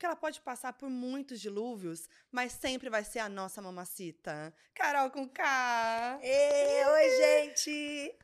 [0.00, 4.50] Porque ela pode passar por muitos dilúvios, mas sempre vai ser a nossa mamacita.
[4.74, 6.18] Carol com K!
[6.22, 8.16] Ei, oi, gente!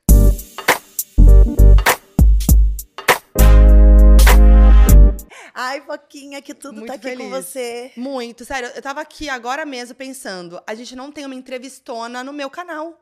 [5.53, 7.23] Ai, Foquinha, que tudo Muito tá aqui feliz.
[7.27, 7.93] com você.
[7.95, 12.33] Muito, sério, eu tava aqui agora mesmo pensando, a gente não tem uma entrevistona no
[12.33, 12.99] meu canal.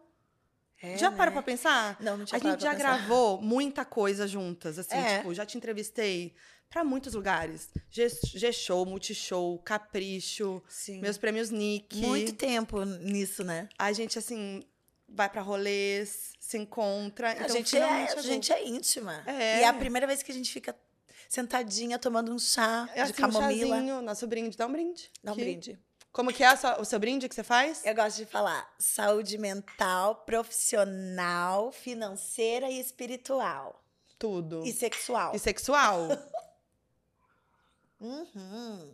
[0.83, 1.17] É, já né?
[1.17, 1.97] parou pra pensar?
[2.01, 2.99] Não, não tinha A gente já pensar.
[2.99, 5.19] gravou muita coisa juntas, assim, É.
[5.19, 6.35] tipo, já te entrevistei
[6.75, 7.69] pra muitos lugares.
[7.89, 11.01] G-Show, Multishow, Capricho, Sim.
[11.01, 11.97] meus prêmios Nick.
[12.01, 13.69] Muito tempo nisso, né?
[13.79, 14.61] A gente, assim,
[15.09, 17.29] vai pra rolês, se encontra.
[17.29, 19.23] a, então, gente é, a gente é íntima.
[19.25, 19.61] É.
[19.61, 20.75] E é a primeira vez que a gente fica
[21.29, 23.77] sentadinha tomando um chá É de assim, um camomila.
[23.77, 24.57] chazinho, nosso brinde.
[24.57, 25.11] Dá um brinde.
[25.23, 25.45] Dá um aqui.
[25.45, 25.79] brinde.
[26.11, 27.85] Como que é a sua- o seu brinde que você faz?
[27.85, 33.81] Eu gosto de falar saúde mental, profissional, financeira e espiritual.
[34.19, 34.65] Tudo.
[34.65, 35.35] E sexual.
[35.35, 36.09] E sexual.
[38.05, 38.93] Uhum.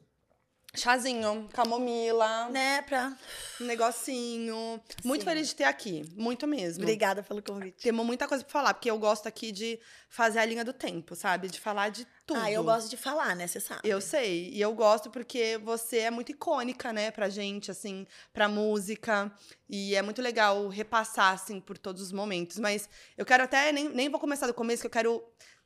[0.72, 3.12] Chazinho, camomila, Né, pra...
[3.60, 4.80] um negocinho.
[5.04, 5.28] Muito Sim.
[5.28, 6.04] feliz de ter aqui.
[6.14, 6.84] Muito mesmo.
[6.84, 7.82] Obrigada pelo convite.
[7.82, 11.16] Temos muita coisa pra falar, porque eu gosto aqui de fazer a linha do tempo,
[11.16, 11.48] sabe?
[11.48, 12.38] De falar de tudo.
[12.38, 13.48] Ah, eu gosto de falar, né?
[13.48, 13.80] Você sabe.
[13.82, 14.48] Eu sei.
[14.50, 19.32] E eu gosto porque você é muito icônica, né, pra gente, assim, pra música.
[19.68, 22.60] E é muito legal repassar, assim, por todos os momentos.
[22.60, 22.88] Mas
[23.18, 25.20] eu quero até, nem, nem vou começar do começo, que eu quero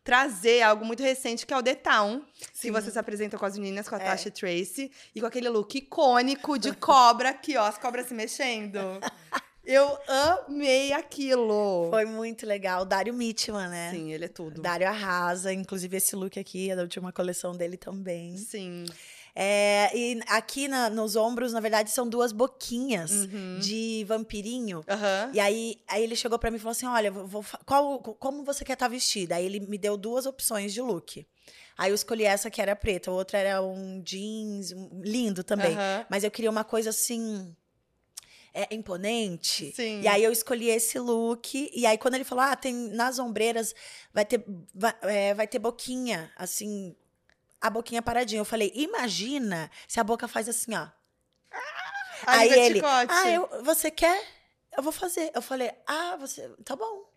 [0.04, 2.20] trazer algo muito recente, que é o The Town.
[2.52, 2.70] Que Sim.
[2.70, 4.04] você se apresenta com as meninas, com a É.
[4.04, 4.92] Tasha Tracy.
[5.14, 8.78] E com aquele look icônico de cobra aqui, ó, as cobras se mexendo.
[9.64, 9.98] Eu
[10.46, 11.88] amei aquilo.
[11.90, 12.82] Foi muito legal.
[12.82, 13.90] O Dário Mitman, né?
[13.92, 14.60] Sim, ele é tudo.
[14.60, 15.50] Dário arrasa.
[15.54, 18.36] Inclusive, esse look aqui é da última coleção dele também.
[18.36, 18.84] Sim.
[19.36, 23.58] É, e aqui na- nos ombros, na verdade, são duas boquinhas Uhum.
[23.60, 24.84] de vampirinho.
[24.88, 25.30] Aham.
[25.34, 28.64] E aí, aí ele chegou pra mim e falou assim: Olha, vou- qual, como você
[28.64, 29.34] quer estar vestida?
[29.34, 31.26] Aí ele me deu duas opções de look.
[31.76, 35.74] Aí eu escolhi essa que era preta, a outra era um jeans, um- lindo também.
[35.74, 36.06] Aham.
[36.08, 37.54] Mas eu queria uma coisa assim.
[38.56, 39.72] É, imponente.
[39.74, 40.00] Sim.
[40.00, 41.70] E aí eu escolhi esse look.
[41.74, 43.74] E aí, quando ele falou: Ah, tem nas ombreiras,
[44.12, 46.94] vai ter, vai, é, vai ter boquinha, assim,
[47.66, 48.40] a boquinha paradinha.
[48.40, 50.86] Eu falei: Imagina se a boca faz assim, ó.
[52.26, 53.12] Aí, Aí ele, Chicote.
[53.12, 54.22] ah, eu, você quer?
[54.76, 55.30] Eu vou fazer.
[55.34, 57.12] Eu falei, ah, você, tá bom.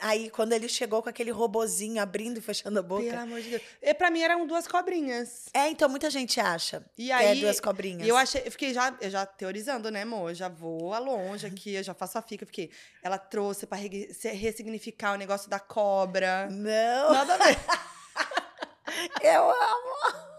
[0.00, 3.04] Aí, quando ele chegou com aquele robozinho abrindo e fechando a boca.
[3.04, 3.62] Pelo amor de Deus.
[3.80, 5.44] E pra mim eram duas cobrinhas.
[5.54, 8.04] É, então muita gente acha E que aí, é duas cobrinhas.
[8.04, 10.30] E eu achei, eu fiquei já, eu já teorizando, né, amor?
[10.30, 12.44] Eu já vou a longe aqui, eu já faço a fica.
[12.44, 12.72] Fiquei,
[13.04, 16.48] ela trouxe pra re- ressignificar o negócio da cobra.
[16.50, 17.56] Não, Nada a ver.
[19.22, 20.34] eu amo.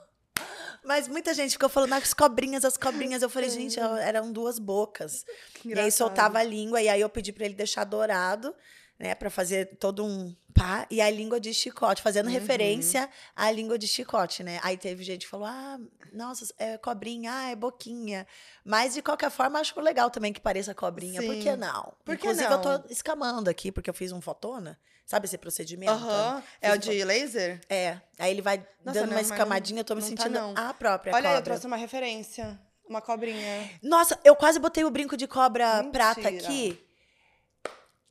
[0.83, 3.23] Mas muita gente ficou falando as cobrinhas, as cobrinhas.
[3.23, 5.25] Eu falei, gente, eram duas bocas.
[5.63, 8.55] E aí soltava a língua, e aí eu pedi pra ele deixar dourado,
[8.99, 12.31] né, Pra fazer todo um pá, e a língua de chicote, fazendo Uhum.
[12.31, 14.59] referência à língua de chicote, né?
[14.63, 15.77] Aí teve gente que falou: "Ah,
[16.13, 18.25] nossa, é cobrinha, ah, é boquinha".
[18.63, 21.41] Mas de qualquer forma, acho legal também que pareça cobrinha, por Sim.
[21.41, 21.93] que não?
[22.05, 22.63] Por que Inclusive não?
[22.63, 25.91] eu tô escamando aqui porque eu fiz um fotona, sabe esse procedimento?
[25.91, 26.41] Aham.
[26.61, 27.59] É o de laser?
[27.69, 30.29] É, aí ele vai Nossa, dando não, uma mas escamadinha, eu tô me tá, sentindo
[30.39, 30.53] não.
[30.55, 31.43] a própria Olha aí, eu cobra.
[31.43, 32.57] trouxe uma referência.
[32.87, 33.69] Uma cobrinha.
[33.81, 35.91] Nossa, eu quase botei o brinco de cobra Mentira.
[35.91, 36.79] prata aqui.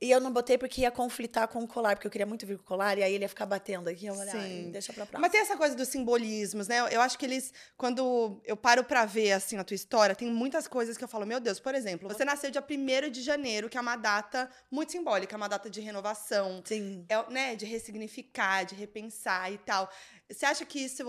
[0.01, 2.57] E eu não botei porque ia conflitar com o colar, porque eu queria muito vir
[2.57, 4.05] com o colar, e aí ele ia ficar batendo aqui.
[4.07, 4.31] Eu falei,
[4.65, 4.71] Sim.
[4.71, 5.21] deixa pra próxima.
[5.21, 6.79] Mas tem essa coisa dos simbolismos, né?
[6.81, 10.29] Eu- Eu acho que eles, quando eu paro pra ver, assim, a tua história, tem
[10.29, 13.69] muitas coisas que eu falo, meu Deus, por exemplo, você nasceu dia 1 de janeiro,
[13.69, 17.05] que é uma data muito simbólica, é uma data de renovação, Sim.
[17.07, 19.89] é, né, de ressignificar, de repensar e tal.
[20.29, 21.03] Você acha que isso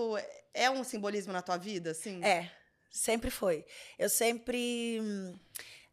[0.54, 2.22] é um simbolismo na tua vida, assim?
[2.24, 2.50] É,
[2.90, 3.64] sempre foi.
[3.98, 5.34] Eu sempre, hum,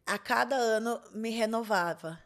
[0.06, 2.22] a cada ano, me renovava.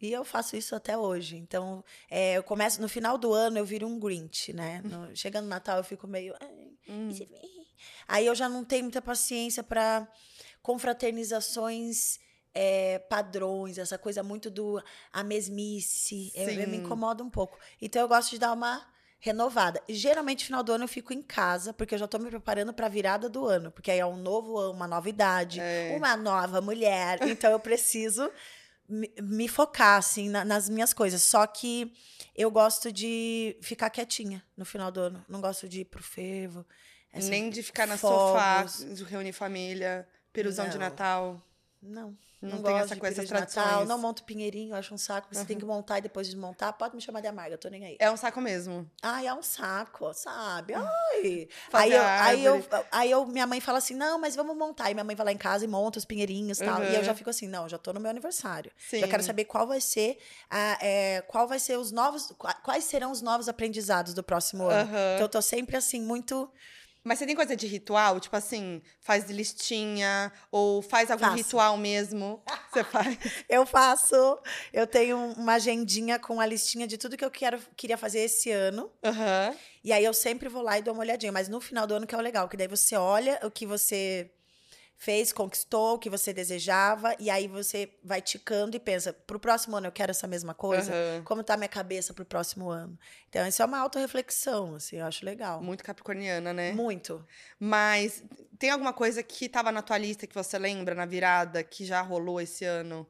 [0.00, 1.36] E eu faço isso até hoje.
[1.36, 4.82] Então, é, eu começo, no final do ano, eu viro um Grinch, né?
[4.84, 6.34] No- chegando no Natal, eu fico meio.
[6.40, 7.10] "Ai, Hum.
[7.10, 7.28] se-
[8.08, 10.06] Aí eu já não tenho muita paciência para
[10.62, 12.18] confraternizações
[12.58, 14.82] é, padrões, essa coisa muito do
[15.12, 16.32] a mesmice.
[16.34, 17.58] Eu, eu me incomoda um pouco.
[17.82, 18.82] Então eu gosto de dar uma
[19.20, 19.82] renovada.
[19.88, 22.88] Geralmente, final do ano, eu fico em casa, porque eu já tô me preparando pra
[22.88, 23.70] virada do ano.
[23.70, 25.94] Porque aí é um novo ano, uma nova idade, É.
[25.98, 27.18] uma nova mulher.
[27.28, 28.30] Então eu preciso
[28.88, 31.22] me, me focar, assim, na- nas minhas coisas.
[31.22, 31.92] Só que
[32.34, 35.24] eu gosto de ficar quietinha no final do ano.
[35.28, 36.64] Não gosto de ir pro fervo.
[37.14, 38.72] Nem de ficar no fogos.
[38.72, 40.80] sofá, de reunir família, peruzão de Não.
[40.80, 41.42] Natal.
[41.80, 42.16] Não.
[42.40, 43.88] Não Não, tem essa coisa, de tradições.
[43.88, 45.26] não monto pinheirinho, eu acho um saco.
[45.32, 46.72] Você tem que montar e depois desmontar.
[46.74, 47.96] Pode me chamar de amarga, eu tô nem aí.
[47.98, 48.88] É um saco mesmo.
[49.02, 50.74] Ai, é um saco, sabe?
[50.74, 51.48] Ai.
[51.70, 54.84] Fazer Aí, eu, aí, eu, aí eu, minha mãe fala assim: não, mas vamos montar.
[54.86, 56.84] Aí minha mãe vai lá em casa e monta os pinheirinhos e tal.
[56.84, 57.16] E eu já Uhum.
[57.18, 58.70] fico assim: não, já tô no meu aniversário.
[58.76, 59.00] Sim.
[59.00, 60.18] Já quero saber qual vai ser,
[60.50, 62.32] a, é, qual vai ser os novos.
[62.38, 64.82] qua- Quais serão os novos aprendizados do próximo ano.
[64.82, 65.14] Aham.
[65.14, 66.50] Então eu tô sempre assim, muito.
[67.06, 68.18] Mas você tem coisa de ritual?
[68.18, 71.36] Tipo assim, faz listinha ou faz algum Faço.
[71.36, 72.42] ritual mesmo?
[72.72, 73.16] Você faz?
[73.48, 74.14] Eu faço,
[74.72, 78.50] eu tenho uma agendinha com a listinha de tudo que eu quero, queria fazer esse
[78.50, 78.90] ano.
[79.04, 79.54] Aham.
[79.84, 81.30] E aí eu sempre vou lá e dou uma olhadinha.
[81.30, 83.64] Mas no final do ano que é o legal, que daí você olha o que
[83.64, 84.30] você
[84.98, 89.76] fez, conquistou, o que você desejava, e aí você vai ticando e pensa, pro próximo
[89.76, 90.92] ano eu quero essa mesma coisa?
[90.92, 91.22] Aham.
[91.24, 92.98] Como tá minha cabeça pro próximo ano?
[93.28, 95.62] Então, isso é uma autorreflexão, assim, eu acho legal.
[95.62, 96.72] Muito capricorniana, né?
[96.72, 97.24] Muito.
[97.58, 98.22] Mas
[98.58, 102.00] tem alguma coisa que tava na tua lista que você lembra na virada que já
[102.00, 103.06] rolou esse ano?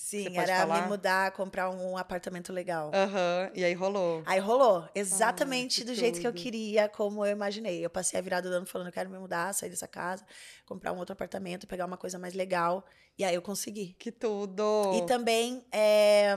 [0.00, 0.82] Sim, era falar?
[0.82, 2.92] me mudar, comprar um apartamento legal.
[2.94, 3.50] Aham.
[3.52, 4.22] E aí rolou.
[4.24, 6.40] Aí rolou, exatamente que do jeito que eu tudo.
[6.40, 7.84] queria, como eu imaginei.
[7.84, 10.24] Eu passei a virada do ano falando, eu quero me mudar, sair dessa casa,
[10.64, 12.86] comprar um outro apartamento, pegar uma coisa mais legal.
[13.18, 13.96] E aí eu consegui.
[13.98, 14.62] Que tudo!
[14.94, 16.36] E também é,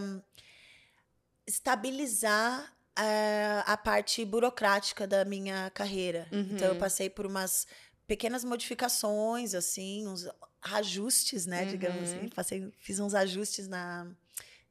[1.47, 6.27] estabilizar é, a parte burocrática da minha carreira.
[6.31, 6.79] Então eu Uhum.
[6.79, 7.67] passei por umas
[8.07, 10.27] pequenas modificações, assim, uns
[10.61, 12.17] ajustes, né, digamos Uhum.
[12.17, 12.29] assim.
[12.29, 14.07] Passei, fiz uns ajustes na,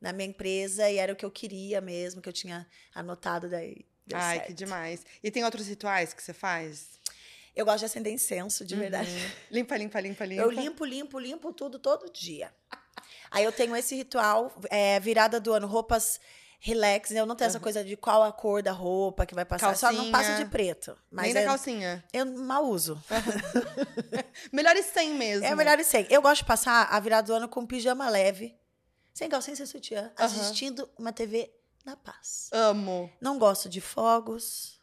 [0.00, 3.84] na minha empresa e era o que eu queria mesmo, que eu tinha anotado daí.
[4.12, 4.46] Ai, certo.
[4.48, 5.04] que demais.
[5.22, 6.98] E tem outros rituais que você faz?
[7.54, 9.10] Eu gosto de acender incenso, de verdade.
[9.10, 9.30] Uhum.
[9.50, 10.42] Limpa, limpa, limpa, limpa.
[10.42, 12.52] Eu limpo, limpo, limpo tudo todo dia.
[13.30, 16.20] Aí eu tenho esse ritual, é, virada do ano, roupas
[16.60, 17.10] relax.
[17.10, 17.18] né?
[17.20, 19.74] Eu não tenho essa coisa de qual a cor da roupa que vai passar.
[19.76, 20.36] Só não Calcinha.
[20.36, 20.96] de preto.
[21.10, 22.04] Mas Nem da é- calcinha.
[22.12, 23.02] eu mal uso.
[24.52, 25.44] Melhor e sem mesmo.
[25.46, 26.06] É melhor e sem.
[26.10, 28.56] Eu gosto de passar a virada do ano com pijama leve,
[29.12, 30.26] sem calcinha, sem sutiã, Aham.
[30.26, 31.50] assistindo uma TV
[31.84, 32.48] na paz.
[32.52, 33.10] Amo.
[33.20, 34.78] Não gosto de fogos.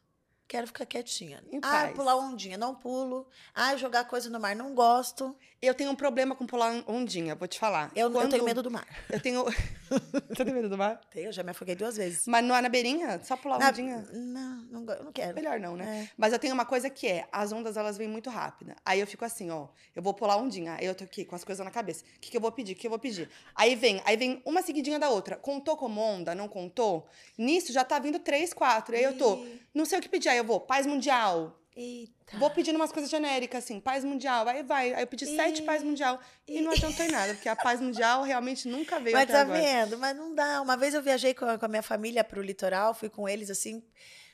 [0.47, 1.43] Quero ficar quietinha.
[1.51, 1.93] Em ah, paz.
[1.95, 3.27] pular ondinha, não pulo.
[3.53, 5.35] Ah, jogar coisa no mar, não gosto.
[5.59, 7.91] Eu tenho um problema com pular ondinha, vou te falar.
[7.95, 8.85] Eu, eu Quando- tenho medo do mar.
[9.09, 9.43] Eu tenho.
[10.29, 11.01] Você tem medo do mar?
[11.09, 12.27] Tenho, já me afoguei duas vezes.
[12.27, 13.19] Mas não é na beirinha?
[13.23, 14.05] Só pular Na- ondinha?
[14.13, 15.33] Não, não, eu não quero.
[15.33, 16.03] Melhor não, né?
[16.03, 16.11] É.
[16.15, 18.75] Mas eu tenho uma coisa que é, as ondas elas vêm muito rápida.
[18.85, 20.75] Aí eu fico assim, ó, eu vou pular ondinha.
[20.79, 22.03] Aí eu tô aqui com as coisas na cabeça.
[22.17, 22.73] O que, que eu vou pedir?
[22.73, 23.27] O que eu vou pedir?
[23.55, 25.37] Aí vem, aí vem uma seguidinha da outra.
[25.37, 26.35] Contou como onda?
[26.35, 27.07] Não contou?
[27.35, 28.95] Nisso já tá vindo três, quatro.
[28.95, 29.43] Aí eu tô,
[29.73, 30.29] não sei o que pedir.
[30.29, 31.59] Aí eu vou, paz mundial.
[31.79, 32.37] Eita.
[32.39, 34.47] Vou pedindo umas coisas genéricas, assim, paz mundial.
[34.47, 34.93] Aí vai.
[34.95, 35.65] Aí eu pedi sete Ih.
[35.65, 36.19] paz mundial.
[36.47, 39.59] E não adiantou em nada, porque a paz mundial realmente nunca veio Mas tá agora.
[39.61, 39.97] vendo?
[39.97, 40.59] Mas não dá.
[40.61, 43.49] Uma vez eu viajei com a, com a minha família pro litoral, fui com eles
[43.51, 43.83] assim.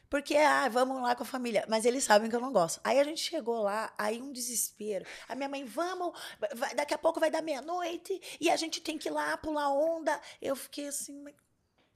[0.10, 1.66] Porque, ah, vamos lá com a família.
[1.68, 2.80] Mas eles sabem que eu não gosto.
[2.84, 5.04] Aí a gente chegou lá, aí um desespero.
[5.28, 6.18] A minha mãe, vamos,
[6.56, 9.70] vai- daqui a pouco vai dar meia-noite e a gente tem que ir lá pular
[9.70, 10.18] onda.
[10.42, 11.26] Eu fiquei assim.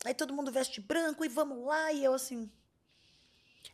[0.04, 1.94] Aí todo mundo veste branco e vamos lá.
[1.94, 2.52] E eu assim.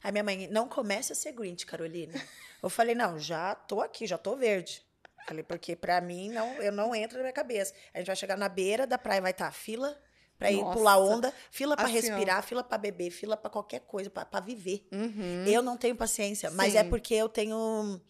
[0.01, 2.13] Aí minha mãe, não comece a ser Grinch, Carolina.
[2.61, 4.85] Eu falei, não, já tô aqui, já tô verde.
[5.27, 7.73] Falei, porque pra mim não, eu não entro na minha cabeça.
[7.93, 9.97] A gente vai chegar na beira da praia, vai estar fila
[10.43, 10.77] pra ir Nossa.
[10.77, 12.01] pular onda, fila pra Assim, ó.
[12.01, 14.85] respirar, fila pra beber, fila pra qualquer coisa, pra pra viver.
[14.91, 15.45] Uhum.
[15.47, 16.89] Eu não tenho paciência, mas é Sim.
[16.89, 18.01] porque eu tenho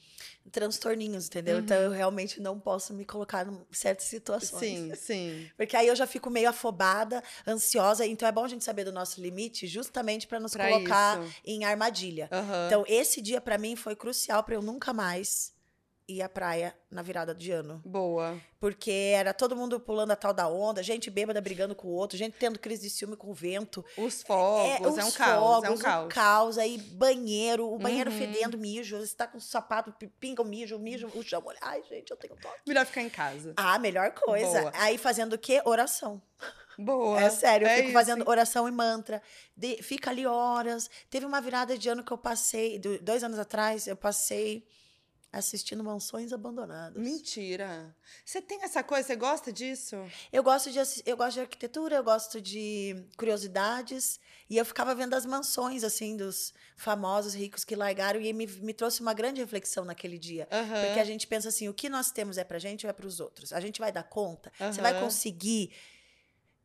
[0.52, 1.60] transtorninhos, entendeu?
[1.60, 4.60] Então eu realmente não posso me colocar em certas situações.
[4.60, 5.50] Sim, sim.
[5.56, 8.06] Porque aí eu já fico meio afobada, ansiosa.
[8.06, 11.36] Então é bom a gente saber do nosso limite, justamente pra nos Pra colocar isso.
[11.46, 12.28] em armadilha.
[12.32, 12.66] Aham.
[12.68, 15.54] Então esse dia pra mim foi crucial pra eu nunca mais
[16.07, 17.81] ir à praia na virada de ano.
[17.86, 18.38] Boa.
[18.60, 22.17] Porque era todo mundo pulando a tal da onda, gente bêbada brigando com o outro,
[22.17, 23.83] gente tendo crise de ciúme com o vento.
[23.98, 26.05] Os fogos, é, um os caos, é um fogos, caos.
[26.05, 28.17] o caos, aí banheiro, o banheiro Uhum.
[28.17, 31.43] fedendo mijo, você tá com o sapato, pi- pinga o mijo, o mijo, o chão.
[31.62, 32.60] Ai, gente, eu tenho toque.
[32.67, 33.53] Melhor ficar em casa.
[33.55, 34.60] Ah, melhor coisa.
[34.62, 34.72] Boa.
[34.75, 35.62] Aí fazendo o quê?
[35.65, 36.22] Oração.
[36.77, 37.22] Boa.
[37.22, 39.22] É sério, eu É fico isso, fazendo oração e mantra.
[39.55, 40.89] De- fica ali horas.
[41.10, 44.65] Teve uma virada de ano que eu passei, do- dois anos atrás, eu passei
[45.34, 47.02] assistindo Mansões Abandonadas.
[47.02, 47.94] Mentira.
[48.24, 49.96] Você tem essa coisa, você gosta disso?
[50.32, 55.16] Eu gosto de eu gosto de arquitetura, eu gosto de curiosidades e eu ficava vendo
[55.16, 59.84] as mansões assim dos famosos ricos que largaram e me, me trouxe uma grande reflexão
[59.84, 60.48] naquele dia.
[60.52, 60.86] Aham.
[60.86, 63.20] Porque a gente pensa assim, o que nós temos é pra gente ou é pros
[63.20, 63.52] outros?
[63.52, 64.52] A gente vai dar conta?
[64.60, 65.74] Você vai conseguir?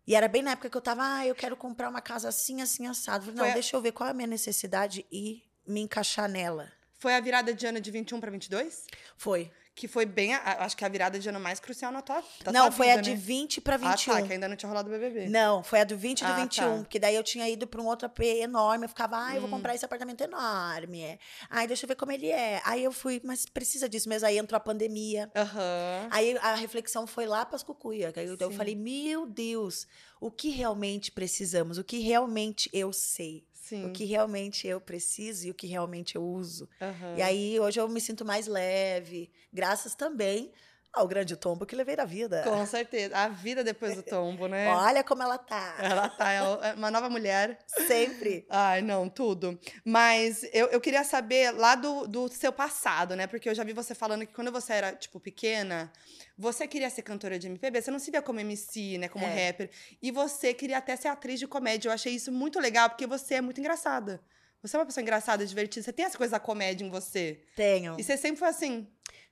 [0.06, 2.60] E era bem na época que eu tava, ah, eu quero comprar uma casa assim,
[2.60, 3.24] assim, assado.
[3.24, 6.72] Falei, não, Foi deixa eu ver qual é a minha necessidade e me encaixar nela.
[6.98, 8.86] Foi a virada de ano de 21 para 22?
[9.16, 9.50] Foi.
[9.78, 12.62] que foi bem, a- acho que a virada de ano mais crucial na tua, não,
[12.62, 13.16] tua foi vida, a de né?
[13.16, 14.12] 20 pra Ah, 21.
[14.12, 15.28] tá, que ainda não tinha rolado o BBB.
[15.28, 16.78] Não, foi a do 20 e do Ah, 21.
[16.78, 16.82] tá.
[16.82, 18.86] Porque daí eu tinha ido pra um outro AP enorme.
[18.86, 19.42] Eu ficava, ai, eu Hum.
[19.42, 21.02] vou comprar esse apartamento enorme.
[21.02, 21.18] é.
[21.48, 22.60] Ai, deixa eu ver como ele é.
[22.64, 24.26] Aí eu fui, mas precisa disso mesmo.
[24.26, 25.30] Aí entrou a pandemia.
[25.36, 26.08] Aham.
[26.10, 28.10] Aí a reflexão foi lá para as cucuia.
[28.12, 29.86] que Aí eu, eu falei, meu Deus,
[30.20, 31.78] o que realmente precisamos?
[31.78, 33.44] O que realmente eu sei?
[33.68, 33.84] Sim.
[33.84, 36.66] O que realmente eu preciso e o que realmente eu uso?
[36.80, 37.18] Aham.
[37.18, 40.50] E aí hoje eu me sinto mais leve, graças também
[40.98, 42.42] ao grande tombo que levei da vida.
[42.42, 43.16] Com certeza.
[43.16, 44.68] A vida depois do tombo, né?
[44.74, 45.76] Olha como ela tá.
[45.78, 47.58] Ela tá, é uma nova mulher.
[47.86, 48.46] Sempre.
[48.50, 49.58] Ai, não, tudo.
[49.84, 53.26] Mas eu, eu queria saber lá do, do seu passado, né?
[53.26, 55.92] Porque eu já vi você falando que quando você era, tipo, pequena,
[56.36, 59.08] você queria ser cantora de MPB, você não se via como MC, né?
[59.08, 59.46] Como É.
[59.46, 59.70] rapper.
[60.02, 61.88] E você queria até ser atriz de comédia.
[61.88, 64.20] Eu achei isso muito legal, porque você é muito engraçada.
[64.60, 65.84] Você é uma pessoa engraçada, divertida.
[65.84, 67.40] Você tem essa coisa da comédia em você.
[67.54, 67.94] Tenho.
[67.98, 68.88] E você sempre foi assim.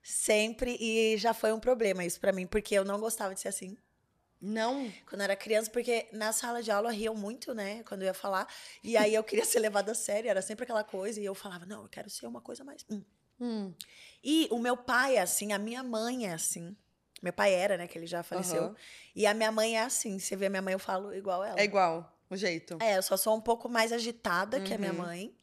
[0.08, 0.76] Sempre.
[0.80, 3.76] E já foi um problema isso pra mim, porque eu não gostava de ser assim.
[4.40, 4.92] Não.
[5.08, 7.82] Quando eu era criança, porque na sala de aula riam muito, né?
[7.82, 8.46] Quando eu ia falar.
[8.84, 11.20] E aí eu queria ser levada a sério, era sempre aquela coisa.
[11.20, 12.84] E eu falava, não, eu quero ser uma coisa mais.
[12.88, 13.02] hum.
[13.40, 13.74] Hum.
[14.22, 16.76] E o meu pai é assim, a minha mãe é assim.
[17.20, 17.88] Meu pai era, né?
[17.88, 18.62] Que ele já faleceu.
[18.62, 18.76] Aham.
[19.14, 20.18] E a minha mãe é assim.
[20.20, 21.60] Você vê a minha mãe, eu falo igual ela.
[21.60, 22.78] É igual, o jeito.
[22.80, 24.98] É, eu só sou um pouco mais agitada que a minha Uhum.
[24.98, 25.34] mãe.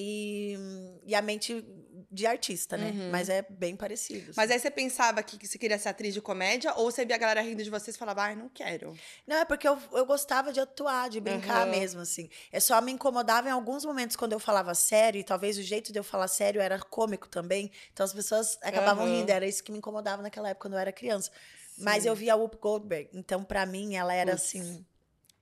[0.00, 0.56] E,
[1.04, 1.64] e a mente
[2.08, 2.92] de artista, né?
[2.92, 3.10] Uhum.
[3.10, 4.32] Mas é bem parecido.
[4.36, 4.52] Mas assim.
[4.52, 7.40] aí você pensava que, você queria ser atriz de comédia ou você via a galera
[7.40, 8.96] rindo de você e falava, ai, não quero.
[9.26, 11.70] Não, é porque eu, eu gostava de atuar, de brincar Aham.
[11.70, 12.30] mesmo, assim.
[12.52, 15.92] É só me incomodava em alguns momentos quando eu falava sério, e talvez o jeito
[15.92, 17.70] de eu falar sério era cômico também.
[17.92, 19.16] Então as pessoas acabavam Aham.
[19.16, 21.30] rindo, era isso que me incomodava naquela época quando eu era criança.
[21.76, 22.10] Mas Sim.
[22.10, 24.44] eu via a Whoop Goldberg, então pra mim ela era Putz.
[24.44, 24.86] assim.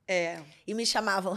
[0.08, 0.40] É.
[0.66, 1.36] E me chamavam.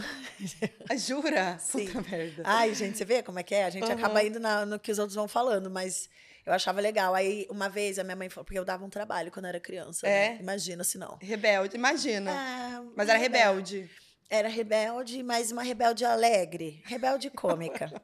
[0.88, 1.58] Ah, Jura?
[1.60, 1.86] Sim.
[1.86, 2.42] Puta merda.
[2.46, 3.64] Ai, gente, você vê como é que é?
[3.64, 3.94] A gente Aham.
[3.94, 6.08] acaba indo na- no que os outros vão falando, mas
[6.46, 7.14] eu achava legal.
[7.14, 9.60] Aí, uma vez, a minha mãe falou, porque eu dava um trabalho quando eu era
[9.60, 10.06] criança.
[10.06, 10.30] É?
[10.34, 10.38] né?
[10.40, 11.18] Imagina se não.
[11.20, 12.30] Rebelde, imagina.
[12.32, 13.90] Ah, Mas era rebelde.
[14.32, 16.80] Era rebelde, mas uma rebelde alegre.
[16.86, 17.90] Rebelde cômica.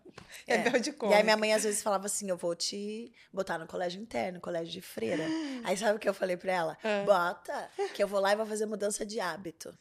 [0.47, 0.57] É.
[0.57, 1.23] Rebelde E aí cômica.
[1.23, 4.81] minha mãe às vezes falava assim, eu vou te botar no colégio interno, colégio de
[4.83, 5.25] freira.
[5.65, 6.79] Aí sabe o que eu falei pra ela?
[6.85, 7.05] Ah.
[7.07, 9.73] Bota, que eu vou lá e vou fazer mudança de hábito.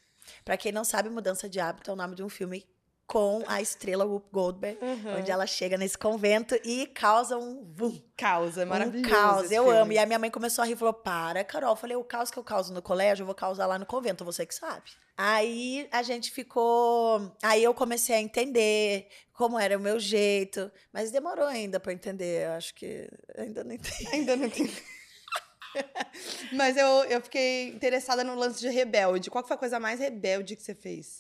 [0.44, 2.66] Pra quem não sabe, mudança de hábito é o nome de um filme
[3.08, 5.18] com a estrela Whoop Goldberg, Uhum.
[5.20, 9.08] onde ela chega nesse convento e causa um vum, Causa, é maravilhoso.
[9.08, 9.52] um caos.
[9.52, 9.78] Eu filme.
[9.80, 9.92] amo.
[9.92, 11.70] E a minha mãe começou a rir e falou: Para, Carol.
[11.74, 14.26] Eu falei: O caos que eu causo no colégio, eu vou causar lá no convento,
[14.26, 14.90] você que sabe.
[15.16, 17.32] Aí a gente ficou.
[17.44, 22.48] Aí eu comecei a entender como era o meu jeito, mas demorou ainda pra entender.
[22.48, 24.08] Eu acho que ainda não entendi.
[24.14, 24.66] Ainda não tem.
[26.52, 29.30] Mas eu, eu fiquei interessada no lance de rebelde.
[29.30, 31.20] Qual foi a coisa mais rebelde que você fez?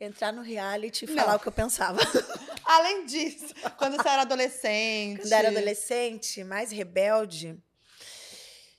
[0.00, 1.14] Entrar no reality e Não.
[1.14, 1.98] falar o que eu pensava.
[2.64, 5.20] Além disso, quando você era adolescente.
[5.20, 7.56] Quando eu era adolescente, mais rebelde,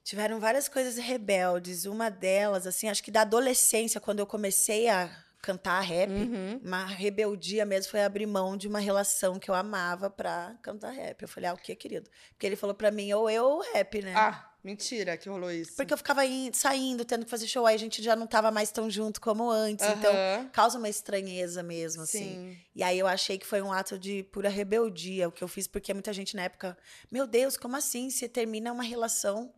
[0.03, 1.85] tiveram várias coisas rebeldes.
[1.85, 5.09] Uma delas, assim, acho que da adolescência, quando eu comecei a
[5.41, 6.61] cantar rap, Uhum.
[6.63, 11.21] uma rebeldia mesmo foi abrir mão de uma relação que eu amava pra cantar rap.
[11.21, 12.09] Eu falei, ah, o que, querido?
[12.29, 14.13] Porque ele falou pra mim, ou eu ou rap, né?
[14.15, 15.75] Ah, mentira que rolou isso.
[15.75, 18.49] Porque eu ficava in- saindo, tendo que fazer show, aí a gente já não tava
[18.51, 19.85] mais tão junto como antes.
[19.85, 20.49] Então, Aham.
[20.53, 22.17] causa uma estranheza mesmo, assim.
[22.35, 22.57] Sim.
[22.75, 25.67] E aí eu achei que foi um ato de pura rebeldia o que eu fiz,
[25.67, 26.77] porque muita gente na época,
[27.11, 28.09] meu Deus, como assim?
[28.09, 29.53] Você termina uma relação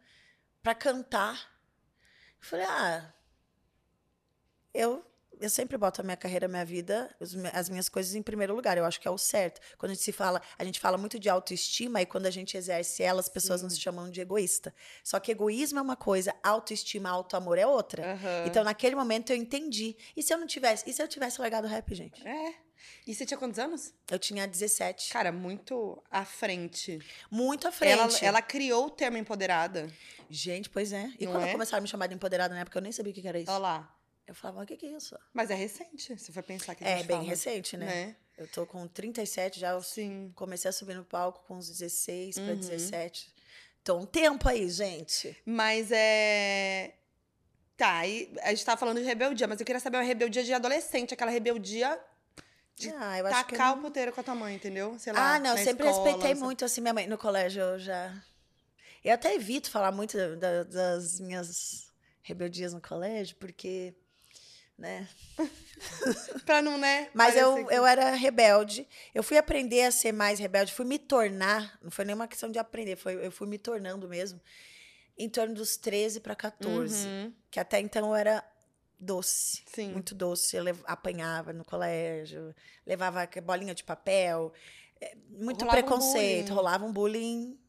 [0.63, 1.53] pra cantar?
[2.41, 3.13] Eu falei, ah,
[4.73, 5.05] eu,
[5.39, 7.13] eu sempre boto a minha carreira, a minha vida,
[7.53, 8.77] as minhas coisas em primeiro lugar.
[8.77, 9.59] Eu acho que é o certo.
[9.77, 12.55] Quando a gente se fala, a gente fala muito de autoestima e quando a gente
[12.57, 14.73] exerce ela, as pessoas nos chamam de egoísta.
[15.03, 18.13] Só que egoísmo é uma coisa, autoestima, autoamor é outra.
[18.13, 18.43] Aham.
[18.47, 19.95] Então, naquele momento, eu entendi.
[20.15, 20.89] E se eu não tivesse?
[20.89, 22.25] E se eu tivesse largado o rap, gente?
[22.27, 22.53] É.
[23.07, 23.93] E você tinha quantos anos?
[24.11, 25.09] Eu tinha 17.
[25.11, 26.99] Cara, muito à frente.
[27.31, 28.25] Muito à Ela, frente.
[28.25, 29.87] ela criou o termo empoderada.
[30.29, 31.11] Gente, pois é.
[31.19, 31.51] E Não quando é?
[31.51, 33.39] começaram a me chamar de empoderada na época, eu nem sabia o que que era
[33.39, 33.49] isso.
[33.51, 33.94] Olha lá.
[34.27, 35.17] Eu falava, o que, que é isso?
[35.33, 37.85] Mas é recente, se for pensar que É, bem fala, recente, né?
[37.85, 38.15] né?
[38.37, 39.69] Eu tô com 37 já.
[39.71, 40.31] Eu Sim.
[40.35, 42.55] comecei a subir no palco com uns 16 para Uhum.
[42.59, 43.33] 17.
[43.83, 45.37] Tô um tempo aí, gente.
[45.45, 46.93] Mas é.
[47.77, 50.53] Tá, e a gente tava falando de rebeldia, mas eu queria saber uma rebeldia de
[50.53, 51.99] adolescente, aquela rebeldia
[52.75, 53.53] de ah, eu acho que.
[53.53, 54.97] eu tacar não- o puteiro com a tua mãe, entendeu?
[54.97, 55.35] Sei lá.
[55.35, 57.61] Ah, não, na sempre escola, respeitei muito assim minha mãe no colégio.
[57.61, 58.13] Eu já.
[59.03, 61.91] Eu até evito falar muito da- das minhas
[62.21, 63.93] rebeldias no colégio, porque.
[64.77, 65.07] Né?
[66.45, 67.09] Pra não, né?
[67.13, 68.87] Mas eu, que- eu era rebelde.
[69.13, 71.77] Eu fui aprender a ser mais rebelde, fui me tornar.
[71.81, 74.39] Não foi nenhuma questão de aprender, foi, eu fui me tornando mesmo.
[75.17, 77.07] Em torno dos 13 para 14.
[77.07, 78.43] Uhum, Que até então eu era
[78.99, 79.63] doce.
[79.73, 79.91] Sim.
[79.93, 80.57] Muito doce.
[80.57, 82.53] Eu lev- apanhava no colégio,
[82.85, 84.51] levava bolinha de papel.
[84.99, 86.53] é, Muito Rolava um preconceito, bullying.
[86.55, 87.59] rolava um bullying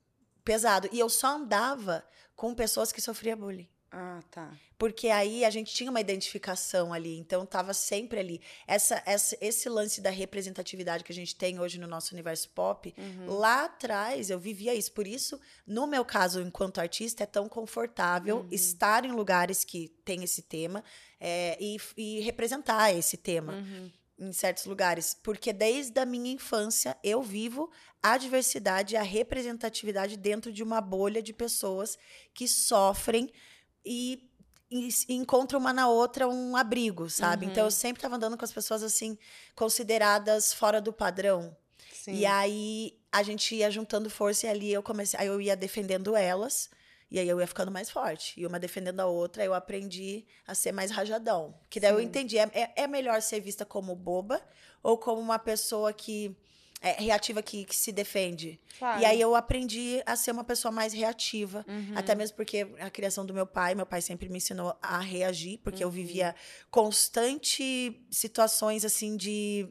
[0.45, 0.89] pesado.
[0.93, 3.69] E eu só andava com pessoas que sofriam bullying.
[3.99, 4.53] Ah, tá.
[4.77, 8.43] Porque aí a gente tinha uma identificação ali, então estava sempre ali.
[8.67, 12.95] Essa, essa, esse lance da representatividade que a gente tem hoje no nosso universo pop,
[12.99, 13.37] Uhum.
[13.39, 14.93] lá atrás eu vivia isso.
[14.93, 18.49] Por isso, no meu caso, enquanto artista, é tão confortável Uhum.
[18.51, 20.85] estar em lugares que tem esse tema
[21.19, 23.91] é, e, e representar esse tema Uhum.
[24.19, 27.71] em certos lugares, porque desde a minha infância eu vivo
[28.03, 31.97] a diversidade e a representatividade dentro de uma bolha de pessoas
[32.35, 33.31] que sofrem
[33.87, 34.29] e,
[34.71, 37.47] e encontram uma na outra um abrigo, sabe?
[37.47, 39.17] Então eu sempre estava andando com as pessoas assim
[39.55, 41.57] consideradas fora do padrão.
[41.93, 42.15] Sim.
[42.15, 46.15] E aí a gente ia juntando força e ali eu comecei, aí eu ia defendendo
[46.17, 46.69] elas.
[47.09, 48.39] E aí eu ia ficando mais forte.
[48.41, 51.55] E uma defendendo a outra, eu aprendi a ser mais rajadão.
[51.71, 52.05] Que daí eu Sim.
[52.07, 54.43] entendi, é, é- é melhor ser vista como boba
[54.83, 56.37] ou como uma pessoa que
[56.89, 58.61] é reativa que, que se defende.
[58.79, 59.01] Claro.
[59.01, 61.65] E aí eu aprendi a ser uma pessoa mais reativa.
[61.69, 61.93] Uhum.
[61.97, 65.59] Até mesmo porque a criação do meu pai, meu pai sempre me ensinou a reagir,
[65.59, 65.89] porque Uhum.
[65.89, 66.35] eu vivia
[66.71, 69.69] constante situações assim de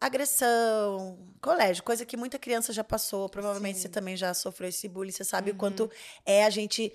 [0.00, 3.28] agressão, colégio, coisa que muita criança já passou.
[3.28, 3.82] Provavelmente Sim.
[3.82, 5.58] você também já sofreu esse bullying, você sabe o Uhum.
[5.58, 5.90] quanto
[6.24, 6.92] é a gente.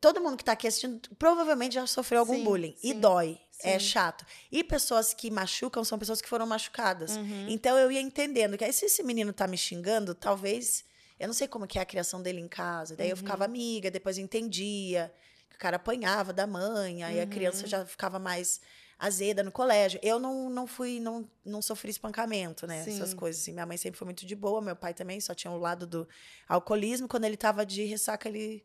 [0.00, 2.74] Todo mundo que tá aqui assistindo provavelmente já sofreu algum Sim, bullying.
[2.82, 3.38] E sim, dói.
[3.62, 4.24] É chato.
[4.50, 7.16] E pessoas que machucam são pessoas que foram machucadas.
[7.16, 7.46] Uhum.
[7.48, 10.84] Então eu ia entendendo que aí se esse menino tá me xingando, talvez.
[11.18, 12.96] Eu não sei como que é a criação dele em casa.
[12.96, 13.22] Daí eu Uhum.
[13.22, 15.12] ficava amiga, depois eu entendia.
[15.50, 17.28] que O cara apanhava da mãe, aí a Uhum.
[17.30, 18.60] criança já ficava mais
[18.98, 19.98] azeda no colégio.
[20.02, 22.80] Eu não, não fui, não, não sofri espancamento, né?
[22.80, 23.16] Essas Sim.
[23.16, 23.42] coisas.
[23.42, 23.52] Assim.
[23.52, 26.08] Minha mãe sempre foi muito de boa, meu pai também, só tinha o lado do
[26.48, 27.06] alcoolismo.
[27.08, 28.64] Quando ele tava de ressaca, ele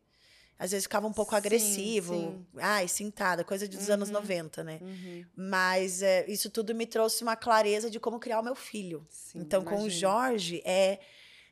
[0.58, 2.14] às vezes ficava um pouco Sim, agressivo.
[2.14, 2.46] sim.
[2.58, 4.14] Ai, cintada, coisa dos anos Uhum.
[4.14, 4.78] 90, né?
[4.80, 5.24] Uhum.
[5.36, 9.06] Mas é, isso tudo me trouxe uma clareza de como criar o meu filho.
[9.10, 9.90] Sim, então, com o.
[9.90, 10.98] Jorge, é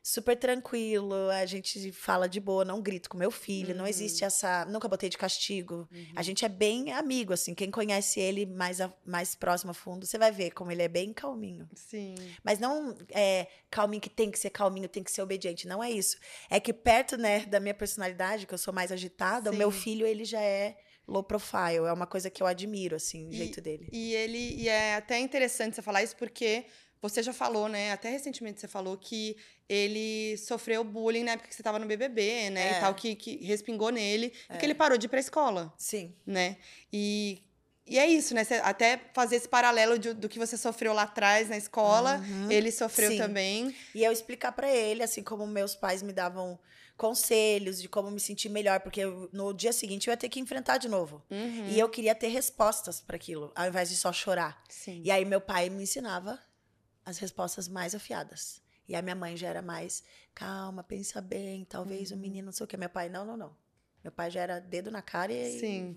[0.06, 3.88] super tranquilo, a gente fala de boa, não grito com meu filho, não Uhum.
[3.90, 4.66] existe essa.
[4.66, 5.88] Nunca botei de castigo.
[5.90, 6.06] Uhum.
[6.14, 7.54] A gente é bem amigo, assim.
[7.54, 10.88] Quem conhece ele mais, a- mais próximo a fundo, você vai ver como ele é
[10.88, 11.66] bem calminho.
[11.74, 12.14] Sim.
[12.44, 15.66] Mas não é calminho que tem que ser calminho, tem que ser obediente.
[15.66, 16.18] Não é isso.
[16.50, 19.78] É que perto, né, da minha personalidade, que eu sou mais agitada, o meu Sim.
[19.80, 20.76] filho, ele já é
[21.08, 21.86] low profile.
[21.86, 23.88] É uma coisa que eu admiro, assim, o jeito dele.
[23.90, 26.66] E ele e é até interessante você falar isso porque
[27.10, 27.92] você já falou, né?
[27.92, 29.36] Até recentemente você falou que
[29.68, 32.74] ele sofreu bullying na época que você estava no BBB, né?
[32.74, 32.76] É.
[32.76, 34.30] E tal, que, que respingou nele.
[34.48, 34.66] Porque É.
[34.66, 36.14] ele parou de ir pra escola, Sim.
[36.26, 36.56] né?
[36.92, 37.42] E,
[37.86, 38.44] e é isso, né?
[38.44, 42.50] Você até fazer esse paralelo de- do que você sofreu lá atrás na escola, Uhum.
[42.50, 43.18] ele sofreu Sim.
[43.18, 43.74] também.
[43.94, 46.58] E eu explicar pra ele, assim como meus pais me davam
[46.96, 50.38] conselhos de como me sentir melhor, porque eu- no dia seguinte eu ia ter que
[50.40, 51.22] enfrentar de novo.
[51.30, 51.66] Uhum.
[51.68, 54.62] E eu queria ter respostas para aquilo, ao invés de só chorar.
[54.68, 55.02] Sim.
[55.04, 56.38] E aí meu pai me ensinava
[57.04, 58.60] as respostas mais afiadas.
[58.88, 60.02] E a minha mãe já era mais,
[60.34, 62.18] calma, pensa bem, talvez Uhum.
[62.18, 62.76] o menino não sei o que.
[62.76, 63.56] Meu pai, não, não, não.
[64.02, 65.58] Meu pai já era dedo na cara e.
[65.58, 65.96] Sim.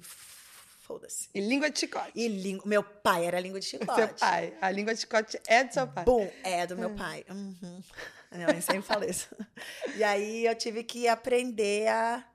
[0.81, 1.27] Foda-se.
[1.33, 2.11] E língua de chicote.
[2.15, 2.65] E língua.
[2.65, 3.95] Meu pai era língua de chicote.
[3.99, 4.57] Seu pai.
[4.61, 6.05] A língua de chicote é do seu pai.
[6.05, 7.25] Bom, é do meu pai.
[7.29, 7.83] Uhum.
[8.31, 9.27] A minha mãe sempre fala isso.
[9.97, 12.25] E aí eu tive que aprender a.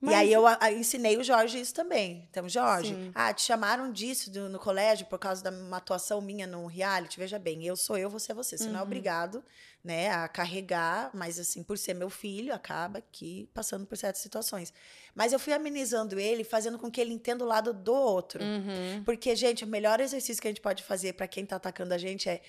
[0.00, 0.44] Mas- E aí eu
[0.78, 2.26] ensinei o Jorge isso também.
[2.30, 3.10] Então, Jorge, Sim.
[3.14, 7.18] ah, te chamaram disso do- no colégio por causa de uma atuação minha num reality.
[7.18, 8.58] Veja bem, eu sou eu, você é você.
[8.58, 8.82] Você não é Uhum.
[8.84, 9.42] obrigado,
[9.82, 14.70] né, a carregar, mas assim, por ser meu filho, acaba aqui passando por certas situações.
[15.14, 18.44] Mas eu fui amenizando ele, fazendo com que ele entenda o lado do outro.
[18.44, 19.02] Uhum.
[19.02, 21.98] Porque, gente, o melhor exercício que a gente pode fazer para quem tá atacando a
[21.98, 22.42] gente é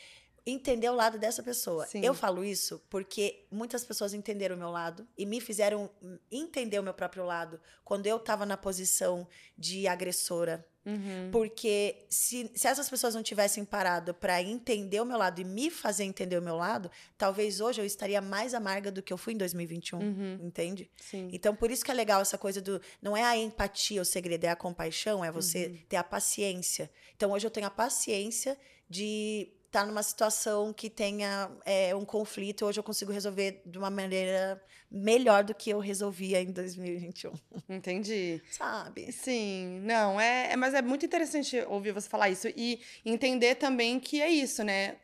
[0.49, 1.86] entender o lado dessa pessoa.
[1.86, 2.03] Sim.
[2.05, 5.89] Eu falo isso porque muitas pessoas entenderam o meu lado e me fizeram
[6.31, 10.65] entender o meu próprio lado quando eu tava na posição de agressora.
[10.86, 11.29] Uhum.
[11.33, 15.69] Porque se, se essas pessoas não tivessem parado para entender o meu lado e me
[15.69, 19.33] fazer entender o meu lado, talvez hoje eu estaria mais amarga do que eu fui
[19.33, 20.39] em 2021, Uhum.
[20.43, 20.89] entende?
[20.95, 21.27] Sim.
[21.33, 22.81] Então, por isso que é legal essa coisa do.
[23.01, 25.33] Não é a empatia o segredo, é a compaixão, é Uhum.
[25.33, 26.89] você ter a paciência.
[27.17, 28.57] Então, hoje eu tenho a paciência
[28.89, 32.65] de estar numa situação que tenha é, um conflito.
[32.65, 34.59] Hoje eu consigo resolver de uma maneira
[34.89, 37.31] melhor do que eu resolvia em 2021.
[37.69, 38.41] Entendi.
[38.49, 39.11] Sabe?
[39.11, 43.99] Sim, não, é, é- mas é muito interessante ouvir você falar isso e entender também
[43.99, 44.95] que é isso, né?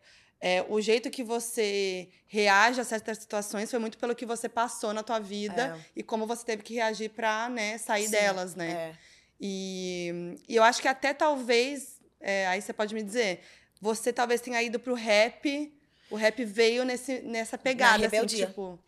[0.41, 4.91] É, o jeito que você reage a certas situações foi muito pelo que você passou
[4.93, 5.85] na tua vida É.
[5.95, 8.71] e como você teve que reagir pra, né, sair Sim, delas, né?
[8.71, 8.93] É.
[9.39, 13.39] E, e eu acho que até talvez, é, aí você pode me dizer,
[13.83, 15.73] você talvez tenha ido pro rap,
[16.09, 18.47] o rap veio nesse, nessa pegada, assim, rebeldia.
[18.47, 18.79] tipo...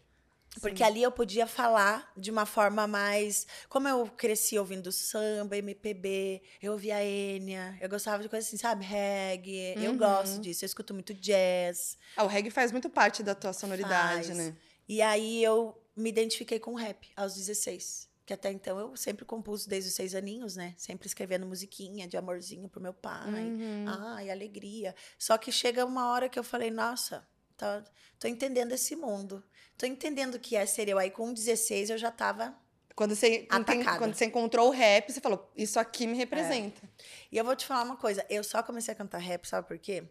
[0.61, 3.45] Porque ali eu podia falar de uma forma mais.
[3.67, 8.85] Como eu cresci ouvindo samba, MPB, eu ouvia Enya, eu gostava de coisas assim, sabe?
[8.85, 9.73] Reggae.
[9.83, 9.97] Eu Uhum.
[9.97, 11.97] gosto disso, eu escuto muito jazz.
[12.15, 14.37] Ah, o reggae faz muito parte da tua sonoridade, Faz.
[14.37, 14.55] né?
[14.87, 18.04] E aí eu me identifiquei com rap aos 16.
[18.25, 20.73] Que até então eu sempre compus desde os seis aninhos, né?
[20.77, 23.45] Sempre escrevendo musiquinha de amorzinho pro meu pai.
[23.45, 23.85] Uhum.
[23.87, 24.95] Ai, alegria.
[25.17, 27.83] Só que chega uma hora que eu falei, nossa, tá,
[28.19, 29.43] tô entendendo esse mundo.
[29.77, 30.97] Tô entendendo o que é ser eu.
[30.97, 32.55] Aí com 16 eu já tava.
[32.95, 33.97] Quando você, Atacada.
[33.99, 36.81] quando você encontrou o rap, você falou, isso aqui me representa.
[37.29, 39.77] E eu vou te falar uma coisa, eu só comecei a cantar rap, sabe por
[39.77, 40.07] quê?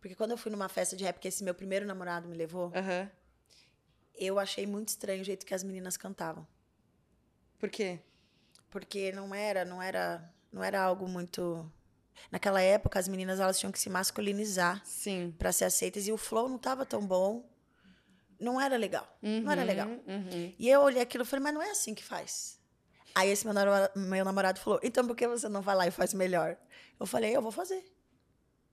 [0.00, 2.72] Porque quando eu fui numa festa de rap que esse meu primeiro namorado me levou,
[2.74, 3.08] Aham.
[4.16, 6.44] eu achei muito estranho o jeito que as meninas cantavam.
[7.58, 8.00] Por quê?
[8.70, 11.70] porque não era, não era, não era algo muito
[12.30, 15.34] Naquela época as meninas elas tinham que se masculinizar Sim.
[15.38, 17.48] para ser aceitas e o flow não tava tão bom.
[18.40, 19.08] Não era legal.
[19.22, 19.88] Não era legal.
[19.88, 20.54] Uhum.
[20.58, 22.58] E eu olhei aquilo e falei, mas não é assim que faz.
[23.14, 25.90] Aí esse meu namorado, meu namorado falou, então por que você não vai lá e
[25.90, 26.56] faz melhor?
[27.00, 27.84] Eu falei, eu vou fazer.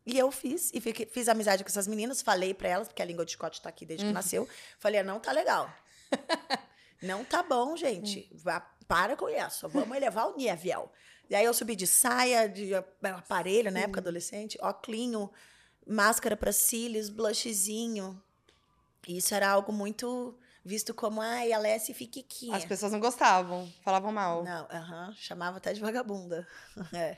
[0.05, 3.05] E eu fiz, e fiquei- fiz amizade com essas meninas, falei pra elas, porque a
[3.05, 4.47] língua de chicote tá aqui desde que nasceu.
[4.79, 5.71] Falei, não tá legal.
[7.01, 8.29] não tá bom, gente.
[8.33, 10.91] Vá, para com isso, vamos elevar o nível.
[11.29, 15.31] E aí eu subi de saia, de a- aparelho, na época adolescente, óculinho,
[15.87, 18.21] máscara pra cílios, blushzinho.
[19.07, 22.55] E isso era algo muito visto como, ai, a Alessia fiquiquinha.
[22.55, 24.43] As pessoas não gostavam, falavam mal.
[24.43, 26.47] Não, aham, chamava até de vagabunda.
[26.93, 27.17] É.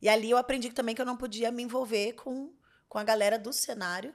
[0.00, 2.52] E ali eu aprendi também que eu não podia me envolver com,
[2.88, 4.14] com a galera do cenário,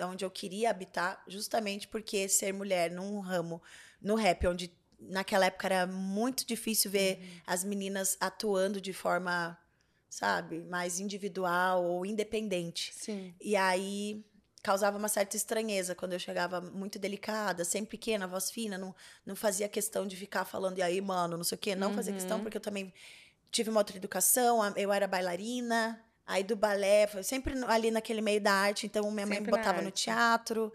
[0.00, 3.62] onde eu queria habitar, justamente porque ser mulher num ramo,
[4.00, 9.58] no rap, onde naquela época era muito difícil ver as meninas atuando de forma,
[10.08, 12.92] sabe, mais individual ou independente.
[12.94, 13.34] Sim.
[13.40, 14.24] E aí
[14.62, 19.36] causava uma certa estranheza quando eu chegava muito delicada, sempre pequena, voz fina, não, não
[19.36, 21.76] fazia questão de ficar falando, e aí, mano, não sei o quê.
[21.76, 22.92] Não fazia questão, porque eu também
[23.50, 28.40] tive uma outra educação, eu era bailarina, aí do balé, foi sempre ali naquele meio
[28.40, 30.72] da arte, então minha mãe me Sempre botava no teatro.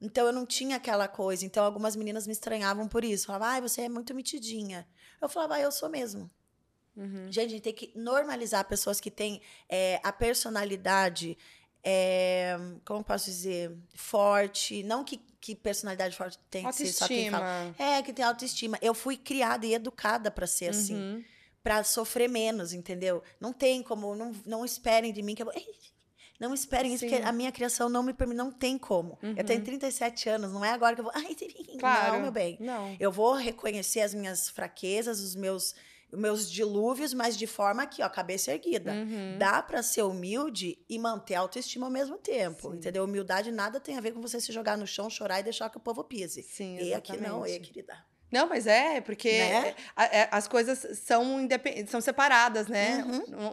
[0.00, 1.44] Então eu não tinha aquela coisa.
[1.44, 3.26] Então algumas meninas me estranhavam por isso.
[3.26, 4.86] Falavam, ai, você é muito mitidinha.
[5.20, 6.30] Eu falava, ah, eu sou mesmo.
[6.96, 7.26] Uhum.
[7.30, 11.36] Gente, a gente tem que normalizar pessoas que têm é, a personalidade,
[11.82, 14.82] é, como posso dizer, forte.
[14.82, 17.44] Não que, que personalidade forte tem que ser só quem fala.
[17.44, 17.84] Autoestima.
[17.86, 18.78] É, que tem autoestima.
[18.80, 21.24] Eu fui criada e educada pra ser assim.
[21.64, 21.76] Uhum.
[21.76, 23.22] Pra sofrer menos, entendeu?
[23.40, 25.50] Não tem como, não, não esperem de mim que eu
[26.38, 27.10] Não esperem isso, Sim.
[27.10, 29.18] porque a minha criação não me permite, não tem como.
[29.22, 31.12] Eu tenho 37 anos, não é agora que eu vou.
[31.14, 31.34] Ai,
[31.78, 32.12] Claro.
[32.14, 32.58] não, meu bem.
[32.60, 32.94] Não.
[33.00, 35.74] Eu vou reconhecer as minhas fraquezas, os meus,
[36.12, 38.92] os meus dilúvios, mas de forma aqui, ó, cabeça erguida.
[38.92, 39.38] Uhum.
[39.38, 42.76] Dá pra ser humilde e manter a autoestima ao mesmo tempo, Sim.
[42.76, 43.04] entendeu?
[43.04, 45.78] Humildade nada tem a ver com você se jogar no chão, chorar e deixar que
[45.78, 46.42] o povo pise.
[46.42, 47.60] Sim, e aqui não, e exatamente.
[47.72, 48.04] querida.
[48.34, 49.74] Não, mas é, porque Né?
[49.94, 51.88] a- é, as coisas são, independ...
[51.88, 53.04] são separadas, né?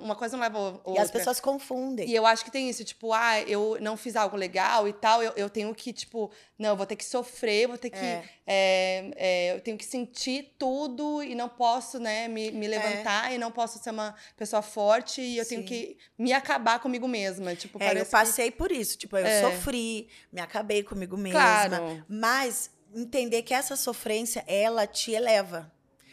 [0.01, 0.89] Uma coisa não leva a outra.
[0.89, 0.95] Uhum.
[0.95, 2.09] E as pessoas confundem.
[2.09, 5.21] E eu acho que tem isso, tipo, ah, eu não fiz algo legal e tal,
[5.21, 7.97] eu, eu tenho que, tipo, não, eu vou ter que sofrer, vou ter que.
[7.97, 8.23] É.
[8.47, 13.37] é, é, eu tenho que sentir tudo e não posso, né, me, me levantar e
[13.37, 15.67] não posso ser uma pessoa forte e eu tenho Sim.
[15.67, 17.55] que me acabar comigo mesma.
[17.55, 18.97] Tipo, É, eu parece que- passei por isso.
[18.97, 19.41] Tipo, eu É.
[19.41, 21.39] sofri, me acabei comigo mesma.
[21.39, 22.03] Claro.
[22.09, 25.71] Mas entender que essa sofrência, ela te eleva.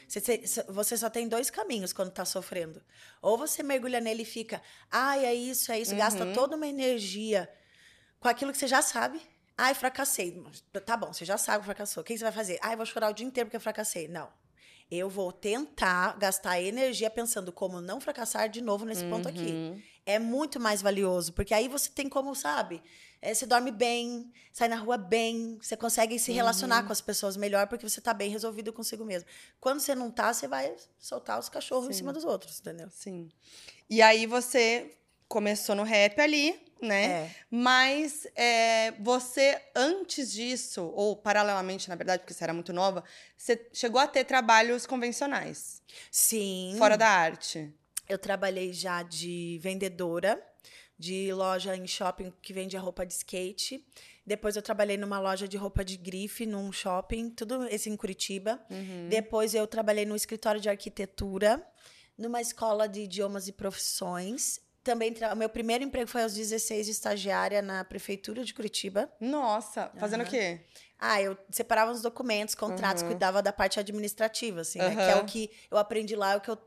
[0.09, 2.83] Você, você- só tem dois caminhos quando tá sofrendo.
[3.21, 6.33] Ou você mergulha nele e fica, ai, é isso, é isso, gasta Uhum.
[6.33, 7.49] toda uma energia
[8.19, 9.21] com aquilo que você já sabe.
[9.57, 10.43] Ai, fracassei.
[10.87, 12.01] Tá bom, você já sabe que fracassou.
[12.03, 12.59] O que você vai fazer?
[12.62, 14.09] Ai, vou chorar o dia inteiro porque eu fracassei.
[14.09, 14.29] Não.
[14.91, 19.83] Eu vou tentar gastar energia pensando como não fracassar de novo nesse ponto aqui Uhum.
[20.07, 22.83] é muito mais valioso, porque aí você tem como, sabe?
[23.20, 27.37] É, você dorme bem, sai na rua bem, você consegue se relacionar com as pessoas
[27.37, 29.28] melhor porque você tá bem resolvido consigo mesmo.
[29.61, 31.98] Quando você não tá, você vai soltar os cachorros em Sim.
[31.98, 32.88] cima dos outros, entendeu?
[32.90, 33.28] Sim.
[33.90, 34.94] E aí você
[35.28, 37.04] começou no rap ali, né?
[37.04, 37.35] É.
[37.50, 43.04] Mas é, você, antes disso, ou paralelamente, na verdade, porque você era muito nova,
[43.37, 46.74] você chegou a ter trabalhos convencionais, Sim.
[46.78, 47.72] fora da arte.
[48.09, 50.42] Eu trabalhei já de vendedora,
[50.98, 53.84] de loja em shopping que vende a roupa de skate.
[54.26, 58.61] Depois eu trabalhei numa loja de roupa de grife, num shopping, tudo esse em Curitiba.
[58.70, 59.08] Uhum.
[59.08, 61.64] Depois eu trabalhei no escritório de arquitetura,
[62.16, 64.61] numa escola de idiomas e profissões.
[64.82, 69.11] Também, tra- meu primeiro emprego foi aos 16 de estagiária na prefeitura de Curitiba.
[69.20, 70.30] Nossa, fazendo o Aham.
[70.30, 70.61] quê?
[70.98, 73.08] Ah, eu separava os documentos, contratos, Uhum.
[73.11, 74.94] cuidava da parte administrativa, assim, né?
[74.96, 76.58] Que é o que eu aprendi lá, é o que eu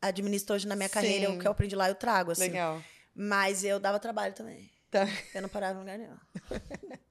[0.00, 1.36] administro hoje na minha carreira, é Sim.
[1.36, 2.42] o que eu aprendi lá eu trago, assim.
[2.48, 2.82] Legal.
[3.14, 4.70] Mas eu dava trabalho também.
[4.90, 5.06] Tá.
[5.34, 6.16] Eu não parava em lugar nenhum.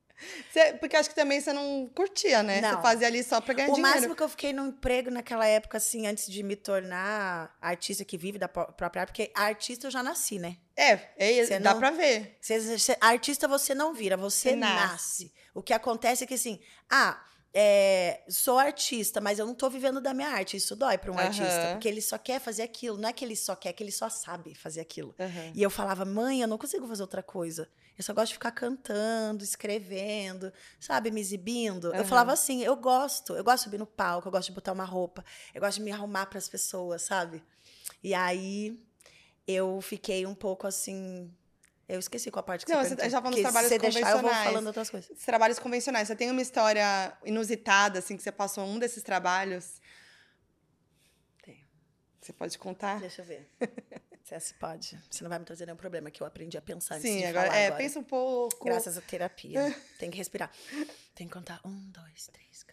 [0.51, 2.57] Você- porque acho que também você não curtia, né?
[2.61, 2.81] Você Não.
[2.83, 3.95] fazia ali só pra ganhar O dinheiro.
[3.95, 8.19] máximo que eu fiquei no emprego naquela época, assim, antes de me tornar artista que
[8.19, 10.57] vive da pró- própria arte, porque artista eu já nasci, né?
[10.77, 12.37] É, é Você dá não- pra ver.
[12.39, 15.23] Você- você- artista você não vira, você Você nasce.
[15.23, 15.33] nasce.
[15.55, 17.19] O que acontece é que, assim, ah,
[17.53, 20.55] é, sou artista, mas eu não tô vivendo da minha arte.
[20.57, 21.25] Isso dói para um Aham.
[21.25, 22.97] artista, porque ele só quer fazer aquilo.
[22.97, 25.13] Não é que ele só quer, é que ele só sabe fazer aquilo.
[25.19, 25.51] Aham.
[25.53, 27.69] E eu falava, mãe, eu não consigo fazer outra coisa.
[27.97, 31.87] Eu só gosto de ficar cantando, escrevendo, sabe, me exibindo.
[31.87, 32.03] Eu Aham.
[32.05, 34.85] falava assim, eu gosto, eu gosto de subir no palco, eu gosto de botar uma
[34.85, 37.43] roupa, eu gosto de me arrumar para as pessoas, sabe?
[38.01, 38.79] E aí
[39.45, 41.31] eu fiquei um pouco assim.
[41.91, 43.11] Eu esqueci qual a parte que Não, você você perguntou.
[43.11, 44.47] já falou dos trabalhos você deixar, eu vou convencionais.
[44.47, 45.09] falando outras coisas.
[45.09, 46.07] Os trabalhos convencionais.
[46.07, 49.81] Você tem uma história inusitada, assim, que você passou um desses trabalhos?
[51.43, 51.67] Tenho.
[52.21, 52.99] Você pode contar?
[53.01, 53.49] Deixa eu ver.
[54.23, 54.97] Se essa pode.
[55.09, 57.47] Você não vai me trazer nenhum problema, que eu aprendi a pensar antes Sim, agora,
[57.53, 57.83] é, agora.
[57.83, 58.63] pensa um pouco.
[58.63, 59.75] Graças à terapia.
[59.99, 60.49] Tem que respirar.
[61.13, 61.59] Tem que contar.
[61.65, 62.65] Um, dois, três.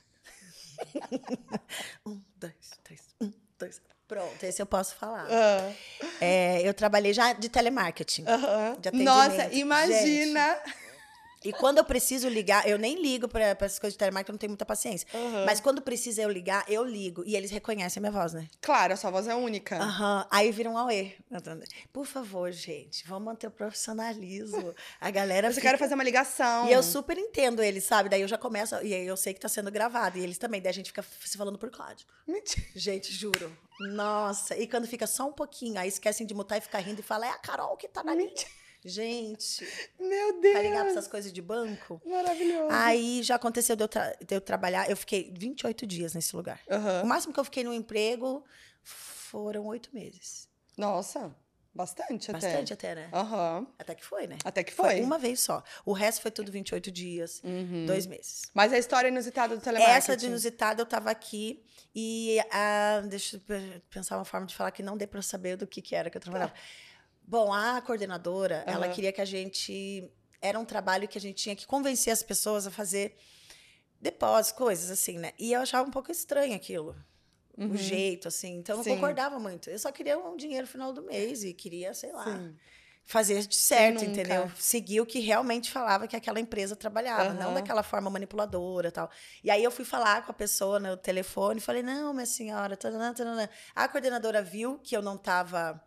[2.06, 3.02] um, dois, três.
[3.20, 3.82] Um, dois.
[4.08, 5.26] Pronto, esse eu posso falar.
[5.30, 5.70] Ah,
[6.18, 8.24] É, eu trabalhei já de telemarketing.
[8.80, 8.90] De.
[9.04, 10.58] Nossa, imagina!
[11.48, 14.38] E quando eu preciso ligar, eu nem ligo para essas coisas de telemarketing, eu não
[14.38, 15.08] tenho muita paciência.
[15.14, 15.46] Aham.
[15.46, 17.24] Mas quando precisa eu ligar, eu ligo.
[17.24, 18.46] E eles reconhecem a minha voz, né?
[18.60, 19.78] Claro, a sua voz é única.
[19.78, 20.26] Aham.
[20.30, 21.12] Aí vira um auê.
[21.90, 24.74] Por favor, gente, vamos manter o profissionalismo.
[25.00, 25.70] A galera Você fica...
[25.70, 26.68] quer fazer uma ligação.
[26.68, 28.10] E eu super entendo eles, sabe?
[28.10, 30.18] Daí eu já começo, e aí eu sei que tá sendo gravado.
[30.18, 32.10] E eles também, daí a gente fica se falando por código.
[32.26, 32.66] Mentira.
[32.76, 33.56] Gente, juro.
[33.80, 34.54] Nossa.
[34.54, 37.26] E quando fica só um pouquinho, aí esquecem de mutar e fica rindo e fala,
[37.26, 38.34] é a Carol que tá na linha.
[38.84, 39.66] Gente,
[39.98, 40.54] Meu Deus.
[40.54, 42.00] tá ligado pra essas coisas de banco?
[42.06, 42.68] Maravilhoso.
[42.70, 46.60] Aí já aconteceu de eu, tra- de eu trabalhar, eu fiquei 28 dias nesse lugar.
[46.70, 47.02] Aham.
[47.02, 48.44] O máximo que eu fiquei no emprego
[48.82, 50.48] foram oito meses.
[50.76, 51.34] Nossa,
[51.74, 52.40] bastante até.
[52.46, 53.10] Bastante até, né?
[53.12, 53.66] Aham.
[53.78, 54.38] Até que foi, né?
[54.44, 55.00] Até que foi.
[55.00, 55.62] uma vez só.
[55.84, 57.84] O resto foi tudo 28 dias, Uhum.
[57.84, 58.42] dois meses.
[58.54, 59.98] Mas a história inusitada do telemarketing.
[59.98, 61.62] Essa de inusitada, eu tava aqui
[61.94, 65.22] e ah, deixa eu pe- pensar uma forma de falar que não dê pra eu
[65.22, 66.54] saber do que, que era que eu trabalhava.
[67.28, 68.94] Bom, a coordenadora, ela Aham.
[68.94, 70.10] queria que a gente.
[70.40, 73.14] Era um trabalho que a gente tinha que convencer as pessoas a fazer
[74.00, 75.32] depósitos, coisas assim, né?
[75.38, 76.96] E eu achava um pouco estranho aquilo.
[77.58, 77.72] Uhum.
[77.72, 78.56] O jeito, assim.
[78.56, 78.88] Então, eu Sim.
[78.88, 79.68] não concordava muito.
[79.68, 82.56] Eu só queria um dinheiro no final do mês e queria, sei lá, Sim.
[83.04, 84.50] fazer de certo, entendeu?
[84.56, 87.54] Seguir o que realmente falava que aquela empresa trabalhava, não Aham.
[87.54, 89.10] daquela forma manipuladora e tal.
[89.44, 92.74] E aí eu fui falar com a pessoa no telefone e falei: não, minha senhora,
[92.74, 93.50] tananã, tananã.
[93.74, 95.78] a coordenadora viu que eu não estava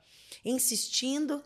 [0.44, 1.44] insistindo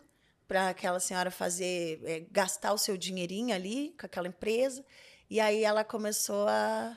[0.48, 4.84] para aquela senhora fazer, eh, gastar o seu dinheirinho ali com aquela empresa.
[5.28, 6.96] E aí ela começou a,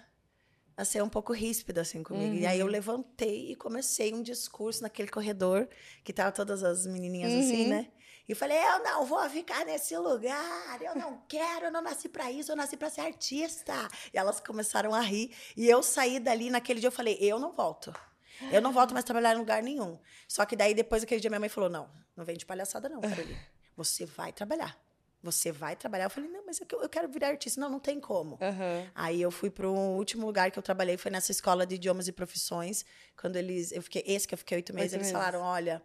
[0.78, 2.36] a ser um pouco ríspida assim comigo.
[2.36, 2.72] E aí eu Uhum.
[2.72, 5.68] levantei e comecei um discurso naquele corredor
[6.04, 7.70] que tava todas as menininhas assim, Uhum.
[7.70, 7.88] né?
[8.28, 12.32] E falei, eu não vou ficar nesse lugar, eu não quero, eu não nasci pra
[12.32, 13.74] isso, eu nasci pra ser artista.
[14.14, 15.36] E elas começaram a rir.
[15.58, 17.92] E eu saí dali, naquele dia eu falei, eu não volto.
[18.52, 19.98] Eu não volto mais trabalhar em lugar nenhum.
[20.28, 23.02] Só que daí, depois daquele dia, minha mãe falou, não, não vem de palhaçada não,
[23.02, 23.40] Carolina.
[23.76, 24.78] Você vai trabalhar.
[25.22, 26.06] Você vai trabalhar.
[26.06, 27.60] Eu falei, não, mas é eu quero virar artista.
[27.60, 28.38] Não, não tem como.
[28.42, 28.90] Aham.
[28.96, 32.08] Aí eu fui para o último lugar que eu trabalhei, foi nessa escola de idiomas
[32.08, 32.86] e profissões.
[33.20, 35.12] Quando eles, eu fiquei, esse que eu fiquei oito meses, Oito eles meses.
[35.12, 35.82] falaram, olha,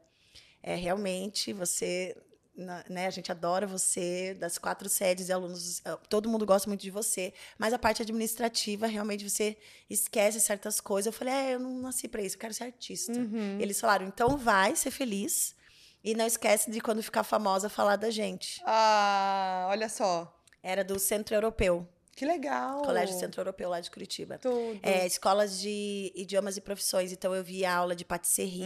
[0.62, 2.16] é realmente você,
[2.56, 3.06] na- né?
[3.06, 6.90] A gente adora você, das quatro sedes de alunos, eh, todo mundo gosta muito de
[6.90, 9.56] você, mas a parte administrativa realmente você
[9.90, 11.06] esquece certas coisas.
[11.06, 13.12] Eu falei, é, eu não nasci para isso, eu quero ser artista.
[13.12, 13.58] Uhum.
[13.60, 15.54] Eles falaram, então vai ser feliz
[16.02, 18.60] e não esquece de quando ficar famosa falar da gente.
[18.64, 20.30] Ah, olha só.
[20.62, 21.86] Era do Centro Europeu,
[22.16, 22.82] Que legal.
[22.82, 24.38] Colégio Centro Europeu lá de Curitiba.
[24.38, 24.78] Tudo.
[24.82, 27.10] É, escolas de idiomas e profissões.
[27.12, 28.62] Então, eu via aula de patisserie,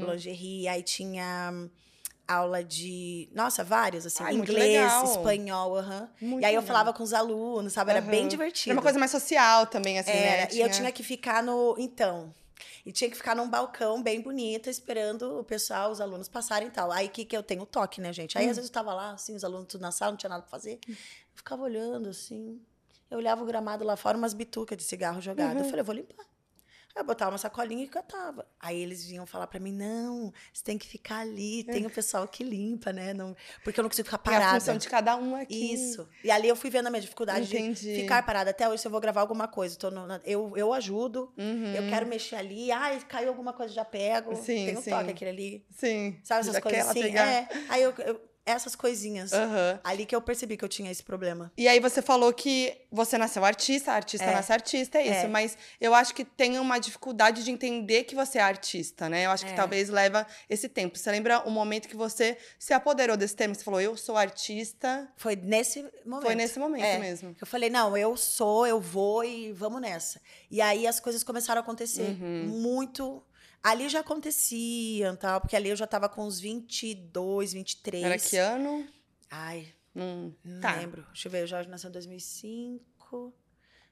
[0.00, 0.10] Uhum.
[0.12, 1.70] lingerie, aí tinha
[2.26, 3.28] aula de.
[3.34, 4.22] Nossa, vários, assim.
[4.22, 6.08] Ai, inglês, espanhol, aham.
[6.20, 6.66] Muito E aí eu legal.
[6.74, 7.90] falava com os alunos, sabe?
[7.90, 8.28] Era bem Aham.
[8.28, 8.70] divertido.
[8.70, 10.48] Era uma coisa mais social também, assim, Era, né?
[10.52, 11.74] E eu tinha que ficar no.
[11.78, 12.32] Então.
[12.84, 16.70] E tinha que ficar num balcão bem bonito, esperando o pessoal, os alunos passarem e
[16.70, 16.90] tal.
[16.90, 18.36] Aí que, que eu tenho toque, né, gente?
[18.36, 18.40] Hum.
[18.40, 20.42] Aí às vezes eu tava lá, assim, os alunos tudo na sala, não tinha nada
[20.42, 20.80] pra fazer.
[20.88, 20.96] Eu
[21.34, 22.60] ficava olhando, assim.
[23.10, 25.54] Eu olhava o gramado lá fora, umas bitucas de cigarro jogadas.
[25.56, 25.62] Uhum.
[25.66, 26.24] Eu falei, eu vou limpar.
[26.94, 28.46] Eu botava uma sacolinha e catava.
[28.60, 32.28] Aí eles vinham falar pra mim, não, você tem que ficar ali, tem o pessoal
[32.28, 33.14] que limpa, né?
[33.14, 34.60] Não, porque eu não consigo ficar Tem a parada.
[34.60, 35.72] função de cada um aqui.
[35.72, 36.06] Isso.
[36.22, 37.94] E ali eu fui vendo a minha dificuldade Entendi.
[37.94, 38.50] de ficar parada.
[38.50, 41.74] Até hoje, se eu vou gravar alguma coisa, no- eu, eu ajudo, Uhum.
[41.74, 42.70] eu quero mexer ali.
[42.70, 44.36] Ai, caiu alguma coisa, já pego.
[44.36, 44.90] Sim, Tem um sim.
[44.90, 45.66] toque aquele ali.
[45.70, 46.18] Sim.
[46.22, 47.16] Sabe essas Já coisas assim?
[47.16, 47.48] É.
[47.68, 49.32] Aí eu, eu- essas coisinhas.
[49.32, 49.78] Aham.
[49.84, 51.52] Ali que eu percebi que eu tinha esse problema.
[51.56, 54.34] E aí você falou que você nasceu artista, artista É.
[54.34, 55.26] nasce artista, é isso.
[55.26, 55.28] É.
[55.28, 59.26] Mas eu acho que tem uma dificuldade de entender que você é artista, né?
[59.26, 59.54] Eu acho que É.
[59.54, 60.98] talvez leva esse tempo.
[60.98, 63.54] Você lembra o momento que você se apoderou desse termo?
[63.54, 65.08] Você falou, eu sou artista.
[65.16, 66.22] Foi nesse momento.
[66.26, 66.98] Foi nesse momento É.
[66.98, 67.36] mesmo.
[67.40, 70.20] Eu falei, não, eu sou, eu vou e vamos nessa.
[70.50, 72.46] E aí as coisas começaram a acontecer Uhum.
[72.48, 73.22] muito.
[73.62, 78.02] Ali já aconteciam, tal, porque ali eu já tava com uns 22, 23.
[78.04, 78.86] Era que ano?
[79.30, 80.76] Ai, Hum, não tá.
[80.76, 81.02] lembro.
[81.12, 83.32] Deixa eu ver, o Jorge nasceu em 2005.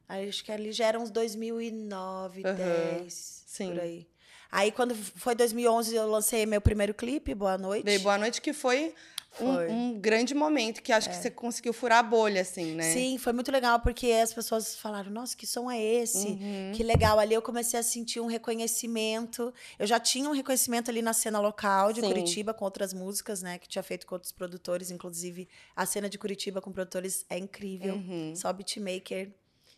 [0.08, 3.66] Aí, acho que ali já era uns 2009, Aham, 10, sim.
[3.68, 4.08] por aí.
[4.50, 7.84] Aí quando foi 2011 eu lancei meu primeiro clipe, Boa Noite.
[7.84, 8.92] Veio Boa Noite, que foi,
[9.38, 9.60] um-.
[9.60, 9.68] É.
[9.68, 12.92] Um, grande momento, que acho que você conseguiu furar a bolha, assim, né?
[12.92, 16.28] Sim, foi muito legal porque as pessoas falaram: "Nossa, que som é esse?
[16.28, 16.72] Uhum.
[16.74, 17.18] Que legal".
[17.18, 19.52] Ali eu comecei a sentir um reconhecimento.
[19.78, 22.06] Eu já tinha um reconhecimento ali na cena local de Sim.
[22.08, 26.18] Curitiba com outras músicas, né, que tinha feito com outros produtores, inclusive a cena de
[26.18, 27.94] Curitiba com produtores é incrível.
[27.94, 28.34] Uhum.
[28.34, 29.30] Só beatmaker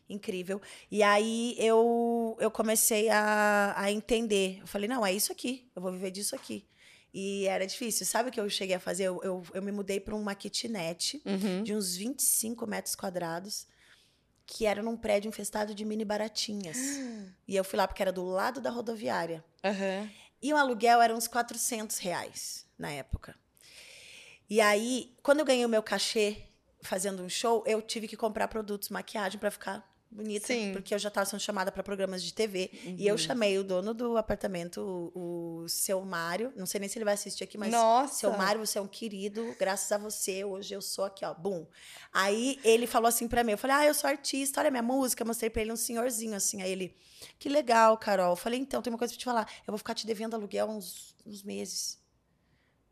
[0.09, 0.61] incrível.
[0.91, 4.59] E aí eu, eu comecei a, a entender.
[4.61, 5.71] Eu falei, não, é isso aqui.
[5.75, 6.67] Eu vou viver disso aqui.
[7.15, 8.07] E era difícil.
[8.07, 9.05] Sabe o que eu cheguei a fazer?
[9.05, 11.63] Eu, eu, eu me mudei para uma kitnet Uhum.
[11.63, 13.67] de uns 25 metros quadrados,
[14.47, 16.77] que era num prédio infestado de mini baratinhas.
[17.47, 19.45] e eu fui lá porque era do lado da rodoviária.
[19.63, 20.11] Aham.
[20.41, 23.37] E o aluguel era uns 400 reais na época.
[24.51, 26.45] E aí, quando eu ganhei o meu cachê
[26.83, 30.73] fazendo um show, eu tive que comprar produtos, maquiagem para ficar bonita, Sim.
[30.73, 32.71] porque eu já estava sendo chamada para programas de TV.
[32.73, 32.97] E Uhum.
[33.01, 36.53] eu chamei o dono do apartamento, o, o seu Mário.
[36.55, 38.15] Não sei nem se ele vai assistir aqui, mas Nossa!
[38.15, 39.57] seu Mário, você é um querido.
[39.59, 41.33] Graças a você, hoje eu sou aqui, ó.
[41.35, 41.67] Bum.
[42.13, 45.23] Aí ele falou assim para mim, eu falei: "Ah, eu sou artista, olha minha música".
[45.23, 46.95] Eu mostrei para ele um senhorzinho assim, aí ele:
[47.39, 48.31] "Que legal, Carol".
[48.31, 49.51] Eu falei: "Então, tem uma coisa para te falar.
[49.67, 51.99] Eu vou ficar te devendo aluguel uns, uns meses".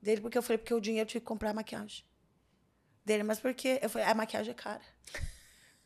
[0.01, 2.05] Dele porque eu falei: "Porque o dinheiro eu tive que comprar maquiagem".
[3.05, 3.79] Dele, mas por quê?
[3.83, 4.83] Eu falei: "A maquiagem é cara".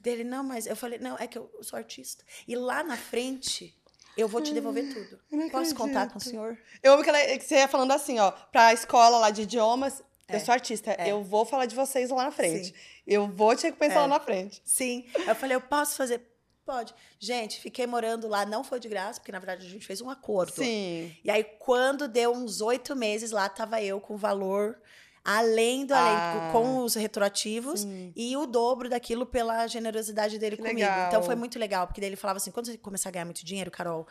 [0.04, 2.22] Dele: "Não, mas eu falei: "Não, é que eu sou artista".
[2.46, 3.74] E lá na frente
[4.16, 5.18] eu vou te devolver tudo.
[5.50, 6.56] Posso contar com o senhor?
[6.82, 10.02] Eu amo que, ela, que você ia falando assim, ó, pra escola lá de idiomas.
[10.28, 10.36] É.
[10.36, 12.72] Eu sou artista, eu vou falar de vocês lá na frente.
[13.06, 14.00] Eu vou te recompensar É.
[14.02, 14.62] lá na frente.
[14.64, 15.04] Sim.
[15.26, 16.20] Eu falei, eu posso fazer?
[16.64, 16.94] Pode.
[17.18, 20.08] Gente, fiquei morando lá, não foi de graça, porque na verdade a gente fez um
[20.08, 20.52] acordo.
[20.54, 21.14] Sim.
[21.22, 24.78] E aí, quando deu uns oito meses, lá tava eu com valor
[25.24, 26.50] além do Ah.
[26.50, 30.80] além, com os retroativos e o dobro daquilo pela generosidade dele Que comigo.
[30.80, 31.08] legal.
[31.08, 33.44] Então foi muito legal, porque daí ele falava assim: quando você começar a ganhar muito
[33.44, 34.06] dinheiro, Carol,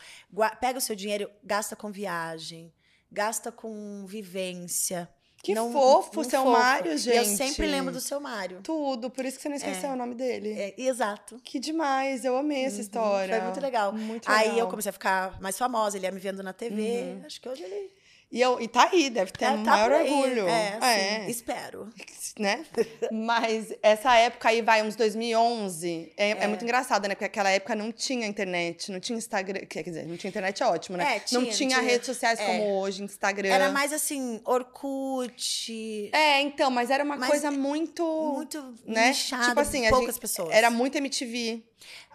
[0.59, 2.73] pega o seu dinheiro, gasta com viagem,
[3.11, 5.07] gasta com vivência.
[5.43, 7.35] Que fofo, seu Mário, E eu gente.
[7.35, 8.61] sempre lembro do seu Mário.
[8.63, 10.53] Tudo, por isso que você não esqueceu o nome dele.
[10.57, 11.37] É, exato.
[11.43, 13.35] Que demais, eu amei essa história.
[13.35, 13.91] Foi muito legal.
[13.91, 14.53] Muito Aí legal.
[14.55, 14.59] Uhum.
[14.61, 17.21] eu comecei a ficar mais famosa, ele ia me vendo na TV.
[17.25, 17.91] Acho que hoje ele.
[18.33, 20.47] E, eu, e tá aí, deve ter É, o tá maior orgulho.
[20.47, 21.87] É, É, sim, espero.
[22.39, 22.65] né?
[23.11, 26.11] Mas essa época aí vai uns 2011.
[26.17, 26.47] É, é.
[26.47, 27.13] muito engraçado, né?
[27.13, 29.59] Porque aquela época não tinha internet, não tinha Instagram.
[29.69, 31.03] Quer dizer, não tinha internet é ótimo, né?
[31.03, 31.81] É, não tinha, tinha tinha.
[31.81, 32.45] redes sociais É.
[32.47, 33.49] como hoje, Instagram.
[33.49, 36.09] Era mais assim, Orkut.
[36.11, 38.03] É, então, mas era uma Mas coisa muito.
[38.35, 39.09] muito né?
[39.09, 40.49] nichado, tipo assim, poucas gente- pessoas.
[40.51, 41.61] Era muito MTV.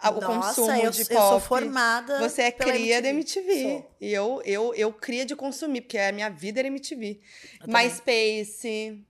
[0.03, 1.29] o Nossa, consumo eu, de eu pop.
[1.29, 2.19] sou formada.
[2.19, 3.61] Você é cria da MTV.
[3.63, 3.91] Sou.
[4.01, 7.19] E eu, eu, eu cria de consumir, porque a minha vida era MTV.
[7.61, 7.67] Eu.
[7.73, 9.05] MySpace.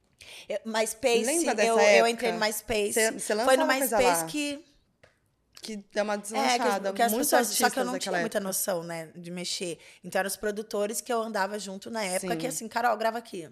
[0.47, 2.09] Eu- MySpace, Lembra dessa eu, eu época?
[2.09, 2.93] entrei no MySpace.
[2.93, 4.65] Você- você Foi no MySpace que.
[5.61, 6.89] Que deu uma É, que, deslanchada.
[6.89, 7.47] as- que Muitos pessoas.
[7.49, 8.39] Só que eu não tinha muita época.
[8.39, 9.77] noção, né, de mexer.
[10.03, 12.37] Então eram os produtores que eu andava junto na época, Sim.
[12.39, 13.49] que assim, Carol, grava aqui.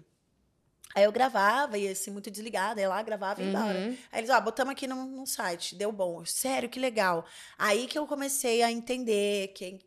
[0.94, 3.78] Aí eu gravava, e assim, muito desligada, ia lá, gravava e ia embora.
[3.78, 3.96] Uhum.
[4.10, 6.24] Aí eles, ó, botamos aqui num, num site, deu bom.
[6.24, 7.26] Sério, que legal.
[7.58, 9.78] Aí que eu comecei a entender quem,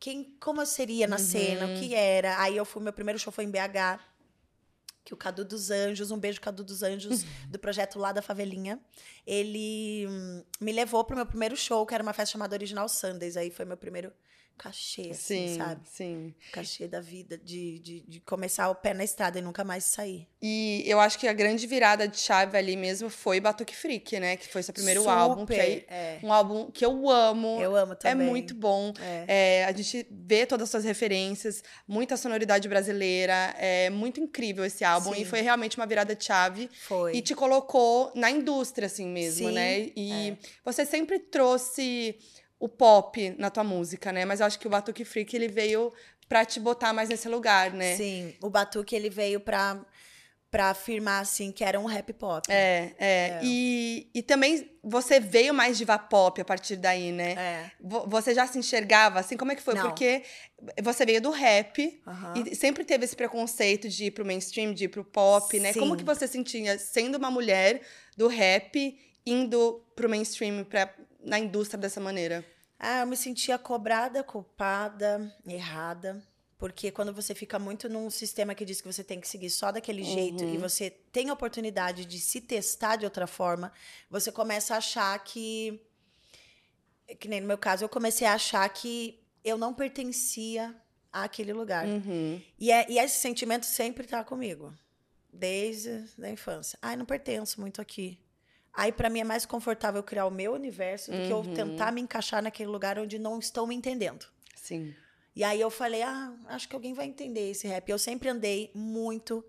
[0.00, 1.76] quem como eu seria na cena, Uhum.
[1.76, 2.40] o que era.
[2.40, 4.00] Aí eu fui, meu primeiro show foi em BH,
[5.04, 8.80] que o Cadu dos Anjos, um beijo Cadu dos Anjos, do projeto lá da Favelinha.
[9.26, 13.36] Ele hum, me levou pro meu primeiro show, que era uma festa chamada Original Sundays.
[13.36, 14.12] Aí foi meu primeiro
[14.60, 15.80] cachê, assim, Sim, sabe?
[15.90, 16.34] sim.
[16.52, 20.28] Cachê da vida, de, de, de começar o pé na estrada e nunca mais sair.
[20.42, 24.36] E eu acho que a grande virada de chave ali mesmo foi Batuque Freak, né?
[24.36, 25.46] Que foi seu primeiro álbum.
[25.46, 26.18] Que Super, aí, é.
[26.22, 27.58] um álbum que eu amo.
[27.60, 28.26] Eu amo É também.
[28.26, 28.92] muito bom.
[29.00, 29.60] É.
[29.60, 33.54] É, a gente vê todas as suas referências, muita sonoridade brasileira.
[33.58, 35.14] É muito incrível esse álbum.
[35.14, 35.22] Sim.
[35.22, 36.68] E foi realmente uma virada de chave.
[36.82, 37.16] Foi.
[37.16, 39.90] E te colocou na indústria, assim mesmo, Sim, né?
[39.96, 42.18] E você sempre trouxe
[42.60, 44.24] o pop na tua música, né?
[44.24, 45.92] Mas eu acho que o Batuque Freak, ele veio
[46.28, 47.96] pra te botar mais nesse lugar, né?
[47.96, 49.84] Sim, o Batuque ele veio pra,
[50.50, 52.46] pra afirmar assim que era um rap pop.
[52.52, 53.40] É, é.
[53.42, 57.32] E, e também você veio mais diva pop a partir daí, né?
[57.32, 57.70] É.
[57.80, 59.36] Vo- Você já se enxergava assim?
[59.36, 59.74] Como é que foi?
[59.74, 59.82] Não.
[59.88, 60.22] Porque
[60.82, 62.00] você veio do rap
[62.36, 65.72] e sempre teve esse preconceito de ir pro mainstream, de ir pro pop, né?
[65.80, 67.80] Como que você sentia sendo uma mulher
[68.16, 70.92] do rap indo pro mainstream pra,
[71.22, 72.44] na indústria dessa maneira?
[72.78, 76.22] Ah, eu me sentia cobrada, culpada, errada.
[76.60, 79.72] Porque quando você fica muito num sistema que diz que você tem que seguir só
[79.72, 83.72] daquele jeito e você tem a oportunidade de se testar de outra forma,
[84.10, 85.80] você começa a achar que.
[87.18, 90.74] Que nem no meu caso, eu comecei a achar que eu não pertencia
[91.10, 91.86] àquele lugar.
[91.86, 92.40] Uhum.
[92.58, 94.72] E, é, e esse sentimento sempre tá comigo.
[95.32, 96.78] Desde a infância.
[96.82, 98.18] Ai, não pertenço muito aqui.
[98.72, 101.54] Aí, pra mim, é mais confortável criar o meu universo do que eu Uhum.
[101.54, 104.26] tentar me encaixar naquele lugar onde não estão me entendendo.
[104.54, 104.94] Sim.
[105.34, 107.88] E aí eu falei, ah, acho que alguém vai entender esse rap.
[107.88, 109.44] Eu sempre andei muito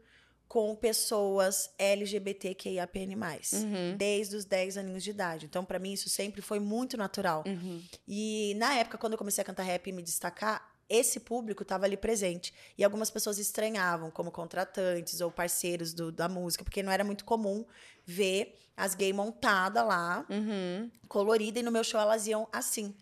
[0.48, 3.16] com pessoas LGBTQIAPN+,
[3.54, 3.96] Uhum.
[3.98, 5.46] desde os 10 aninhos de idade.
[5.46, 7.44] Então, pra mim, isso sempre foi muito natural.
[7.48, 7.82] Uhum.
[8.08, 11.86] E na época, quando eu comecei a cantar rap e me destacar, esse público estava
[11.86, 12.54] ali presente.
[12.78, 17.24] E algumas pessoas estranhavam, como contratantes ou parceiros do- da música, porque não era muito
[17.24, 17.66] comum
[18.06, 20.90] ver as gays montadas lá, Uhum.
[21.08, 22.96] colorida, e no meu show elas iam assim.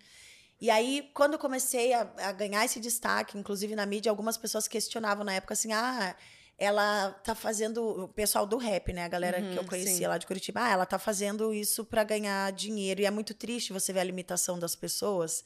[0.62, 4.68] E aí, quando eu comecei a, a ganhar esse destaque, inclusive na mídia, algumas pessoas
[4.68, 6.14] questionavam na época assim: ah,
[6.58, 8.04] ela tá fazendo.
[8.04, 9.06] O pessoal do rap, né?
[9.06, 10.08] A galera que eu Uhum, conhecia sim.
[10.08, 13.00] lá de Curitiba, ah, ela tá fazendo isso para ganhar dinheiro.
[13.02, 15.46] E é muito triste você ver a limitação das pessoas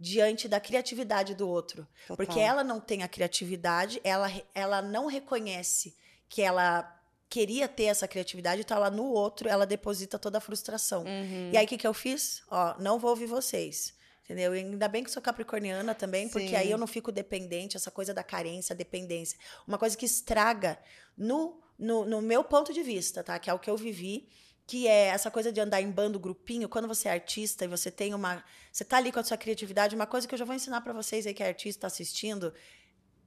[0.00, 1.86] diante da criatividade do outro.
[2.06, 2.16] Total.
[2.16, 5.94] Porque ela não tem a criatividade, ela, ela não reconhece
[6.28, 6.90] que ela
[7.28, 11.02] queria ter essa criatividade, então ela no outro, ela deposita toda a frustração.
[11.02, 11.50] Uhum.
[11.52, 12.42] E aí, o que, que eu fiz?
[12.50, 13.94] Ó, não vou ouvir vocês.
[14.24, 14.54] Entendeu?
[14.54, 16.56] E ainda bem que sou capricorniana também, porque Sim.
[16.56, 19.38] aí eu não fico dependente, essa coisa da carência, dependência.
[19.68, 20.78] Uma coisa que estraga
[21.16, 23.38] no, no, no meu ponto de vista, tá?
[23.38, 24.26] Que é o que eu vivi,
[24.66, 26.70] que é essa coisa de andar em bando, grupinho.
[26.70, 28.42] Quando você é artista e você tem uma.
[28.72, 30.94] Você tá ali com a sua criatividade, uma coisa que eu já vou ensinar pra
[30.94, 32.54] vocês aí que é artista tá assistindo.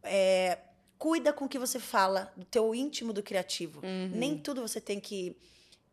[0.02, 0.58] É,
[0.98, 3.82] cuida com o que você fala, do teu íntimo do criativo.
[3.84, 4.12] Uhum.
[4.14, 5.36] Nem tudo você tem que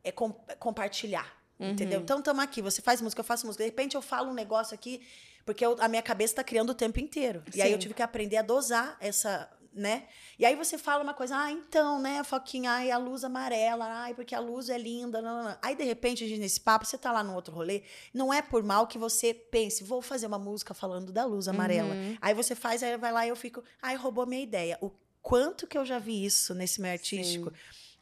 [0.02, 1.32] é, com- compartilhar.
[1.58, 1.70] Uhum.
[1.70, 2.00] Entendeu?
[2.00, 2.60] Então, estamos aqui.
[2.60, 3.62] Você faz música, eu faço música.
[3.64, 5.00] De repente, eu falo um negócio aqui,
[5.46, 7.42] porque eu- a minha cabeça está criando o tempo inteiro.
[7.54, 7.80] E aí, eu Sim.
[7.82, 10.04] tive que aprender a dosar essa, né?
[10.38, 14.14] E aí, você fala uma coisa, ah, então, né, Foquinha, ai, a luz amarela, ai,
[14.14, 15.20] porque a luz é linda.
[15.20, 15.58] Não, não, não.
[15.62, 18.86] Aí, de repente, nesse papo, você tá lá no outro rolê, não é por mal
[18.86, 21.94] que você pense, vou fazer uma música falando da luz amarela.
[21.94, 22.16] Uhum.
[22.20, 24.78] Aí você faz, aí vai lá e eu fico, ai, roubou minha ideia.
[24.80, 24.90] O
[25.24, 27.50] quanto que eu já vi isso nesse meio artístico.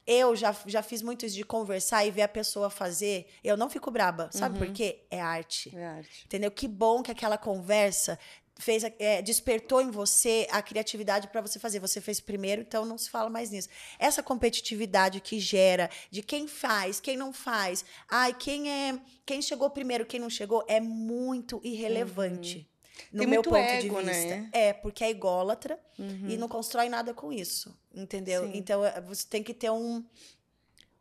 [0.04, 3.28] Eu já, já fiz muito isso de conversar e ver a pessoa fazer.
[3.44, 4.28] Eu não fico braba.
[4.32, 5.04] Sabe por quê?
[5.08, 5.74] É arte.
[5.76, 6.24] É arte.
[6.26, 6.50] Entendeu?
[6.50, 8.18] Que bom que aquela conversa
[8.58, 11.78] fez, é, despertou em você a criatividade para você fazer.
[11.80, 13.68] Você fez primeiro, então não se fala mais nisso.
[13.98, 19.70] Essa competitividade que gera de quem faz, quem não faz, ai, quem é, quem chegou
[19.70, 22.68] primeiro, quem não chegou, é muito irrelevante.
[23.12, 24.12] No Tem meu ponto de ego, vista.
[24.12, 24.48] né?
[24.52, 27.76] É, porque é ególatra e não constrói nada com isso.
[27.94, 28.44] Entendeu?
[28.44, 28.52] Sim.
[28.54, 30.04] Então, é, você tem que ter um,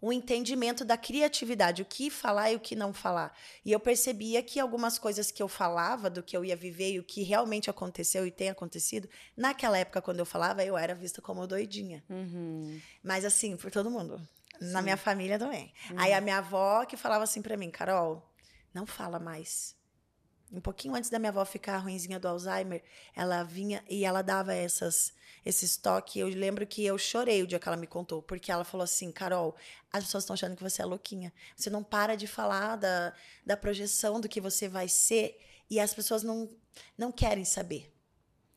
[0.01, 3.37] um entendimento da criatividade, o que falar e o que não falar.
[3.63, 6.99] E eu percebia que algumas coisas que eu falava, do que eu ia viver e
[6.99, 11.21] o que realmente aconteceu e tem acontecido, naquela época, quando eu falava, eu era vista
[11.21, 12.03] como doidinha.
[12.09, 12.81] Uhum.
[13.03, 14.19] Mas assim, por todo mundo.
[14.59, 14.83] Na Sim.
[14.83, 15.73] minha família também.
[15.89, 15.99] Uhum.
[15.99, 18.27] Aí a minha avó que falava assim pra mim, Carol,
[18.73, 19.75] não fala mais.
[20.51, 22.83] Um pouquinho antes da minha avó ficar ruinzinha do Alzheimer,
[23.15, 25.13] ela vinha e ela dava essas
[25.45, 26.15] esses toques.
[26.15, 29.11] Eu lembro que eu chorei o dia que ela me contou, porque ela falou assim,
[29.11, 29.55] Carol,
[29.91, 31.33] as pessoas estão achando que você é louquinha.
[31.55, 33.13] Você não para de falar da,
[33.45, 35.39] da projeção do que você vai ser
[35.69, 36.49] e as pessoas não,
[36.97, 37.90] não querem saber.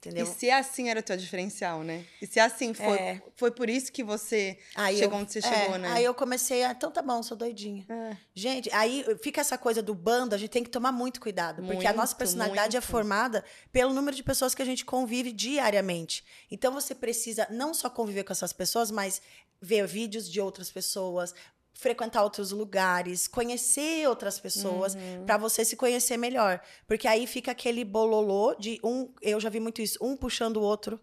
[0.06, 0.24] Entendeu?
[0.26, 2.04] E se assim era o teu diferencial, né?
[2.20, 3.22] E se assim foi, É.
[3.36, 5.88] foi por isso que você Aí chegou eu- onde você é, chegou, né?
[5.92, 7.84] Aí eu comecei a, então tá bom, sou doidinha.
[7.88, 8.16] É.
[8.34, 11.86] Gente, aí fica essa coisa do bando, a gente tem que tomar muito cuidado, porque
[11.86, 12.90] a nossa Muito, personalidade é muito.
[12.90, 16.24] formada pelo número de pessoas que a gente convive diariamente.
[16.50, 19.22] Então você precisa não só conviver com essas pessoas, mas
[19.62, 21.34] ver vídeos de outras pessoas,
[21.74, 25.24] frequentar outros lugares, conhecer outras pessoas, Uhum.
[25.26, 29.58] pra você se conhecer melhor, porque aí fica aquele bololô de um, eu já vi
[29.60, 31.00] muito isso, um puxando o outro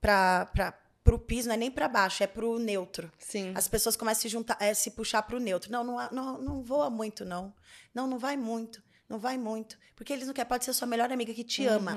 [0.00, 0.72] para para
[1.04, 3.12] pro piso, não é nem para baixo, é pro neutro.
[3.16, 3.52] Sim.
[3.54, 5.70] As pessoas começam a se juntar, é, se puxar pro neutro.
[5.70, 7.54] Não, não, não, não voa muito, não.
[7.94, 8.82] Não, não vai muito.
[9.08, 9.78] Não vai muito.
[9.94, 10.48] Porque eles não querem.
[10.48, 11.92] Pode ser sua melhor amiga que te ama.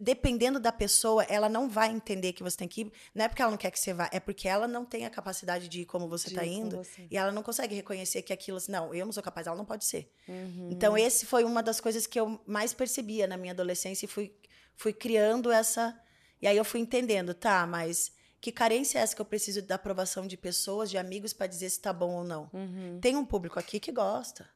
[0.00, 2.92] Dependendo da pessoa, ela não vai entender que você tem que ir.
[3.14, 5.10] Não é porque ela não quer que você vá, é porque ela não tem a
[5.10, 6.76] capacidade de ir como você está indo.
[6.76, 7.08] você.
[7.10, 9.64] E ela não consegue reconhecer que aquilo, assim, não, eu não sou capaz, ela não
[9.64, 10.12] pode ser.
[10.28, 10.68] Uhum.
[10.70, 14.32] Então, esse foi uma das coisas que eu mais percebia na minha adolescência e fui,
[14.76, 16.00] fui criando essa.
[16.40, 19.74] E aí eu fui entendendo, tá, mas que carência é essa que eu preciso da
[19.74, 22.48] aprovação de pessoas, de amigos, para dizer se tá bom ou não?
[22.52, 22.98] Uhum.
[23.00, 24.48] Tem um público aqui que gosta.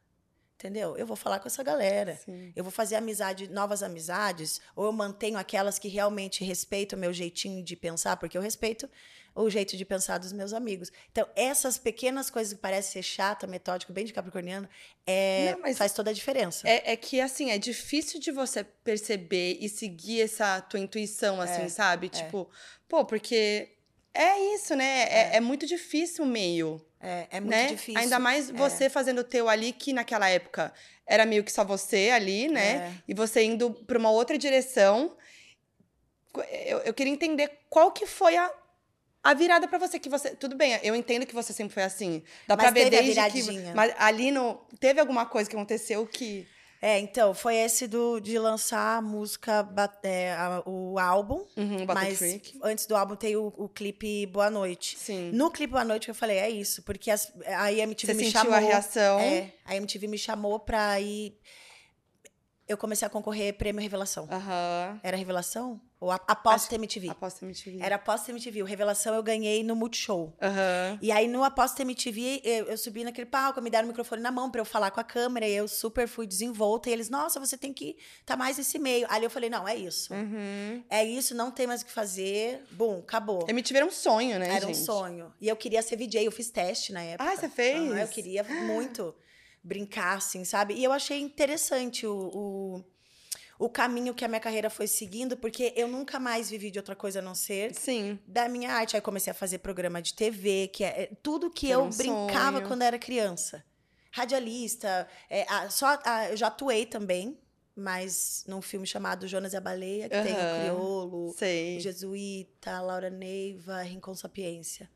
[0.63, 0.97] Entendeu?
[0.97, 2.15] Eu vou falar com essa galera.
[2.25, 2.53] Sim.
[2.55, 7.13] Eu vou fazer amizade, novas amizades, ou eu mantenho aquelas que realmente respeitam o meu
[7.13, 8.89] jeitinho de pensar, porque eu respeito
[9.35, 10.93] o jeito de pensar dos meus amigos.
[11.11, 14.69] Então, essas pequenas coisas que parecem ser chata, metódico, bem de capricorniano,
[15.05, 16.69] é, Não, faz toda a diferença.
[16.69, 21.69] É, é que, assim, é difícil de você perceber e seguir essa tua intuição, assim,
[21.69, 22.09] sabe?
[22.09, 22.49] Tipo,
[22.89, 23.69] pô, porque
[24.15, 25.09] é isso, né?
[25.09, 27.67] É, é muito difícil o meio, É, é muito né?
[27.67, 28.01] difícil.
[28.01, 30.73] Ainda mais você fazendo o teu ali, que naquela época
[31.07, 32.75] era meio que só você ali, né?
[32.75, 32.93] É.
[33.09, 35.17] E você indo pra uma outra direção.
[36.65, 38.51] Eu, eu queria entender qual que foi a,
[39.25, 40.35] A virada pra você, que você.
[40.35, 42.23] Tudo bem, eu entendo que você sempre foi assim.
[42.47, 43.71] Dá pra Mas ver desde viradinha.
[43.71, 43.77] que.
[43.77, 44.65] Mas ali no.
[44.81, 46.47] Teve alguma coisa que aconteceu que.
[46.85, 49.65] É, então, foi esse do, de lançar a música,
[50.03, 51.45] é, a- o álbum.
[51.57, 52.21] Uhum, mas
[52.61, 54.99] antes do álbum tem o, o clipe Boa Noite.
[54.99, 55.31] Sim.
[55.33, 58.25] No clipe Boa Noite que eu falei, é isso, porque as, a MTV Você me
[58.25, 58.57] sentiu chamou.
[58.57, 59.21] a reação?
[59.21, 61.39] É, a MTV me chamou pra ir.
[62.73, 64.27] Eu comecei a concorrer prêmio Revelação.
[64.31, 64.99] Aham.
[65.03, 65.81] Era Revelação?
[66.01, 67.11] Ou após MTV?
[67.11, 67.79] Aposta MTV.
[67.81, 68.63] Era após MTV.
[68.63, 70.35] O Revelação eu ganhei no Multishow.
[70.43, 70.99] Aham.
[71.01, 74.33] E aí, no Após MTV, eu, eu subi naquele palco, me deram o microfone na
[74.33, 76.91] mão pra eu falar com a câmera, e eu super fui desenvolta.
[76.91, 79.07] E eles, nossa, você tem que estar mais nesse meio.
[79.09, 80.13] Ali eu falei, não, é isso.
[80.13, 80.83] Uhum.
[80.91, 82.65] É isso, não tem mais o que fazer.
[82.73, 83.45] Bum, acabou.
[83.49, 84.85] MTV era um sonho, né, Era um gente?
[84.85, 85.33] sonho.
[85.41, 87.31] E eu queria ser VJ, eu fiz teste na época.
[87.31, 87.79] Ah, você fez?
[87.79, 89.15] Aham, eu queria muito
[89.63, 90.75] brincar, assim, sabe?
[90.75, 92.85] E eu achei interessante o, o,
[93.67, 96.97] o caminho que a minha carreira foi seguindo, porque eu nunca mais vivi de outra
[96.97, 98.19] coisa a não ser Sim.
[98.27, 98.97] da minha arte.
[98.97, 101.91] Aí comecei a fazer programa de TV, que é é tudo que Era eu um
[101.91, 102.69] brincava sonho.
[102.69, 103.65] quando era criança.
[104.11, 107.39] Radialista, é, a- só a- eu já atuei também,
[107.75, 110.61] mas num filme chamado Jonas e a Baleia, que tem o.
[110.61, 111.79] Criolo, Sei.
[111.79, 114.91] o Jesuíta, Laura Neiva, Rincon Sapiência.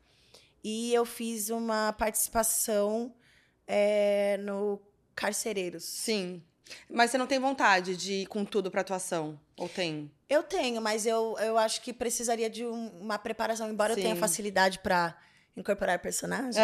[0.63, 3.13] E eu fiz uma participação
[3.67, 4.79] é, no
[5.15, 5.83] Carcereiros.
[5.83, 6.41] Sim.
[6.89, 9.39] Mas você não tem vontade de ir com tudo pra atuação?
[9.57, 10.11] Ou tem?
[10.29, 14.15] Eu tenho, mas eu, eu acho que precisaria de um- uma preparação, embora eu tenha
[14.15, 14.19] Sim.
[14.21, 15.17] facilidade para
[15.55, 16.55] incorporar personagens.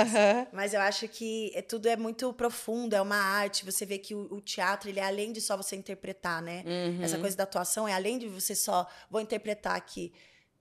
[0.51, 3.65] Mas eu acho que é- tudo é muito profundo, é uma arte.
[3.65, 6.63] Você vê que o, o teatro, ele é além de só você interpretar, né?
[6.65, 7.01] Uhum.
[7.03, 10.13] Essa coisa da atuação é além de você só vou interpretar aqui.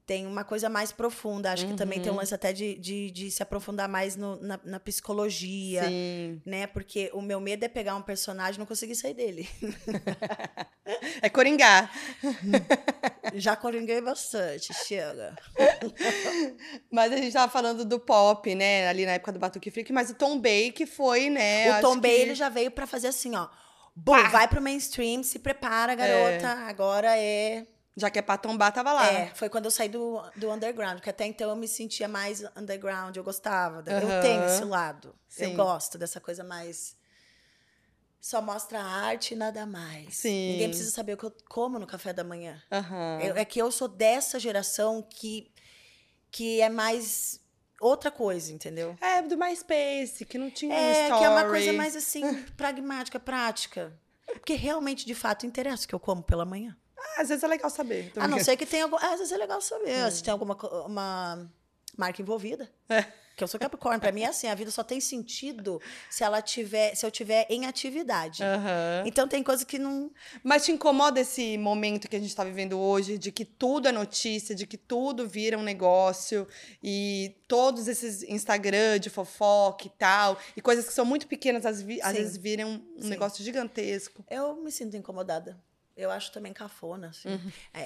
[0.04, 1.52] Tem uma coisa mais profunda.
[1.52, 2.04] Acho que também Uhum.
[2.04, 6.42] tem um lance até de, de, de se aprofundar mais no- na, na psicologia, Sim.
[6.44, 6.66] né?
[6.66, 9.48] Porque o meu medo é pegar um personagem e não conseguir sair dele.
[11.22, 11.88] É Coringá.
[13.34, 15.34] Já coringuei bastante, chega.
[16.90, 18.88] Mas a gente tava falando do pop, né?
[18.88, 19.92] Ali na época do Batuque Freak.
[19.92, 21.78] Mas o Tom Bake foi, né?
[21.78, 23.48] o Tom Bay, que- ele já veio pra fazer assim, ó.
[23.94, 26.48] Bom, vai pro mainstream, se prepara, garota.
[26.66, 29.06] Agora é Já que é pra tombar, tava lá.
[29.12, 32.42] É, foi quando eu saí do, do underground, porque até então eu me sentia mais
[32.56, 33.82] underground, eu gostava.
[33.82, 34.10] da- Aham.
[34.16, 35.14] Eu tenho esse lado.
[35.28, 35.44] Sim.
[35.44, 36.96] Eu gosto dessa coisa mais.
[38.20, 40.14] Só mostra a arte e nada mais.
[40.16, 40.52] Sim.
[40.52, 42.62] Ninguém precisa saber o que eu como no café da manhã.
[43.20, 45.52] Eu- é que eu sou dessa geração que,
[46.30, 47.40] que é mais
[47.80, 48.96] outra coisa, entendeu?
[49.00, 51.18] É, do MySpace, que não tinha É, story.
[51.20, 53.92] que é uma coisa mais assim, pragmática, prática.
[54.26, 56.74] Porque realmente, de fato, interessa o que eu como pela manhã.
[57.16, 58.10] Ah, às vezes é legal saber.
[58.12, 58.96] Tô A não ser que tenha algum.
[58.96, 60.54] Às vezes é legal saber se tem alguma
[60.86, 61.50] uma
[61.96, 62.70] marca envolvida.
[62.88, 63.04] É.
[63.34, 63.98] Que eu sou Capricórnio.
[63.98, 65.80] Pra mim é assim, a vida só tem sentido
[66.10, 68.42] se ela tiver, se eu tiver em atividade.
[68.42, 69.04] Aham.
[69.06, 70.10] Então tem coisa que não.
[70.44, 73.92] Mas te incomoda esse momento que a gente tá vivendo hoje, de que tudo é
[73.92, 76.46] notícia, de que tudo vira um negócio,
[76.82, 81.80] e todos esses Instagram de fofoca e tal, e coisas que são muito pequenas, às,
[81.80, 83.08] vi- às vezes viram um Sim.
[83.08, 84.22] negócio gigantesco.
[84.30, 85.58] Eu me sinto incomodada.
[85.96, 87.28] Eu acho também cafona, assim.
[87.28, 87.52] Uhum.
[87.74, 87.82] É,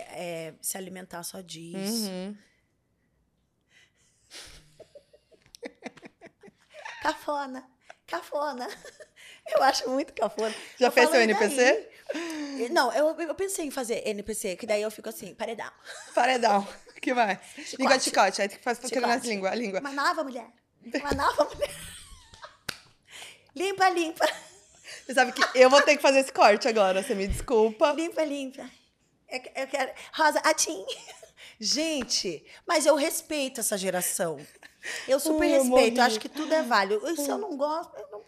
[0.46, 2.08] é, se alimentar só disso.
[2.10, 2.36] Uhum.
[7.02, 7.68] Cafona.
[8.06, 8.68] Cafona.
[9.48, 10.52] Eu acho muito cafona.
[10.78, 11.90] Já Eu fez seu "E daí?" NPC?
[12.72, 15.70] Não, eu, eu pensei em fazer NPC, que daí eu fico assim, paredão.
[16.14, 16.66] Paredão.
[17.00, 17.40] que vai?
[17.78, 19.28] Língua de chicote, aí tem que fazer nas Chicote.
[19.28, 19.80] línguas, a língua.
[19.80, 20.48] Uma nova mulher.
[21.00, 21.70] Uma nova mulher.
[23.54, 24.26] limpa, limpa.
[25.06, 27.92] Você sabe que eu vou ter que fazer esse corte agora, você me desculpa.
[27.92, 28.68] Limpa, limpa.
[29.30, 29.92] Eu, que- eu quero.
[30.12, 30.84] Rosa, atim.
[31.60, 34.38] Gente, mas eu respeito essa geração.
[35.08, 35.98] Eu super eu respeito.
[35.98, 37.08] Eu acho que tudo é válido.
[37.08, 38.22] E se eu não gosto, eu não.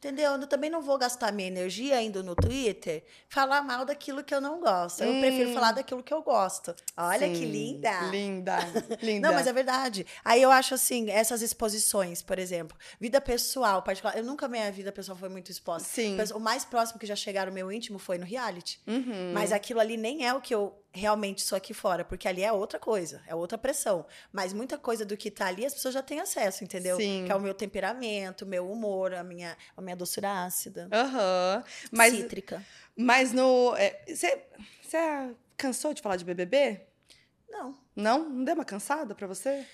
[0.00, 0.32] Entendeu?
[0.32, 4.40] Eu também não vou gastar minha energia indo no Twitter falar mal daquilo que eu
[4.40, 5.04] não gosto.
[5.04, 6.74] Eu prefiro falar daquilo que eu gosto.
[6.96, 8.00] Olha que Sim, linda.
[8.10, 8.58] Linda,
[9.02, 9.28] linda.
[9.28, 10.06] Não, mas é verdade.
[10.24, 14.16] Aí eu acho assim, essas exposições, por exemplo, vida pessoal, particular.
[14.16, 15.86] Eu nunca minha vida pessoal foi muito exposta.
[15.86, 16.16] Sim.
[16.34, 18.80] O mais próximo que já chegaram ao meu íntimo foi no reality.
[18.86, 19.32] Uhum.
[19.34, 22.52] Mas aquilo ali nem é o que eu realmente sou aqui fora, porque ali é
[22.52, 24.04] outra coisa, é outra pressão.
[24.32, 26.96] Mas muita coisa do que tá ali as pessoas já têm acesso, entendeu?
[26.96, 27.24] Sim.
[27.26, 31.62] Que é o meu temperamento, o meu humor, a minha, a minha doçura ácida, Aham.
[31.92, 32.64] Mas, cítrica.
[32.96, 33.74] mas no.
[33.76, 34.42] é, Você
[34.82, 36.80] você cansou de falar de BBB?
[37.48, 37.78] Não.
[37.94, 38.28] Não?
[38.28, 39.64] Não deu uma cansada pra você?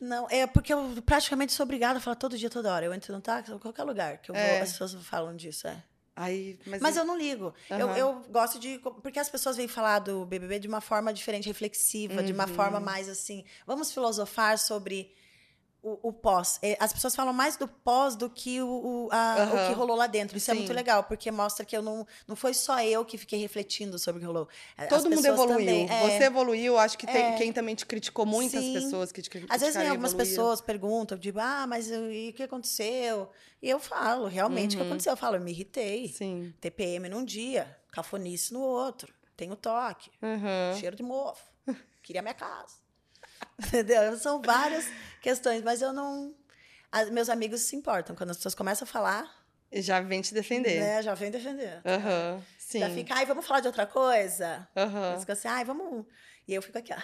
[0.00, 2.84] Não, é porque eu praticamente sou obrigada a falar todo dia, toda hora.
[2.84, 4.60] Eu entro no táxi, em qualquer lugar que eu vou, É.
[4.60, 5.82] as pessoas falam disso, é.
[6.14, 7.54] Aí, mas Mas eu não ligo.
[7.70, 7.96] Eu, Aham.
[7.96, 8.78] eu gosto de.
[9.02, 12.78] Porque as pessoas vêm falar do BBB de uma forma diferente, reflexiva, de uma forma
[12.78, 12.84] Uhum.
[12.84, 13.44] mais assim.
[13.66, 15.10] Vamos filosofar sobre
[15.82, 16.58] o, o pós.
[16.62, 19.66] É, As pessoas falam mais do pós do que o, o, a- o Aham.
[19.68, 20.36] que rolou lá dentro.
[20.38, 20.60] Isso é Sim.
[20.60, 24.18] muito legal, porque mostra que eu não, não foi só eu que fiquei refletindo sobre
[24.18, 24.48] o que rolou.
[24.76, 25.58] As Todo mundo evoluiu.
[25.58, 26.10] também, é.
[26.18, 27.32] Você evoluiu, acho que tem É.
[27.36, 28.72] quem também te criticou, muitas Sim.
[28.74, 29.54] pessoas que te criticaram.
[29.56, 30.36] Às vezes vem algumas evoluíram.
[30.36, 33.28] pessoas perguntam, tipo, ah, mas e o que aconteceu?
[33.60, 35.12] E eu falo, realmente, o que aconteceu?
[35.12, 36.04] Eu falo, eu me irritei.
[36.06, 36.12] Uhum.
[36.12, 36.54] Sim.
[36.60, 40.78] TPM num dia, cafonice no outro, tenho toque, Uhum.
[40.78, 41.42] cheiro de mofo,
[42.02, 42.81] queria minha casa.
[43.66, 44.16] Entendeu?
[44.16, 44.86] São várias
[45.20, 46.34] questões, mas eu não.
[46.90, 48.14] as- meus amigos se importam.
[48.16, 50.80] Quando as pessoas começam a falar, Já vem te defender.
[50.80, 51.80] né, já vem defender.
[51.84, 52.42] Aham.
[52.58, 52.80] Sim.
[52.80, 54.66] Já fica, ai, vamos falar de outra coisa?
[54.76, 55.10] Aham.
[55.10, 56.06] Eles ficam assim, ai, vamos.
[56.48, 56.98] E eu fico aqui, ó.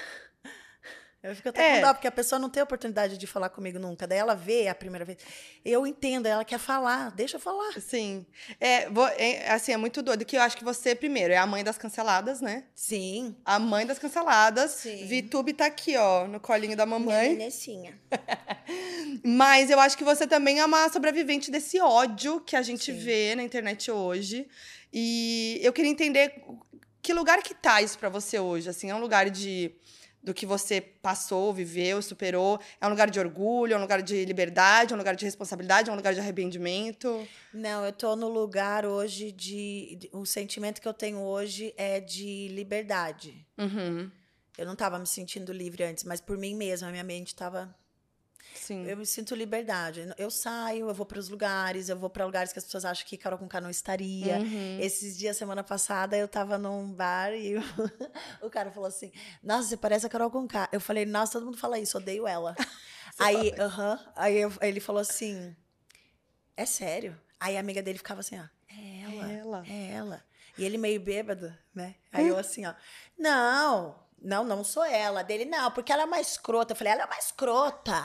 [1.21, 1.75] Eu fico até É.
[1.81, 4.07] com dó, porque a pessoa não tem oportunidade de falar comigo nunca.
[4.07, 5.19] Daí ela vê a primeira vez.
[5.65, 7.73] Eu entendo, ela quer falar, deixa eu falar.
[7.81, 8.25] Sim.
[8.61, 11.45] É, vo- é, assim, é muito doido que eu acho que você, primeiro, é a
[11.47, 12.65] mãe das canceladas, né?
[12.73, 13.35] Sim.
[13.45, 14.71] A mãe das canceladas.
[14.71, 15.07] Sim.
[15.07, 17.31] Vitube tá aqui, ó, no colinho da Minha mamãe.
[17.31, 17.99] Nenessinha.
[19.25, 22.99] Mas eu acho que você também é uma sobrevivente desse ódio que a gente Sim.
[22.99, 24.47] vê na internet hoje.
[24.93, 26.43] E eu queria entender
[27.03, 29.73] que lugar que tá isso pra você hoje, assim, é um lugar de
[30.23, 34.25] do que você passou, viveu, superou, é um lugar de orgulho, é um lugar de
[34.25, 37.27] liberdade, é um lugar de responsabilidade, é um lugar de arrependimento.
[37.55, 42.01] Não, eu tô no lugar hoje de, de- O sentimento que eu tenho hoje é
[42.01, 43.47] de liberdade.
[43.57, 44.11] Uhum.
[44.57, 47.75] Eu não tava me sentindo livre antes, mas por mim mesma, a minha mente tava.
[48.59, 48.85] Sim.
[48.87, 50.13] Eu me sinto liberdade.
[50.19, 53.07] Eu saio, eu vou para os lugares, eu vou para lugares que as pessoas acham
[53.07, 54.39] que Carol Conká não estaria.
[54.39, 54.79] Uhum.
[54.81, 57.63] Esses dias, semana passada, eu tava num bar e o,
[58.47, 60.69] o cara falou assim: Nossa, você parece a Carol Conká.
[60.73, 62.55] Eu falei: Nossa, todo mundo fala isso, odeio ela.
[63.19, 63.99] aí, aham.
[64.17, 65.55] aí eu- aí ele falou assim:
[66.57, 67.19] É sério?
[67.41, 69.33] Aí a amiga dele ficava assim: ó, É ela.
[69.33, 69.65] Ela.
[69.69, 70.25] É ela.
[70.57, 71.95] E ele meio bêbado, né?
[72.13, 72.75] Aí eu assim, ó,
[73.17, 75.23] não, não, não sou ela.
[75.23, 76.73] Dele, não, porque ela é uma escrota.
[76.73, 78.05] Eu falei, ela é uma escrota.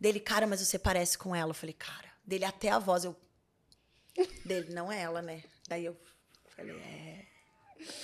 [0.00, 1.50] Dele, cara, mas você parece com ela.
[1.50, 3.16] Eu falei, cara, dele até a voz, eu.
[4.44, 5.42] Dele, não é ela, né?
[5.68, 5.96] Daí eu
[6.54, 7.26] falei, é.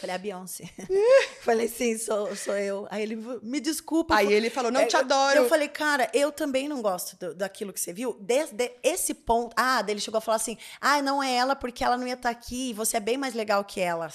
[0.00, 0.64] Falei, a Beyoncé.
[1.42, 2.86] falei, sim, sou, sou eu.
[2.90, 4.14] Aí ele, me desculpa.
[4.14, 5.36] Aí ele falou, não te Eu- adoro.
[5.36, 8.16] Eu falei, cara, eu também não gosto do- daquilo que você viu.
[8.20, 9.54] Desde esse ponto.
[9.56, 12.14] Ah, daí ele chegou a falar assim: ah, não é ela porque ela não ia
[12.14, 12.70] estar aqui.
[12.70, 14.08] e Você é bem mais legal que ela.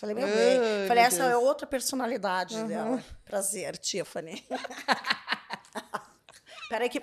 [0.00, 0.88] Falei, meu Ai, bem.
[0.88, 1.42] Falei, meu essa é Deus.
[1.44, 3.02] outra personalidade dela.
[3.24, 4.44] Prazer, Tiffany.
[6.68, 7.00] Peraí que.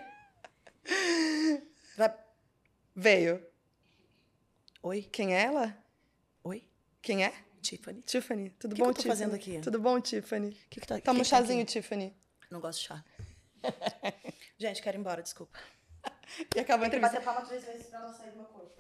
[1.98, 2.14] Vai...
[2.96, 3.46] Veio.
[4.84, 5.04] Oi?
[5.04, 5.78] Quem é ela?
[6.44, 6.68] Oi?
[7.02, 7.34] Quem é?
[7.62, 8.02] Tiffany?
[8.02, 8.50] Tiffany.
[8.52, 9.18] Tudo que bom, que eu tô Tiffany?
[9.18, 9.60] fazendo aqui?
[9.62, 10.50] Tudo bom, Tiffany?
[10.50, 11.72] O que, que tá Toma um que que tá chazinho, aqui?
[11.74, 12.16] Tiffany.
[12.50, 13.04] Não gosto de chá.
[14.58, 15.58] Gente, quero ir embora, desculpa.
[16.56, 17.20] E acabou a Tem que entrevista.
[17.20, 18.76] bater palma três vezes pra ela sair do meu corpo.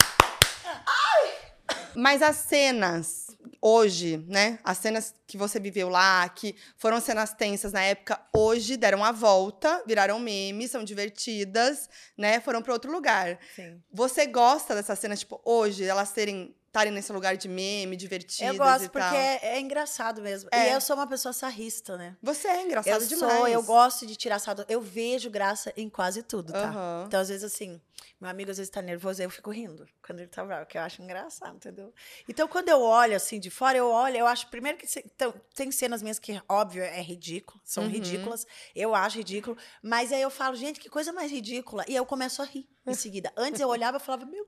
[1.95, 3.27] Mas as cenas
[3.61, 4.59] hoje, né?
[4.63, 9.11] As cenas que você viveu lá, que foram cenas tensas na época, hoje deram a
[9.11, 12.39] volta, viraram memes, são divertidas, né?
[12.39, 13.39] Foram para outro lugar.
[13.55, 13.79] Sim.
[13.93, 18.57] Você gosta dessas cenas, tipo, hoje, elas serem estarem nesse lugar de meme, divertidas Eu
[18.57, 20.49] gosto porque é, é engraçado mesmo.
[20.53, 20.69] É.
[20.69, 22.15] E eu sou uma pessoa sarrista, né?
[22.23, 23.33] Você é engraçado eu demais.
[23.33, 24.63] sou, eu gosto de tirar sarro.
[24.69, 26.69] Eu vejo graça em quase tudo, tá?
[26.69, 27.03] Aham.
[27.07, 27.79] Então, às vezes, assim,
[28.19, 30.81] meu amigo às vezes tá nervoso, eu fico rindo quando ele tá bravo, que eu
[30.81, 31.93] acho engraçado, entendeu?
[32.27, 35.71] Então, quando eu olho assim de fora, eu olho, eu acho primeiro que então, tem
[35.71, 37.89] cenas minhas que, óbvio, é ridículo, são Uhum.
[37.89, 41.83] ridículas, eu acho ridículo, mas aí eu falo, gente, que coisa mais ridícula.
[41.87, 43.31] E eu começo a rir em seguida.
[43.35, 44.47] Antes eu olhava e falava, meu.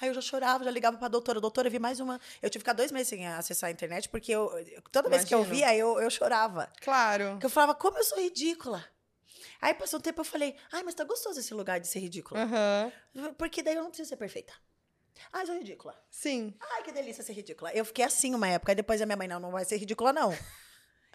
[0.00, 1.40] Aí eu já chorava, já ligava pra doutora.
[1.40, 2.20] Doutora, eu vi mais uma.
[2.42, 4.50] Eu tive que ficar dois meses sem acessar a internet, porque eu,
[4.92, 5.56] toda vez que eu Imagino.
[5.56, 6.70] via, eu, eu chorava.
[6.82, 7.30] Claro.
[7.32, 8.84] Porque eu falava, como eu sou ridícula.
[9.60, 12.40] Aí passou um tempo eu falei, ai, mas tá gostoso esse lugar de ser ridícula.
[12.42, 12.92] Aham.
[13.38, 14.52] Porque daí eu não preciso ser perfeita.
[15.32, 15.94] Ai, sou ridícula.
[16.10, 16.54] Sim.
[16.60, 17.72] Ai, que delícia ser ridícula.
[17.72, 18.72] Eu fiquei assim uma época.
[18.72, 20.36] Aí depois a minha mãe, não, não vai ser ridícula, não.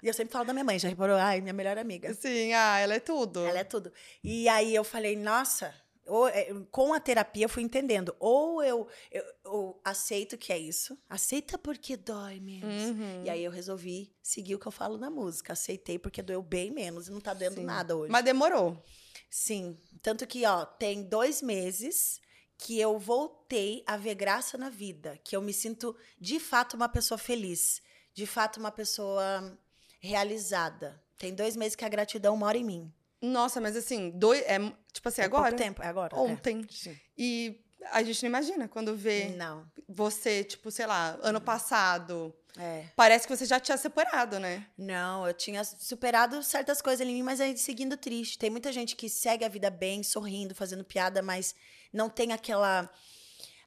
[0.02, 1.16] E eu sempre falo da minha mãe, já reparou?
[1.16, 2.12] Ai, minha melhor amiga.
[2.16, 3.46] Sim, ah, ela é tudo.
[3.46, 3.94] Ela é tudo.
[4.24, 5.72] E aí eu falei, nossa,
[6.12, 8.14] ou, é, com a terapia eu fui entendendo.
[8.20, 12.90] Ou eu, eu, eu aceito que é isso, aceita porque dói menos.
[12.90, 13.24] Uhum.
[13.24, 15.54] E aí eu resolvi seguir o que eu falo na música.
[15.54, 17.64] Aceitei porque doeu bem menos e não tá doendo Sim.
[17.64, 18.12] nada hoje.
[18.12, 18.84] Mas demorou.
[19.30, 19.78] Sim.
[20.02, 22.20] Tanto que, ó, tem dois meses
[22.58, 25.18] que eu voltei a ver graça na vida.
[25.24, 27.82] Que eu me sinto, de fato, uma pessoa feliz.
[28.14, 29.58] De fato, uma pessoa
[30.02, 31.02] realizada.
[31.18, 32.94] Tem dois meses que a gratidão mora em mim.
[33.22, 34.58] Nossa, mas assim, dois, é
[34.92, 35.56] tipo assim, É agora.
[35.56, 36.16] tempo, é agora.
[36.16, 36.20] é.
[36.20, 36.66] Ontem.
[36.70, 36.98] Sim.
[37.18, 37.62] E
[37.92, 39.66] a gente não imagina quando vê Não.
[39.88, 42.36] você, tipo, sei lá, ano passado.
[42.58, 42.86] É.
[42.96, 44.68] Parece que você já tinha separado, né?
[44.78, 48.38] Não, eu tinha superado certas coisas em mim, mas aí seguindo triste.
[48.38, 51.56] Tem muita gente que segue a vida bem, sorrindo, fazendo piada, mas
[51.94, 52.90] não tem aquela.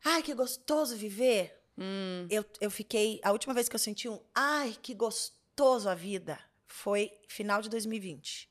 [0.05, 1.59] Ai, que gostoso viver.
[1.79, 2.27] Hum.
[2.31, 3.21] Eu, eu fiquei.
[3.25, 7.71] A última vez que eu senti um ai, que gostoso a vida foi final de
[7.71, 8.51] 2020.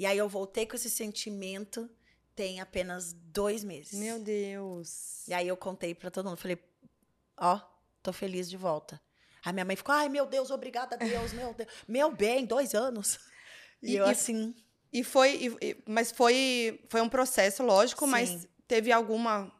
[0.00, 1.86] E aí eu voltei com esse sentimento
[2.34, 3.98] tem apenas dois meses.
[4.00, 5.28] Meu Deus.
[5.28, 6.38] E aí eu contei pra todo mundo.
[6.38, 6.58] Falei,
[7.36, 7.60] ó,
[8.02, 8.98] tô feliz de volta.
[9.44, 11.68] Aí minha mãe ficou, ai meu Deus, obrigada a Deus, meu Deus.
[11.86, 13.18] Meu bem, dois anos.
[13.82, 14.54] E, E- eu e- assim,
[14.90, 18.48] E foi, e- mas foi, foi um processo, lógico, mas Sim.
[18.66, 19.52] teve alguma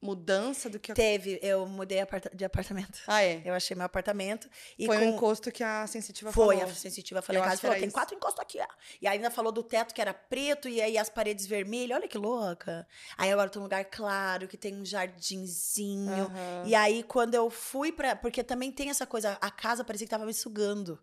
[0.00, 0.92] mudança do que.
[0.94, 1.98] teve, eu mudei
[2.34, 3.00] de apartamento.
[3.06, 3.42] Ah, é.
[3.44, 4.48] Eu achei meu apartamento.
[4.78, 5.04] E foi com...
[5.04, 6.70] um encosto que a sensitiva Foi, falou.
[6.70, 7.94] a sensitiva foi Eu em casa falou: tem isso.
[7.94, 8.66] quatro encostos aqui, ó.
[9.00, 11.98] E ainda falou do teto que era preto e aí as paredes vermelhas.
[11.98, 12.86] Olha que louca.
[13.16, 16.24] Aí agora tem um lugar claro, que tem um jardinzinho.
[16.24, 16.62] Aham.
[16.66, 18.14] E aí, quando eu fui pra.
[18.16, 20.98] Porque também tem essa coisa, a casa parecia que tava me sugando.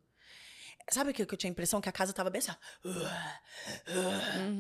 [0.91, 1.81] Sabe o que que eu tinha a impressão?
[1.81, 2.51] Que a casa tava bem assim.
[2.51, 2.89] ó.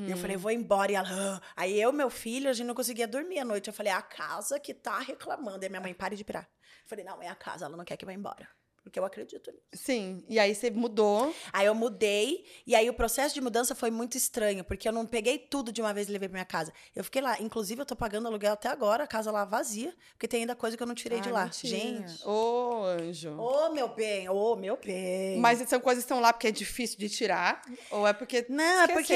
[0.07, 0.91] E eu falei, vou embora.
[0.91, 1.07] E ela.
[1.09, 1.41] "Ah".
[1.55, 3.67] Aí eu, meu filho, a gente não conseguia dormir à noite.
[3.67, 5.63] Eu falei, é a casa que tá reclamando.
[5.63, 6.43] E a minha mãe, pare de pirar.
[6.83, 8.47] Eu falei, não, é a casa, ela não quer que vá embora.
[8.85, 9.63] Porque eu acredito nisso.
[9.73, 10.23] Sim.
[10.29, 11.33] E aí você mudou.
[11.51, 15.07] Aí eu mudei, e aí o processo de mudança foi muito estranho, porque eu não
[15.07, 16.71] peguei tudo de uma vez e levei pra minha casa.
[16.95, 20.27] Eu fiquei lá, inclusive eu tô pagando aluguel até agora, a casa lá vazia, porque
[20.27, 21.45] tem ainda coisa que eu não tirei de Ai, lá.
[21.45, 21.75] mentira.
[21.75, 22.27] Gente.
[22.27, 23.35] Ô, anjo.
[23.39, 25.39] Ô, meu bem, ô, meu bem.
[25.39, 27.63] Mas são coisas que estão lá porque é difícil de tirar?
[27.89, 28.45] Ou é porque.
[28.47, 29.15] Não, é porque.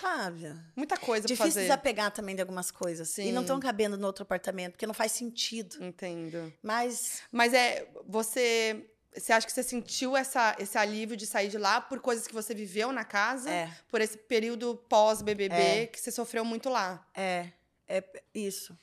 [0.00, 0.54] Sabe?
[0.76, 1.62] Muita coisa pra Difícil fazer.
[1.62, 3.16] desapegar também de algumas coisas.
[3.18, 3.44] E não Sim.
[3.46, 5.82] estão cabendo no outro apartamento, porque não faz sentido.
[5.84, 6.52] Entendo.
[6.62, 7.88] Mas Mas é.
[8.06, 8.86] Você.
[9.16, 12.34] Você acha que você sentiu essa, esse alívio de sair de lá por coisas que
[12.34, 13.50] você viveu na casa?
[13.50, 15.86] é, Por esse período pós-BBB É.
[15.86, 17.04] que você sofreu muito lá?
[17.14, 17.48] é,
[17.88, 18.78] é isso.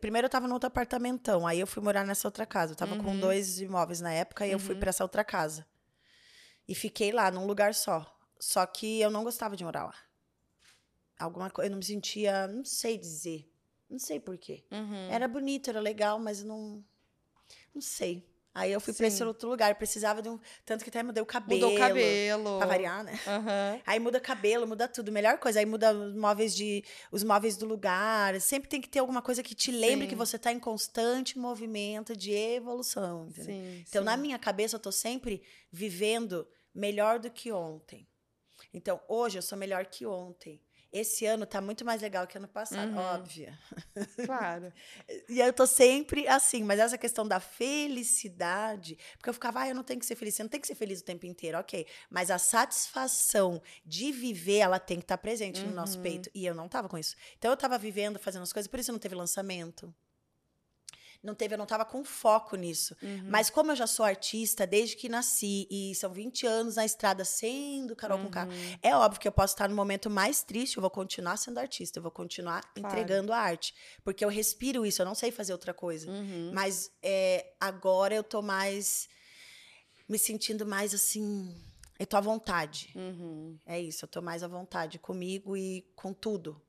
[0.00, 2.72] Primeiro eu tava no outro apartamentão, aí eu fui morar nessa outra casa.
[2.72, 3.20] Eu tava com Uhum.
[3.20, 4.80] dois imóveis na época e eu fui Uhum.
[4.80, 5.64] pra essa outra casa.
[6.68, 8.04] E fiquei lá, num lugar só.
[8.38, 9.94] Só que eu não gostava de morar lá.
[11.20, 13.46] Alguma coisa, eu não me sentia, não sei dizer.
[13.88, 14.64] Não sei por quê.
[14.70, 15.10] Uhum.
[15.10, 16.82] Era bonito, era legal, mas não.
[17.74, 18.24] Não sei.
[18.54, 19.74] Aí eu fui pra esse outro lugar.
[19.76, 20.38] Precisava de um.
[20.64, 21.60] Tanto que até mudei o cabelo.
[21.60, 22.58] Mudou o cabelo.
[22.58, 23.18] Pra variar, né?
[23.26, 23.80] Aham.
[23.86, 25.12] Aí muda cabelo, muda tudo.
[25.12, 25.60] Melhor coisa.
[25.60, 28.40] Aí muda os móveis, de, os móveis do lugar.
[28.40, 30.08] Sempre tem que ter alguma coisa que te lembre Sim.
[30.08, 33.28] que você tá em constante movimento de evolução.
[33.28, 33.54] Entendeu?
[33.54, 33.84] Sim.
[33.88, 34.06] Então, sim.
[34.06, 38.06] na minha cabeça, eu tô sempre vivendo melhor do que ontem.
[38.72, 40.60] Então, hoje eu sou melhor que ontem.
[40.92, 42.96] Esse ano tá muito mais legal que ano passado, Uhum.
[42.98, 43.56] óbvio.
[44.26, 44.72] Claro.
[45.28, 49.74] E eu tô sempre assim, mas essa questão da felicidade, porque eu ficava, ah, eu
[49.74, 51.86] não tenho que ser feliz, você não tem que ser feliz o tempo inteiro, ok.
[52.08, 56.02] Mas a satisfação de viver, ela tem que estar presente no nosso Uhum.
[56.02, 56.30] peito.
[56.34, 57.14] E eu não tava com isso.
[57.38, 59.94] Então eu tava vivendo, fazendo as coisas, por isso não teve lançamento.
[61.22, 62.96] Não teve, eu não tava com foco nisso.
[63.02, 63.24] Uhum.
[63.28, 67.24] Mas como eu já sou artista desde que nasci e são 20 anos na estrada
[67.26, 68.78] sendo Carol com K, Uhum.
[68.82, 71.98] é óbvio que eu posso estar no momento mais triste, eu vou continuar sendo artista,
[71.98, 72.88] eu vou continuar Claro.
[72.88, 73.74] entregando a arte.
[74.02, 76.10] Porque eu respiro isso, eu não sei fazer outra coisa.
[76.10, 76.52] Uhum.
[76.54, 79.06] Mas é, agora eu tô mais.
[80.08, 81.54] me sentindo mais assim.
[81.98, 82.90] Eu tô à vontade.
[82.96, 83.58] Uhum.
[83.66, 86.60] É isso, eu tô mais à vontade comigo e com tudo.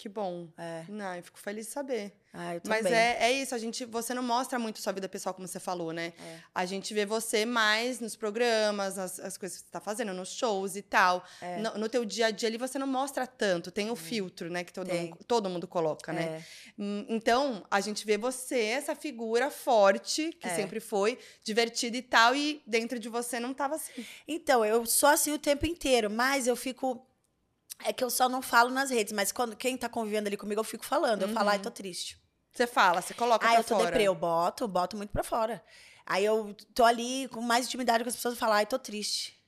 [0.00, 0.48] Que bom.
[0.56, 0.82] É.
[0.88, 2.10] Não, eu fico feliz de saber.
[2.32, 5.34] Ah, eu Mas é, é isso, a gente, você não mostra muito sua vida pessoal,
[5.34, 6.14] como você falou, né?
[6.18, 6.38] É.
[6.54, 10.30] A gente vê você mais nos programas, nas as coisas que você tá fazendo, nos
[10.32, 11.22] shows e tal.
[11.42, 11.58] É.
[11.58, 14.64] No, no teu dia a dia ali você não mostra tanto, tem o filtro, né?
[14.64, 16.22] Que todo, mundo, todo mundo coloca, né?
[16.22, 16.42] É.
[16.78, 20.54] Hum, Então, a gente vê você, essa figura forte, que É.
[20.56, 24.06] sempre foi, divertida e tal, e dentro de você não tava assim.
[24.26, 27.06] Então, eu sou assim o tempo inteiro, mas eu fico.
[27.84, 30.60] É que eu só não falo nas redes, mas quando quem tá convivendo ali comigo,
[30.60, 31.22] eu fico falando.
[31.22, 32.18] Eu falo, ai, tô triste.
[32.52, 33.86] Você fala, você coloca Ah, pra eu tô fora.
[33.86, 35.62] deprê, eu boto, boto muito pra fora.
[36.04, 39.39] Aí eu tô ali com mais intimidade com as pessoas e falo, ai, tô triste.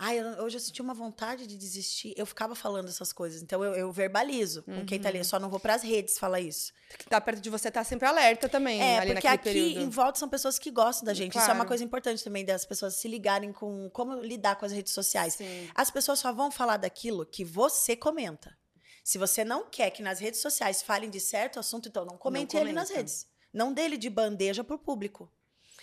[0.00, 2.14] Ai, eu- hoje eu senti uma vontade de desistir.
[2.16, 3.42] Eu ficava falando essas coisas.
[3.42, 5.02] Então eu, eu verbalizo com quem Uhum.
[5.02, 5.18] tá ali.
[5.18, 6.72] Eu só não vou pras redes falar isso.
[6.96, 9.80] Que tá perto de você, tá sempre alerta também, É, ali porque aqui período.
[9.80, 11.32] em volta são pessoas que gostam da gente.
[11.32, 11.68] Isso é uma Claro.
[11.68, 15.34] coisa importante também das pessoas se ligarem com como lidar com as redes sociais.
[15.34, 15.68] Sim.
[15.74, 18.56] As pessoas só vão falar daquilo que você comenta.
[19.02, 22.56] Se você não quer que nas redes sociais falem de certo assunto, então não comente
[22.56, 23.26] ele nas redes.
[23.52, 25.28] Não dele de bandeja pro público.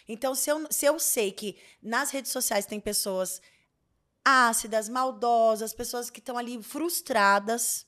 [0.07, 3.41] Então, se eu, se eu sei que nas redes sociais tem pessoas
[4.25, 7.85] ácidas, maldosas, pessoas que estão ali frustradas,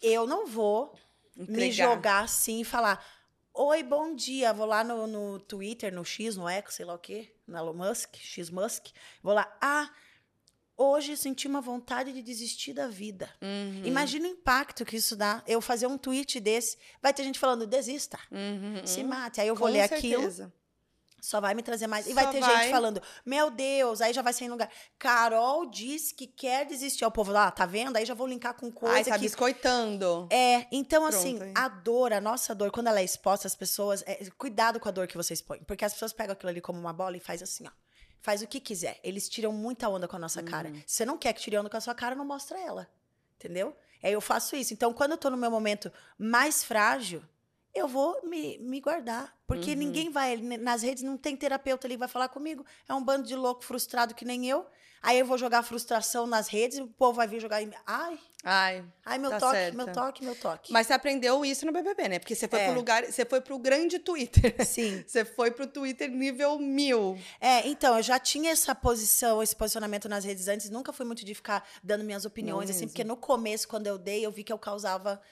[0.00, 0.94] eu não vou
[1.36, 1.72] me Entregar.
[1.94, 3.04] jogar assim e falar:
[3.52, 4.52] Oi, bom dia.
[4.52, 7.74] Vou lá no, no Twitter, no X, no X, sei lá o quê, no Elon
[7.74, 8.86] Musk, X Musk.
[9.22, 9.90] Vou lá, ah,
[10.76, 13.28] hoje senti uma vontade de desistir da vida.
[13.42, 13.82] Uhum.
[13.84, 15.42] Imagina o impacto que isso dá.
[15.46, 18.86] Eu fazer um tweet desse, vai ter gente falando, desista, Uhum.
[18.86, 19.40] se mate.
[19.40, 20.52] Aí eu vou Com ler aquilo, certeza.
[21.20, 22.06] Só vai me trazer mais.
[22.06, 22.62] E Só vai ter vai.
[22.62, 24.70] gente falando, meu Deus, aí já vai sair em lugar.
[24.98, 27.04] Carol disse que quer desistir.
[27.04, 27.96] Aí O povo lá, tá vendo?
[27.96, 30.28] Aí já vou linkar com coisa Ai, tá que biscoitando.
[30.30, 31.52] é, então Pronto, assim, hein?
[31.56, 34.92] a dor, a nossa dor, quando ela é exposta às pessoas, é, cuidado com a
[34.92, 35.58] dor que você expõe.
[35.64, 37.70] Porque as pessoas pegam aquilo ali como uma bola e faz assim, ó.
[38.20, 38.98] faz o que quiser.
[39.02, 40.68] Eles tiram muita onda com a nossa cara.
[40.68, 40.82] Uhum.
[40.86, 42.88] Se você não quer que tire onda com a sua cara, não mostra ela.
[43.36, 43.76] Entendeu?
[44.02, 44.72] Aí eu faço isso.
[44.72, 47.22] Então, quando eu tô no meu momento mais frágil,
[47.74, 49.36] eu vou me, me guardar.
[49.46, 49.76] Porque Uhum.
[49.76, 50.36] ninguém vai.
[50.36, 52.64] Nas redes não tem terapeuta ali que vai falar comigo.
[52.88, 54.66] É um bando de louco frustrado que nem eu.
[55.00, 57.70] Aí eu vou jogar frustração nas redes o povo vai vir jogar em.
[57.86, 58.84] Ai, Ai.
[59.06, 59.76] ai, meu Tá toque, certa.
[59.76, 60.72] meu toque, meu toque.
[60.72, 62.18] Mas você aprendeu isso no BBB, né?
[62.18, 62.64] Porque você foi É.
[62.66, 64.56] pro lugar, você foi pro grande Twitter.
[64.66, 65.04] Sim.
[65.06, 67.16] Você foi pro Twitter nível mil.
[67.40, 71.24] É, então, eu já tinha essa posição, esse posicionamento nas redes antes, nunca fui muito
[71.24, 72.88] de ficar dando minhas opiniões, Não assim, mesmo.
[72.90, 75.22] porque no começo, quando eu dei, eu vi que eu causava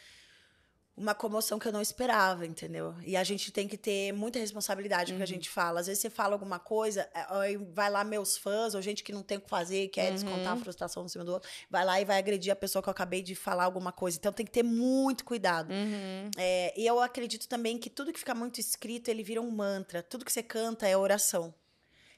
[0.97, 2.94] uma comoção que eu não esperava, entendeu?
[3.05, 5.80] E a gente tem que ter muita responsabilidade com o que a gente fala.
[5.80, 9.12] Às vezes você fala alguma coisa, é, aí vai lá meus fãs, ou gente que
[9.12, 12.01] não tem o que fazer, quer descontar a frustração no cima do outro, vai lá
[12.01, 14.16] e vai agredir a pessoa que eu acabei de falar alguma coisa.
[14.16, 15.70] Então tem que ter muito cuidado.
[15.70, 16.30] Uhum.
[16.38, 20.03] É, e eu acredito também que tudo que fica muito escrito, ele vira um mantra.
[20.03, 21.55] Tudo que você canta é oração.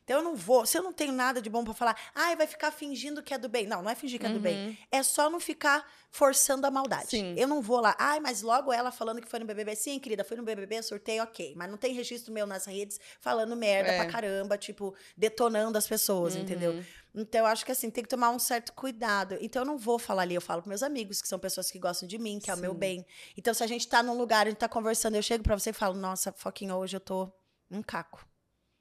[0.09, 2.46] Então eu não vou, se eu não tenho nada de bom pra falar, ai, vai
[2.46, 3.66] ficar fingindo que é do bem.
[3.66, 4.78] Não, não é fingir que é do bem.
[4.90, 7.11] É só não ficar forçando a maldade.
[7.11, 7.34] Sim.
[7.36, 9.76] Eu não vou lá, ai, mas logo ela falando que foi no BBB.
[9.76, 11.52] Sim, querida, foi no BBB, sorteio, ok.
[11.54, 13.96] Mas não tem registro meu nas redes falando merda É.
[13.98, 16.82] pra caramba, tipo, detonando as pessoas, entendeu?
[17.14, 19.36] Então eu acho que assim, tem que tomar um certo cuidado.
[19.42, 21.78] Então eu não vou falar ali, eu falo pros meus amigos, que são pessoas que
[21.78, 22.78] gostam de mim, que é o meu Sim.
[22.78, 23.06] bem.
[23.36, 25.68] Então se a gente tá num lugar, a gente tá conversando, eu chego pra você
[25.68, 27.30] e falo, nossa, Foquinha, hoje eu tô
[27.70, 28.26] um caco.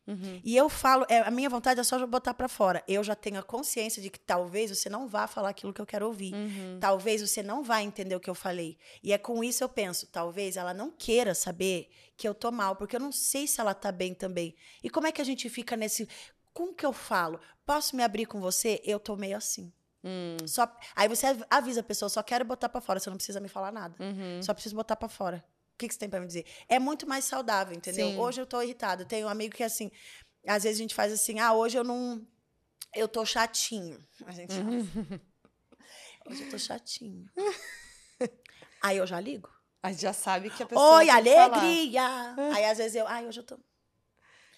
[0.07, 0.39] Uhum.
[0.43, 2.81] E eu falo, é, a minha vontade é só botar pra fora.
[2.87, 5.85] Eu já tenho a consciência de que talvez você não vá falar aquilo que eu
[5.85, 6.33] quero ouvir.
[6.33, 6.77] Uhum.
[6.79, 8.77] Talvez você não vai entender o que eu falei.
[9.03, 12.75] E é com isso eu penso, talvez ela não queira saber que eu tô mal,
[12.75, 14.55] porque eu não sei se ela tá bem também.
[14.83, 16.07] E como é que a gente fica nesse.
[16.53, 17.39] Como que eu falo?
[17.65, 18.81] Posso me abrir com você?
[18.83, 19.71] Eu tô meio assim.
[20.03, 20.37] Hum.
[20.47, 23.39] Só, aí você av- avisa a pessoa, só quero botar pra fora, você não precisa
[23.39, 23.95] me falar nada.
[23.99, 24.41] Uhum.
[24.41, 25.43] Só preciso botar pra fora.
[25.77, 26.43] O que, que você tem pra me dizer?
[26.67, 28.07] É muito mais saudável, entendeu?
[28.09, 28.17] Sim.
[28.17, 29.05] Hoje eu tô irritada.
[29.05, 29.91] Tenho um amigo que, assim,
[30.47, 32.25] às vezes a gente faz assim, ah, hoje eu não.
[32.95, 34.03] Eu tô chatinho.
[34.25, 35.21] A gente fala.
[36.25, 37.29] Hoje eu tô chatinho.
[38.81, 39.49] Aí eu já ligo.
[39.83, 40.97] A gente já sabe que a pessoa.
[40.97, 41.57] Oi, tem que falar.
[41.59, 42.35] alegria!
[42.55, 43.59] Aí às vezes eu, ai, hoje eu tô.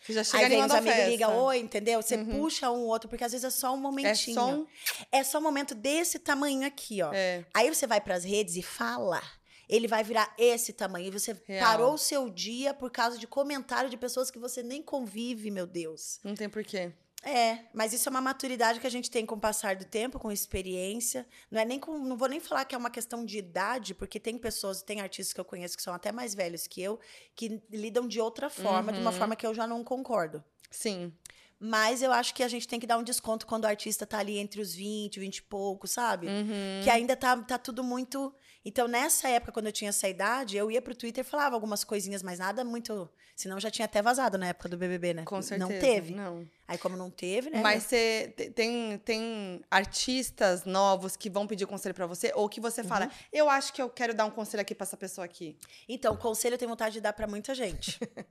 [0.02, 2.02] Você já chega Aí vem os amigos ligam, oi, entendeu?
[2.02, 2.28] Você Uhum.
[2.40, 4.34] puxa um outro, porque às vezes é só um É momentinho.
[4.36, 4.66] só um.
[5.12, 7.12] É só um momento desse tamanho aqui, ó.
[7.14, 7.44] É.
[7.54, 9.22] Aí você vai pras redes e fala.
[9.70, 11.08] Ele vai virar esse tamanho.
[11.08, 11.64] E você Real.
[11.66, 15.68] parou o seu dia por causa de comentário de pessoas que você nem convive, meu
[15.68, 16.20] Deus.
[16.24, 16.92] Não tem porquê.
[17.22, 20.18] É, mas isso é uma maturidade que a gente tem com o passar do tempo,
[20.18, 21.28] com experiência.
[21.52, 24.20] Não é nem com, não vou nem falar que é uma questão de idade, porque
[24.22, 26.98] tem pessoas, tem artistas que eu conheço que são até mais velhos que eu,
[27.36, 29.18] que lidam de outra forma, de uma Uhum.
[29.18, 30.42] forma que eu já não concordo.
[30.72, 31.12] Sim.
[31.60, 34.20] Mas eu acho que a gente tem que dar um desconto quando o artista tá
[34.20, 36.26] ali entre os 20, 20 e pouco, sabe?
[36.28, 36.82] Uhum.
[36.86, 38.34] Que ainda tá, tá tudo muito.
[38.66, 41.84] Então, nessa época, quando eu tinha essa idade, eu ia pro Twitter e falava algumas
[41.84, 43.10] coisinhas, mas nada muito.
[43.36, 45.24] Senão já tinha até vazado na época do BBB, né?
[45.24, 45.72] Com certeza.
[45.74, 46.14] Não teve.
[46.14, 46.46] Não.
[46.68, 47.62] Aí, como não teve, né?
[47.62, 52.60] Mas você te- tem, tem artistas novos que vão pedir conselho pra você ou que
[52.60, 52.88] você Uhum.
[52.88, 55.58] fala, eu acho que eu quero dar um conselho aqui pra essa pessoa aqui.
[55.88, 57.98] Então, conselho eu tenho vontade de dar pra muita gente.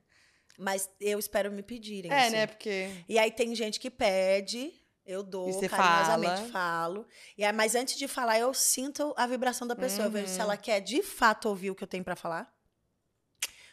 [0.59, 2.11] mas eu espero me pedirem.
[2.11, 2.31] É, assim.
[2.35, 2.47] né?
[2.47, 2.89] Porque.
[3.09, 4.71] E aí tem gente que pede,
[5.09, 6.49] eu dou E carinhosamente, fala.
[6.51, 7.07] falo.
[7.37, 10.05] E aí, mas antes de falar, eu sinto a vibração da pessoa.
[10.07, 10.41] Eu vejo se Uhum.
[10.43, 12.53] ela quer de fato ouvir o que eu tenho pra falar.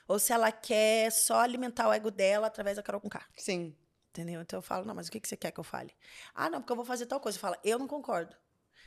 [0.09, 3.23] Ou se ela quer só alimentar o ego dela através da Carol com K.
[3.37, 3.77] Sim.
[4.11, 4.41] Entendeu?
[4.41, 5.93] Então eu falo, não, mas o que que você quer que eu fale?
[6.35, 7.39] Ah, não, porque eu vou fazer tal coisa.
[7.39, 8.35] Fala, eu não concordo.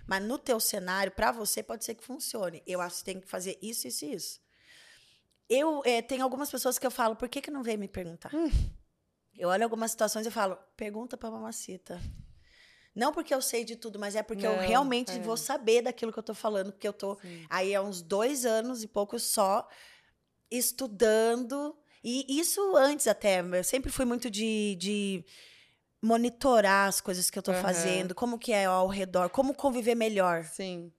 [0.08, 2.64] Mas no teu cenário, pra você, pode ser que funcione.
[2.66, 4.42] Eu acho que tem que fazer isso, isso e isso.
[5.48, 8.34] Eu eh, tenho algumas pessoas que eu falo, por que, que não veio me perguntar?
[8.34, 8.50] Hum.
[9.38, 12.00] Eu olho algumas situações e falo, pergunta pra mamacita.
[13.00, 15.20] Não porque eu sei de tudo, mas é porque eu Não, realmente é.
[15.20, 17.46] vou saber daquilo que eu tô falando, porque eu tô Sim.
[17.50, 19.66] aí há uns dois anos e pouco só
[20.52, 21.78] estudando.
[22.04, 23.40] E isso antes até.
[23.40, 25.26] Eu sempre fui muito de, de
[26.02, 27.62] monitorar as coisas que eu tô Aham.
[27.62, 30.44] fazendo, como que é ao redor, como conviver melhor.
[30.44, 30.92] Sim.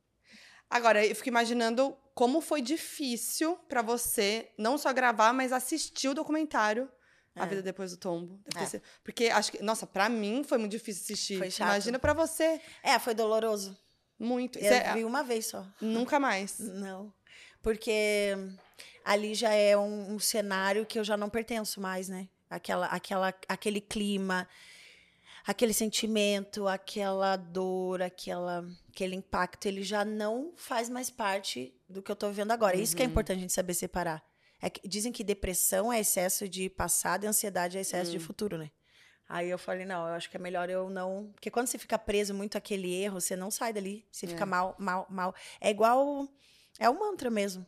[0.71, 6.15] Agora, eu fico imaginando como foi difícil pra você não só gravar, mas assistir o
[6.15, 6.91] documentário
[7.37, 7.47] A É.
[7.47, 8.41] Vida Depois do Tombo.
[8.57, 8.67] É.
[8.67, 11.39] sido- Porque acho que, nossa, pra mim foi muito difícil assistir.
[11.39, 11.69] Foi chato.
[11.69, 12.61] Imagina pra você.
[12.83, 13.77] É, foi doloroso.
[14.19, 14.59] Muito.
[14.59, 15.65] Eu Cê- vi uma vez só.
[15.81, 16.59] Nunca mais.
[16.59, 17.13] Não.
[17.63, 18.35] Porque
[19.05, 22.29] ali já é um, um cenário que eu já não pertenço mais, né?
[22.49, 24.49] Aquela, aquela, aquele clima,
[25.47, 32.11] aquele sentimento, aquela dor, aquela, aquele impacto, ele já não faz mais parte do que
[32.11, 32.77] eu tô vivendo agora.
[32.77, 34.23] Isso que é importante a gente saber separar.
[34.61, 38.59] É que- dizem que depressão é excesso de passado e ansiedade é excesso de futuro,
[38.59, 38.71] né?
[39.29, 41.31] Aí eu falei, não, eu acho que é melhor eu não.
[41.35, 44.05] Porque quando você fica preso muito àquele erro, você não sai dali.
[44.11, 44.47] Você fica É.
[44.47, 45.35] mal, mal, mal.
[45.61, 46.29] É igual.
[46.79, 47.65] É um mantra mesmo.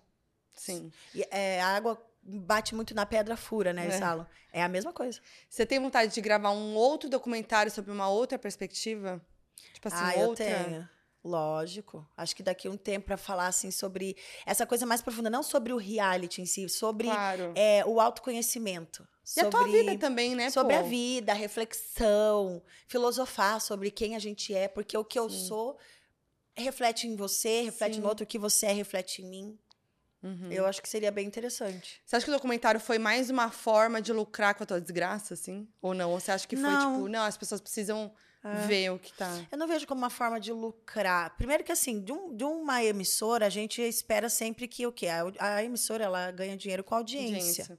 [0.53, 0.91] Sim.
[1.15, 3.87] E, é, a água bate muito na pedra fura, né?
[3.87, 4.59] É.
[4.61, 5.21] É a mesma coisa.
[5.49, 9.25] Você tem vontade de gravar um outro documentário sobre uma outra perspectiva?
[9.73, 10.45] Tipo assim, ah, eu outra.
[10.45, 10.89] tenho.
[11.25, 12.07] Lógico.
[12.17, 15.43] Acho que daqui a um tempo pra falar assim sobre essa coisa mais profunda, não
[15.43, 17.53] sobre o reality em si, sobre Claro.
[17.55, 19.07] é, o autoconhecimento.
[19.37, 20.51] E a tua sobre- vida também, né?
[20.51, 20.81] Sobre pô?
[20.81, 25.47] a vida, a reflexão, filosofar sobre quem a gente é, porque o que eu Sim.
[25.47, 25.79] sou
[26.57, 28.01] reflete em você, reflete Sim.
[28.01, 29.59] no outro, o que você é reflete em mim.
[30.23, 30.51] Uhum.
[30.53, 32.01] Eu acho que seria bem interessante.
[32.05, 35.35] Você acha que o documentário foi mais uma forma de lucrar com a tua desgraça,
[35.35, 35.67] assim?
[35.81, 36.11] Ou não?
[36.13, 36.95] Ou você acha que foi, Não.
[36.97, 38.13] tipo, não, as pessoas precisam
[38.45, 38.67] É.
[38.67, 39.41] ver o que tá.
[39.53, 41.37] Eu não vejo como uma forma de lucrar.
[41.37, 45.07] Primeiro que assim, de, um- de uma emissora, a gente espera sempre que o quê?
[45.09, 45.23] A,
[45.57, 47.79] a emissora ela ganha dinheiro com audiência.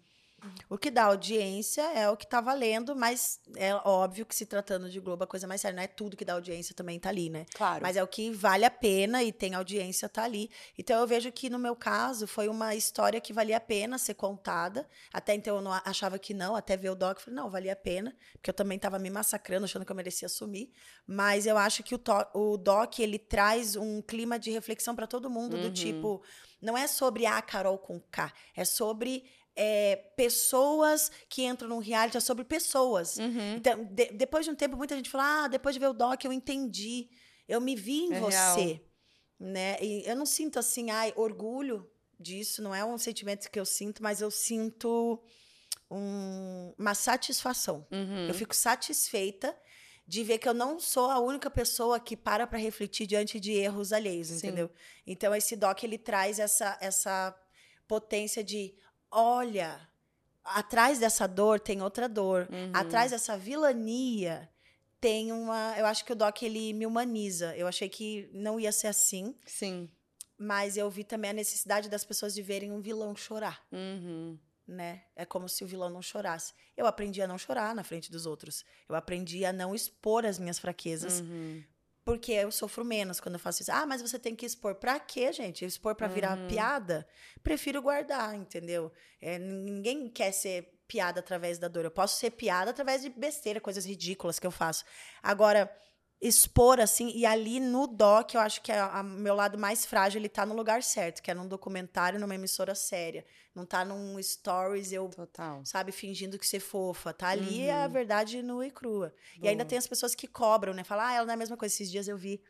[0.69, 4.89] O que dá audiência é o que tá valendo, mas é óbvio que se tratando
[4.89, 7.29] de Globo, a coisa mais séria, não é tudo que dá audiência também tá ali,
[7.29, 7.45] né?
[7.53, 7.81] Claro.
[7.81, 10.49] Mas é o que vale a pena e tem audiência, tá ali.
[10.77, 14.13] Então eu vejo que no meu caso foi uma história que valia a pena ser
[14.13, 14.87] contada.
[15.11, 17.73] Até então eu não achava que não, até ver o doc, eu falei, não, valia
[17.73, 20.71] a pena, porque eu também estava me massacrando, achando que eu merecia assumir.
[21.07, 22.01] Mas eu acho que o,
[22.33, 25.73] o doc ele traz um clima de reflexão para todo mundo, do Uhum.
[25.73, 26.21] tipo,
[26.61, 29.25] não é sobre a Carol com K, é sobre
[29.55, 33.17] é, pessoas que entram num reality, é sobre pessoas.
[33.17, 33.55] Uhum.
[33.55, 36.23] Então, de- depois de um tempo, muita gente fala: ah, depois de ver o doc,
[36.23, 37.09] eu entendi.
[37.47, 38.81] Eu me vi em É você.
[39.39, 39.77] Né?
[39.81, 41.89] E eu não sinto assim, ai, orgulho
[42.19, 45.21] disso, não é um sentimento que eu sinto, mas eu sinto
[45.91, 47.85] um- uma satisfação.
[47.91, 48.27] Uhum.
[48.27, 49.55] Eu fico satisfeita
[50.07, 53.51] de ver que eu não sou a única pessoa que para para refletir diante de
[53.53, 54.35] erros alheios, Sim.
[54.37, 54.71] entendeu?
[55.05, 57.35] Então esse doc ele traz essa essa
[57.87, 58.73] potência de,
[59.13, 59.79] olha,
[60.43, 62.71] atrás dessa dor tem outra dor, Uhum.
[62.73, 64.49] atrás dessa vilania
[64.99, 67.55] tem uma, eu acho que o doc ele me humaniza.
[67.57, 69.89] Eu achei que não ia ser assim, Sim.
[70.37, 74.39] mas eu vi também a necessidade das pessoas de verem um vilão chorar Uhum.
[74.65, 75.03] né?
[75.13, 76.53] É como se o vilão não chorasse.
[76.77, 78.63] Eu aprendi a não chorar na frente dos outros.
[78.87, 81.61] Eu aprendi a não expor as minhas fraquezas, Uhum.
[82.05, 83.71] Porque eu sofro menos quando eu faço isso.
[83.71, 84.75] Ah, mas você tem que expor.
[84.75, 85.63] Pra quê, gente?
[85.65, 86.47] Expor pra virar Uhum.
[86.47, 87.07] piada?
[87.41, 88.91] Prefiro guardar, entendeu?
[89.21, 91.85] É, ninguém quer ser piada através da dor.
[91.85, 94.83] Eu posso ser piada através de besteira, coisas ridículas que eu faço.
[95.21, 95.71] Agora,
[96.25, 100.29] expor assim, e ali no doc, eu acho que o meu lado mais frágil, ele
[100.29, 103.25] tá no lugar certo, que é num documentário, numa emissora séria.
[103.53, 105.63] Não tá num stories, eu Total.
[105.65, 107.13] sabe, fingindo que ser fofa.
[107.13, 107.65] Tá ali Uhum.
[107.67, 109.13] é a verdade nua e crua.
[109.41, 109.69] E ainda Boa.
[109.69, 110.83] tem as pessoas que cobram, né?
[110.83, 111.75] Falam, ah, ela não é a mesma coisa.
[111.75, 112.41] Esses dias eu vi.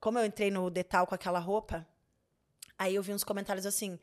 [0.00, 1.86] Como eu entrei no detal com aquela roupa,
[2.78, 3.98] aí eu vi uns comentários assim.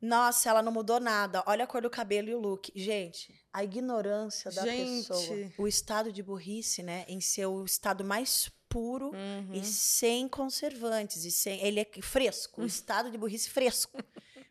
[0.00, 1.42] Nossa, ela não mudou nada.
[1.46, 2.70] Olha a cor do cabelo e o look.
[2.74, 5.08] Gente, a ignorância da Gente.
[5.08, 5.52] pessoa.
[5.58, 7.04] O estado de burrice, né?
[7.08, 9.54] Em seu estado mais puro Uhum.
[9.54, 11.24] e sem conservantes.
[11.24, 13.98] E sem, ele é fresco, o estado de burrice fresco.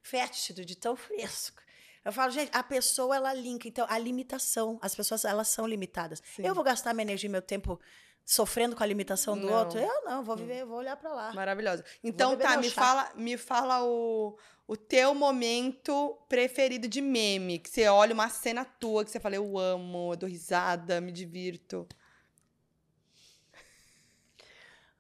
[0.01, 1.61] Fétido, de tão fresco.
[2.03, 3.67] Eu falo, gente, a pessoa, ela linka.
[3.67, 4.77] Então, a limitação.
[4.81, 6.21] As pessoas, elas são limitadas.
[6.35, 6.45] Sim.
[6.45, 7.79] Eu vou gastar minha energia e meu tempo
[8.25, 9.59] sofrendo com a limitação do Não.
[9.59, 9.79] outro?
[9.79, 11.33] Eu não, vou viver, eu vou olhar pra lá.
[11.33, 11.83] Maravilhosa.
[12.03, 12.81] Então tá, me chá.
[12.81, 17.59] fala, me fala o, o teu momento preferido de meme.
[17.59, 21.11] Que você olha uma cena tua que você fala, eu amo, eu dou risada, me
[21.11, 21.87] divirto.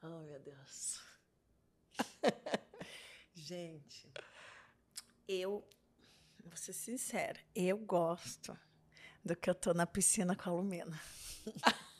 [0.05, 0.99] Oh, meu Deus.
[3.33, 4.11] Gente,
[5.25, 5.65] eu
[6.43, 8.59] vou ser sincera, eu gosto
[9.23, 10.99] do que eu tô na piscina com a Lumena.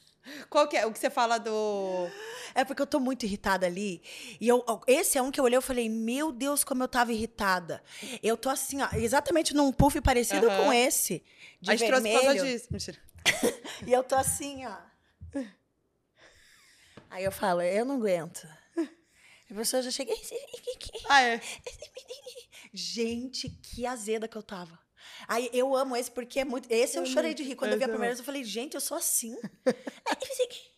[0.49, 0.85] Qual que é?
[0.85, 2.07] O que você fala do.
[2.55, 4.01] É porque eu tô muito irritada ali.
[4.39, 7.11] E eu, esse é um que eu olhei e falei, meu Deus, como eu tava
[7.11, 7.83] irritada.
[8.21, 10.65] Eu tô assim, ó, exatamente num puff parecido Aham.
[10.65, 11.23] com esse.
[11.59, 12.45] De a gente trouxe por vermelho.
[12.45, 12.67] disso.
[12.71, 12.97] Mentira.
[13.87, 14.77] E eu tô assim, ó.
[17.09, 18.47] Aí eu falo, eu não aguento.
[19.51, 20.13] A pessoa já chega.
[21.09, 21.41] Ah, é.
[22.73, 24.79] Gente, que azeda que eu tava.
[25.27, 26.69] Aí eu amo esse porque é muito.
[26.71, 27.55] Esse eu, Eu chorei de rir.
[27.55, 29.35] Quando eu vi a primeira vez, eu falei, gente, eu sou assim.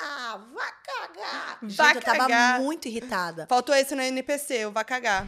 [0.00, 1.58] Ah, vá cagar.
[1.62, 2.60] Gente, Vá eu tava cagar.
[2.60, 3.46] muito irritada.
[3.46, 5.26] Faltou esse no NPC, o vai cagar.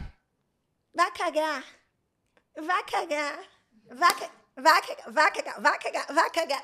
[0.95, 1.63] Vá cagar.
[2.55, 3.39] Vá cagar.
[3.91, 4.37] Vá cagar.
[4.59, 6.63] Vá cagar, vá cagar, vá cagar, vá cagar.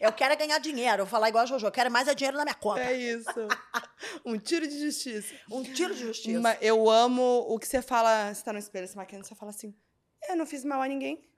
[0.00, 2.14] Eu quero é ganhar dinheiro, eu vou falar igual a Jojo, eu quero mais é
[2.14, 2.80] dinheiro na minha conta.
[2.80, 3.48] É isso.
[4.24, 5.34] um tiro de justiça.
[5.50, 6.40] Um tiro de justiça.
[6.40, 8.32] Mas eu amo o que você fala.
[8.32, 9.74] Você tá no espelho se maquiando, você fala assim:
[10.28, 11.28] Eu não fiz mal a ninguém.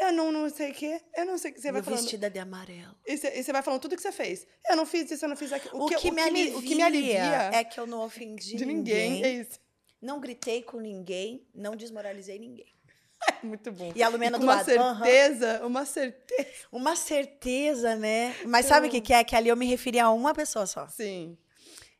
[0.00, 1.00] Eu não, não sei o quê.
[1.16, 2.00] Eu não sei o que você vai falando.
[2.00, 2.94] vestida de amarelo.
[3.04, 4.46] E você, vai falando tudo que você fez.
[4.68, 5.82] Eu não fiz isso, eu não fiz aquilo.
[5.82, 9.24] O, que, me alivia, o que me alivia é que eu não ofendi de ninguém.
[9.24, 9.58] É isso.
[10.00, 12.72] Não gritei com ninguém, não desmoralizei ninguém.
[13.28, 13.92] É muito bom.
[13.94, 14.64] E a Lumena com do uma lado.
[14.66, 16.48] certeza, uma certeza.
[16.72, 18.34] Uma certeza, né?
[18.46, 19.22] Mas sabe o que, que é?
[19.24, 20.86] Que ali eu me referi a uma pessoa só.
[20.88, 21.36] Sim.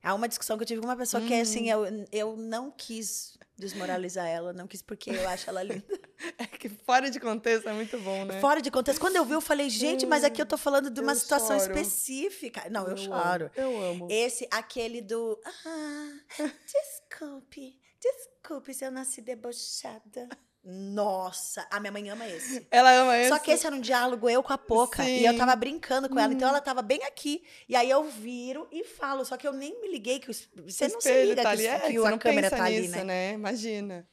[0.02, 2.70] A uma discussão que eu tive com uma pessoa que é assim, eu, eu não
[2.70, 5.84] quis desmoralizar ela, não quis porque eu acho ela linda.
[6.36, 8.40] É que fora de contexto é muito bom, né?
[8.40, 9.00] Fora de contexto.
[9.00, 11.58] Quando eu vi, eu falei, gente, mas aqui eu tô falando de uma eu situação
[11.58, 11.72] choro.
[11.72, 12.68] específica.
[12.70, 13.44] Não, eu, Eu choro.
[13.44, 14.08] amo, eu amo.
[14.10, 15.38] Esse, aquele do.
[15.44, 16.12] Ah,
[16.66, 20.28] desculpe, desculpe se eu nasci debochada.
[20.70, 22.66] Nossa, a minha mãe ama esse.
[22.70, 23.30] Ela ama esse.
[23.30, 25.02] Só que esse era um diálogo eu com a Poca.
[25.08, 26.30] E eu tava brincando com ela.
[26.30, 27.42] Então ela tava bem aqui.
[27.66, 29.24] E aí eu viro e falo.
[29.24, 31.56] Só que eu nem me liguei que o você O não se liga tá que,
[31.56, 31.66] ali.
[31.66, 33.32] É, que a não câmera tá ali, nisso, né?
[33.32, 34.06] Imagina.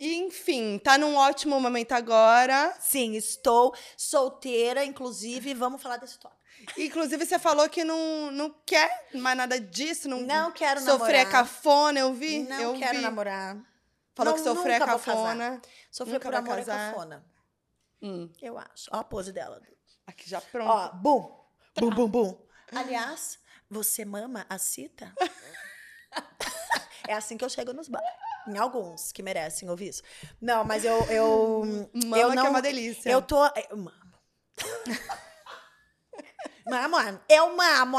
[0.00, 2.74] E, enfim, tá num ótimo momento agora.
[2.80, 5.52] Sim, estou solteira, inclusive.
[5.52, 6.38] Vamos falar desse tópico.
[6.78, 10.08] Inclusive, você falou que não, não quer mais nada disso.
[10.08, 11.30] Não, Não quero Sofrer namorar.
[11.30, 12.38] cafona, eu vi.
[12.40, 13.02] Não eu quero vi.
[13.02, 13.56] namorar.
[14.18, 14.44] Falou Não, que
[14.80, 14.86] casar.
[14.98, 15.62] cafona.
[15.92, 16.90] Sofrer Nunca por amor casar.
[16.92, 17.24] cafona.
[18.02, 18.90] Hum, Eu acho.
[18.92, 19.62] Ó a pose dela.
[20.04, 20.68] aqui já pronto.
[20.68, 21.38] Ó, bum.
[21.78, 22.46] Bum, bum, bum.
[22.74, 23.38] Aliás,
[23.70, 25.14] você mama a cita?
[27.06, 28.10] é assim que eu chego nos bares.
[28.48, 30.02] Em alguns que merecem ouvir isso.
[30.40, 30.98] Não, mas eu.
[31.12, 31.62] eu
[31.94, 33.08] Mama eu que não, é uma delícia.
[33.08, 33.46] Eu tô.
[33.70, 33.92] Eu mamo.
[36.66, 36.96] Mamo,
[37.30, 37.96] eu mamo.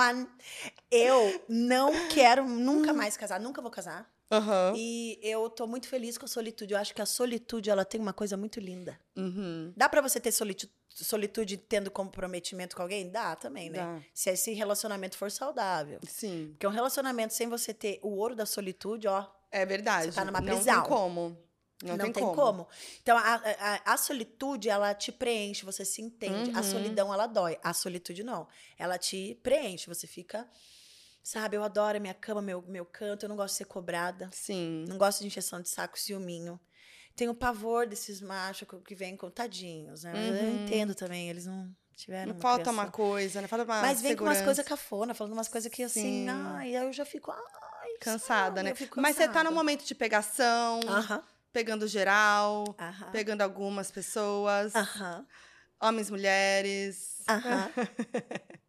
[0.91, 4.07] Eu não quero nunca mais casar, nunca vou casar.
[4.31, 4.73] Aham.
[4.77, 6.73] E eu tô muito feliz com a solitude.
[6.73, 8.99] Eu acho que a solitude, ela tem uma coisa muito linda.
[9.15, 9.73] Uhum.
[9.75, 13.09] Dá pra você ter solitu- solitude tendo comprometimento com alguém?
[13.09, 13.79] Dá também, né?
[13.79, 14.01] Dá.
[14.13, 15.99] Se esse relacionamento for saudável.
[16.07, 20.11] Sim, Porque um relacionamento sem você ter o ouro da solitude, ó, é verdade.
[20.11, 20.81] Você tá numa Não prisão.
[20.81, 21.37] tem como.
[21.81, 22.67] Não, não, tem, como.
[23.01, 26.51] Então, a, a, a solitude, ela te preenche, você se entende.
[26.51, 26.63] A Uhum.
[26.63, 27.57] solidão, ela dói.
[27.63, 28.47] A solitude, não.
[28.77, 30.45] Ela te preenche, você fica...
[31.23, 34.29] Sabe, eu adoro a minha cama, meu, meu canto, eu não gosto de ser cobrada.
[34.31, 34.85] Sim.
[34.87, 36.59] Não gosto de injeção de saco, ciúminho.
[37.15, 40.13] Tenho pavor desses machos que- vêm com tadinhos, né?
[40.13, 40.55] Mas Eu Uhum.
[40.55, 42.33] entendo também, eles não tiveram.
[42.33, 43.47] Não falta uma coisa, né?
[43.47, 44.43] Falta uma Mas vem com umas segurança.
[44.45, 46.29] coisas cafona, falando umas coisas que assim, Sim.
[46.29, 48.69] ai, aí eu já fico, ai, Cansada, sabe?
[48.69, 48.75] né?
[48.75, 49.49] Fico Mas você tá cansada.
[49.49, 53.11] no momento de pegação, Aham, pegando geral, aham.
[53.11, 55.27] pegando algumas pessoas, Aham.
[55.81, 57.25] homens, mulheres.
[57.27, 57.69] Aham.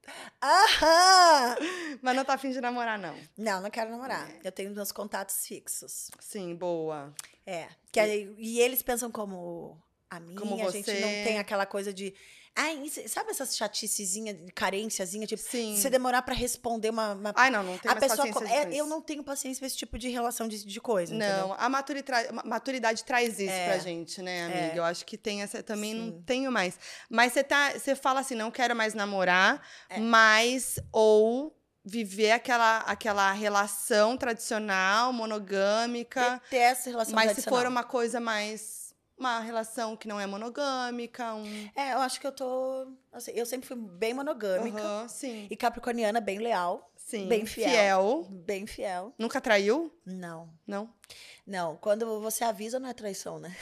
[0.42, 1.56] Aham!
[2.02, 3.14] Mas não tá afim de namorar, não.
[3.36, 4.28] Não, não quero namorar.
[4.42, 6.10] Eu tenho meus contatos fixos.
[6.20, 7.12] Sim, boa.
[7.46, 7.68] É.
[7.92, 9.76] Que aí- e eles pensam como
[10.08, 11.00] a minha, Como a gente você.
[11.00, 12.14] não tem aquela coisa de.
[12.56, 15.26] Ai, sabe essas chaticezinha, carênciazinha?
[15.26, 15.76] Tipo, Sim.
[15.76, 17.12] se você demorar pra responder uma.
[17.14, 18.26] uma- Ai, não, não tem a pessoa.
[18.32, 21.14] paciência é, eu não tenho paciência pra esse tipo de relação de, de coisa.
[21.14, 21.56] Não, entendeu?
[21.58, 23.66] a maturi- tra- ma- maturidade traz isso É.
[23.68, 24.60] pra gente, né, amiga?
[24.74, 24.78] É.
[24.78, 25.62] Eu acho que tem essa.
[25.62, 26.22] Também não Sim.
[26.26, 26.78] tenho mais.
[27.08, 27.70] Mas você tá.
[27.72, 29.98] Você fala assim, não quero mais namorar, É.
[29.98, 30.78] mas.
[30.92, 36.40] Ou viver aquela, aquela relação tradicional, monogâmica.
[36.50, 37.60] Detesto relação Mas se tradicional.
[37.60, 38.79] for uma coisa mais.
[39.20, 41.70] Uma relação que não é monogâmica, um.
[41.76, 42.86] É, eu acho que eu tô.
[43.12, 44.80] assim, eu sempre fui bem monogâmica.
[44.80, 45.46] Aham, sim.
[45.50, 46.90] E capricorniana, bem leal.
[46.96, 47.28] Sim.
[47.28, 47.68] bem fiel.
[47.68, 48.26] Fiel.
[48.30, 49.12] Bem fiel.
[49.18, 49.92] Nunca traiu?
[50.06, 50.48] Não.
[50.66, 50.90] Não.
[51.46, 53.54] Não, quando você avisa, não é traição, né?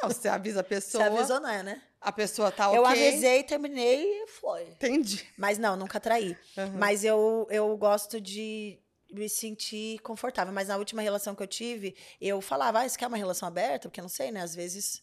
[0.00, 1.06] Não, você avisa a Você pessoa.
[1.06, 1.82] avisou, não é, né?
[2.00, 2.78] A pessoa tá ok.
[2.78, 4.64] Eu avisei, terminei e foi.
[4.64, 5.26] Entendi.
[5.38, 6.36] Mas não, nunca traí.
[6.56, 6.76] Aham.
[6.76, 8.78] Mas eu, eu gosto de
[9.12, 10.52] me sentir confortável.
[10.52, 13.88] Mas na última relação que eu tive, eu falava, ah, você quer uma relação aberta?
[13.88, 14.40] Porque eu não sei, né?
[14.40, 15.02] Às vezes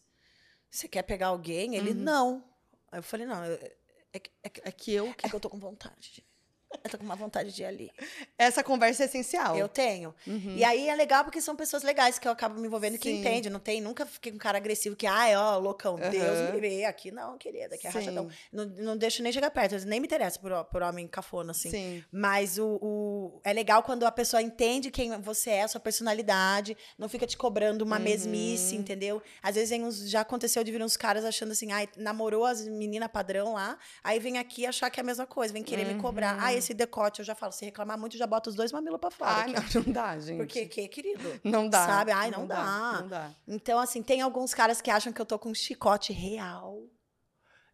[0.70, 1.96] você quer pegar alguém, ele, Uhum.
[1.96, 2.44] não.
[2.92, 5.14] Aí eu falei, não, é, que- é, que- É que eu.
[5.24, 6.26] é que eu tô com vontade.
[6.84, 7.92] Eu tô com uma vontade de ir ali.
[8.38, 9.58] Essa conversa é essencial.
[9.58, 10.14] Eu tenho.
[10.28, 10.56] Uhum.
[10.56, 13.10] E aí é legal porque são pessoas legais que eu acabo me envolvendo e que
[13.10, 13.20] Sim.
[13.20, 13.50] entende.
[13.50, 16.46] Não tem, nunca fiquei com um cara agressivo que, ai, ó, loucão, Deus Aham.
[16.46, 16.86] me livre.
[16.86, 17.98] Aqui não, querida, aqui é Sim.
[17.98, 18.30] rachadão.
[18.52, 21.72] Não, não deixo nem chegar perto, nem me interessa por, por homem cafona, assim.
[21.72, 22.04] Sim.
[22.12, 27.10] Mas o, o- é legal quando a pessoa entende quem você é, sua personalidade, não
[27.10, 28.04] fica te cobrando uma Uhum.
[28.04, 29.22] mesmice, entendeu?
[29.42, 32.66] Às vezes vem uns- já aconteceu de vir uns caras achando assim, ai, namorou as
[32.68, 35.96] meninas padrão lá, aí vem aqui achar que é a mesma coisa, vem querer me
[36.00, 36.38] cobrar.
[36.40, 39.10] Ah, esse decote, eu já falo, se reclamar muito, já bota os dois mamilos pra
[39.10, 39.42] fora.
[39.42, 39.54] Aqui.
[39.54, 40.38] não, não dá, gente.
[40.38, 41.40] Porque que, querido?
[41.44, 41.86] Não dá.
[41.86, 42.12] Sabe?
[42.12, 43.00] Ai, não dá.
[43.02, 43.32] Não dá.
[43.48, 46.84] Então, assim, tem alguns caras que acham que eu tô com um chicote real.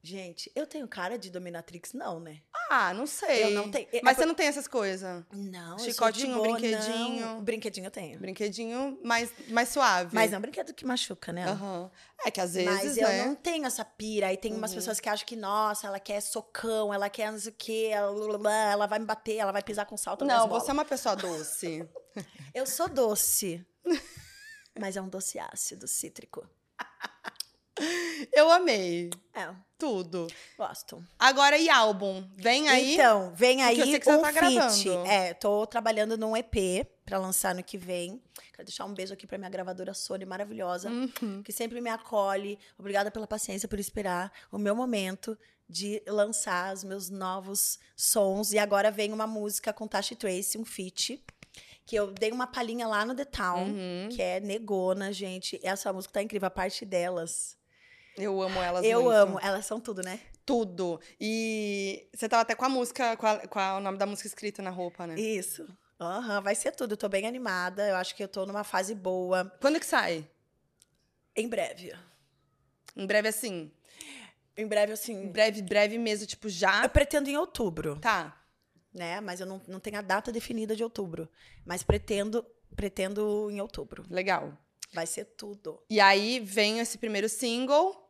[0.05, 1.93] Gente, eu tenho cara de dominatrix?
[1.93, 2.41] Não, né?
[2.69, 3.43] Ah, não sei.
[3.43, 3.87] Eu não tenho.
[3.91, 5.23] é Mas por- você não tem essas coisas.
[5.33, 7.25] Não, eu sou de Chicotinho, boa, brinquedinho.
[7.25, 7.41] não.
[7.43, 8.19] Brinquedinho eu tenho.
[8.19, 10.13] Brinquedinho mais, mais suave.
[10.13, 11.45] Mas é um brinquedo que machuca, né?
[11.47, 11.89] Aham.
[12.23, 13.25] É que às vezes, Mas eu né?
[13.25, 14.27] não tenho essa pira.
[14.27, 14.75] Aí tem umas Uhum.
[14.77, 18.71] pessoas que acham que, nossa, ela quer socão, ela quer não sei o quê, ela,
[18.71, 21.87] ela vai me bater, ela vai pisar com salto Não, você é uma pessoa doce.
[22.53, 23.65] Eu sou doce.
[24.79, 26.47] mas é um doce ácido, cítrico.
[28.33, 29.09] Eu amei.
[29.33, 30.27] É, Tudo.
[30.57, 31.03] gosto.
[31.19, 32.25] Agora, e álbum?
[32.35, 32.93] Vem aí?
[32.93, 34.83] Então, vem aí eu sei que você um tá feat.
[34.83, 35.07] gravando.
[35.09, 38.21] É, tô trabalhando num EP pra lançar no que vem.
[38.53, 41.43] Quero deixar um beijo aqui pra minha gravadora Sony, maravilhosa, Uhum.
[41.43, 42.57] que sempre me acolhe.
[42.79, 45.37] Obrigada pela paciência, por esperar o meu momento
[45.67, 48.53] de lançar os meus novos sons.
[48.53, 51.21] E agora vem uma música com Tashi Trace, um feat,
[51.85, 54.09] que eu dei uma palhinha lá no The Town, Uhum.
[54.09, 55.59] que é Negona, gente.
[55.61, 57.57] Essa música tá incrível, a parte delas.
[58.17, 59.15] Eu amo elas eu muito.
[59.15, 60.19] amo, elas são tudo, né?
[60.45, 60.99] Tudo.
[61.19, 64.27] E você tava até com a música, com, a- com a- o nome da música
[64.27, 65.15] escrita na roupa, né?
[65.19, 65.67] Isso.
[65.99, 66.93] Aham, vai ser tudo.
[66.93, 67.87] Eu tô bem animada.
[67.87, 69.51] Eu acho que eu tô numa fase boa.
[69.61, 70.27] Quando que sai?
[71.35, 71.93] Em breve.
[72.95, 73.71] Em breve, assim.
[74.57, 75.27] Em breve, Em assim.
[75.27, 76.83] breve, breve mesmo, tipo, já.
[76.83, 78.41] Eu pretendo em outubro, Tá.
[78.93, 79.19] né?
[79.19, 81.27] Mas eu não, não tenho a data definida de outubro.
[81.65, 84.05] Mas pretendo, pretendo em outubro.
[84.09, 84.57] Legal.
[84.93, 85.81] Vai ser tudo.
[85.89, 88.04] E aí vem esse primeiro single.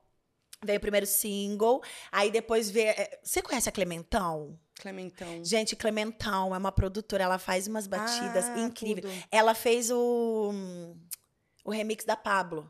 [0.65, 1.81] Veio o primeiro single,
[2.11, 2.83] aí depois vê.
[2.85, 4.59] é, Você conhece a Clementão?
[4.79, 5.43] Clementão.
[5.43, 9.05] Gente, Clementão é uma produtora, ela faz umas batidas Ah, incríveis.
[9.05, 9.27] tudo.
[9.31, 10.53] Ela fez o,
[11.63, 12.69] o remix da Pablo,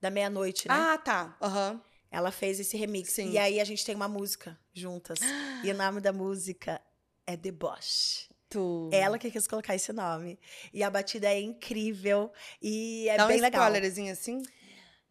[0.00, 0.74] da meia-noite, né?
[0.74, 1.36] Ah, tá.
[1.40, 1.80] Aham.
[2.10, 3.12] Ela fez esse remix.
[3.12, 3.30] Sim.
[3.30, 5.18] E aí a gente tem uma música juntas.
[5.62, 6.80] e o nome da música
[7.26, 8.28] é Deboche.
[8.48, 8.88] Tu.
[8.92, 10.38] Ela que quis colocar esse nome.
[10.72, 12.32] E a batida é incrível
[12.62, 13.62] e é Dá bem um legal.
[13.64, 14.40] spoilerzinho assim?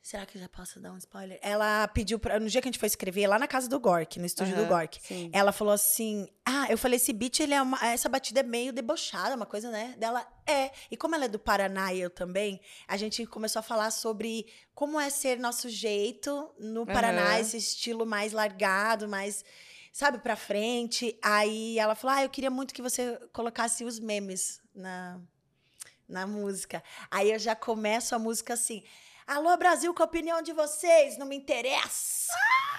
[0.06, 1.40] Será que eu já posso dar um spoiler?
[1.41, 2.40] Ela pediu pra.
[2.40, 4.61] No dia que a gente foi escrever, lá na casa do Gork, no estúdio do
[4.61, 4.99] Aham, Gork.
[5.02, 5.32] Sim.
[5.34, 8.72] Ela falou assim: Ah, eu falei, esse beat, ele é uma, essa batida é meio
[8.72, 9.95] debochada, uma coisa, né?
[9.98, 10.69] Dela é.
[10.91, 14.45] E como ela é do Paraná e eu também, a gente começou a falar sobre
[14.76, 17.40] como é ser nosso jeito no Paraná, Aham.
[17.40, 19.44] esse estilo mais largado, mais,
[19.91, 21.18] sabe, pra frente.
[21.19, 25.19] Aí ela falou: Ah, eu queria muito que você colocasse os memes na,
[26.07, 26.84] na música.
[27.10, 28.84] Aí eu já começo a música assim.
[29.27, 32.31] Alô, Brasil, com a opinião de vocês, não me interessa.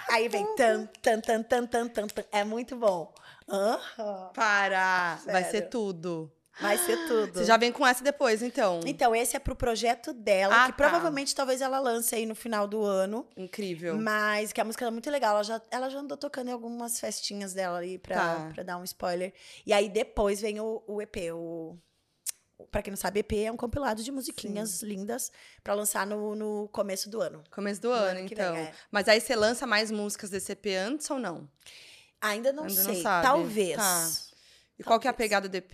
[0.09, 2.23] Aí vem tan, tan, tan, tan, tan, tan, tan.
[2.31, 3.13] É muito bom.
[3.49, 4.31] Aham.
[4.33, 5.19] Para!
[5.25, 5.69] Vai ser Sério.
[5.69, 6.31] tudo.
[6.59, 7.33] Vai ser tudo.
[7.37, 8.79] Você já vem com essa depois, então.
[8.85, 10.77] Então, esse é pro projeto dela, Ah, que tá.
[10.77, 13.27] provavelmente talvez ela lance aí no final do ano.
[13.35, 13.95] Incrível.
[13.97, 15.35] Mas que a música é muito legal.
[15.35, 18.51] Ela já, ela já andou tocando em algumas festinhas dela ali pra, Tá.
[18.55, 19.33] pra dar um spoiler.
[19.65, 21.77] E aí depois vem o, o EP, o.
[22.71, 25.31] Pra quem não sabe, EP é um compilado de musiquinhas lindas
[25.63, 27.43] pra lançar no, no começo do ano.
[27.51, 28.55] Começo do No ano, ano que vem, então.
[28.55, 28.73] é.
[28.91, 31.47] Mas aí você lança mais músicas desse EP antes ou não?
[32.19, 33.03] Ainda não Ainda não sei.
[33.03, 33.27] sabe.
[33.27, 33.75] Talvez.
[33.75, 34.09] Tá.
[34.79, 35.27] E qual que é a Talvez.
[35.29, 35.73] pegada do EP?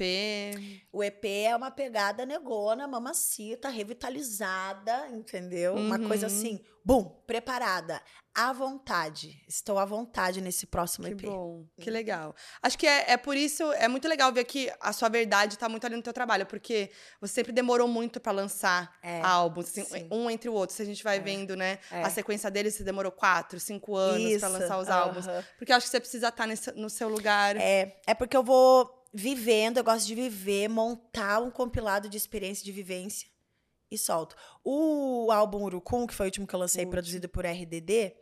[0.91, 5.75] O EP é uma pegada negona, mamacita, revitalizada, entendeu?
[5.75, 6.07] Uma Uhum.
[6.07, 8.01] coisa assim, bum, preparada,
[8.35, 9.41] à vontade.
[9.47, 11.21] Estou à vontade nesse próximo Que EP.
[11.25, 12.35] bom, que legal.
[12.61, 15.69] Acho que é, é por isso, é muito legal ver que a sua verdade tá
[15.69, 16.89] muito ali no teu trabalho, porque
[17.21, 20.07] você sempre demorou muito pra lançar É, álbuns, assim, sim.
[20.11, 20.75] um entre o outro.
[20.75, 22.01] Se a gente vai vendo, né, É.
[22.03, 25.27] a sequência deles, você demorou quatro, cinco anos Isso, lançar os álbuns.
[25.27, 25.43] aham.
[25.57, 27.55] Porque eu acho que você precisa estar nesse- no seu lugar.
[27.57, 32.65] É, é porque eu vou vivendo, eu gosto de viver, montar um compilado de experiência
[32.65, 33.27] de vivência
[33.93, 34.35] e solto.
[34.63, 36.91] O álbum Urucum, que foi o último que eu lancei, Último.
[36.91, 38.13] produzido por RDD,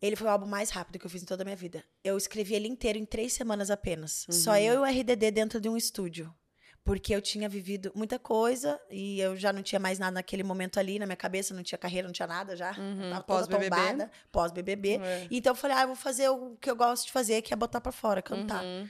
[0.00, 1.82] ele foi o álbum mais rápido que eu fiz em toda a minha vida.
[2.04, 4.26] Eu escrevi ele inteiro em três semanas apenas.
[4.30, 4.56] Só Uhum.
[4.58, 6.32] eu e o RDD dentro de um estúdio.
[6.84, 10.78] Porque eu tinha vivido muita coisa e eu já não tinha mais nada naquele momento
[10.78, 12.70] ali na minha cabeça, não tinha carreira, não tinha nada já.
[12.78, 13.70] Uhum, Tava toda pós-BBB.
[13.76, 14.88] tombada, pós-BBB.
[15.02, 15.26] É.
[15.28, 17.56] Então eu falei, ah, eu vou fazer o que eu gosto de fazer, que é
[17.56, 18.62] botar pra fora, cantar.
[18.62, 18.88] Uhum.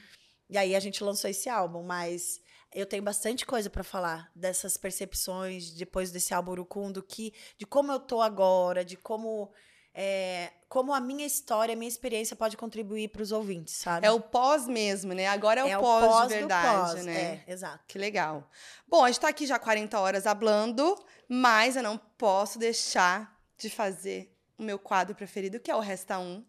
[0.50, 2.38] E aí a gente lançou esse álbum, mas
[2.74, 7.92] eu tenho bastante coisa pra falar dessas percepções depois desse álbum Urucundo, que de como
[7.92, 9.52] eu tô agora, de como
[9.98, 14.06] é, como a minha história, a minha experiência pode contribuir pros ouvintes, sabe?
[14.06, 15.26] É o pós mesmo, né?
[15.26, 17.42] Agora é, É o pós, de verdade, pós, né?
[17.46, 17.82] É, exato.
[17.88, 18.46] Que legal.
[18.86, 23.70] Bom, a gente tá aqui já 40 horas hablando, mas eu não posso deixar de
[23.70, 26.44] fazer o meu quadro preferido, que é o Resta Um,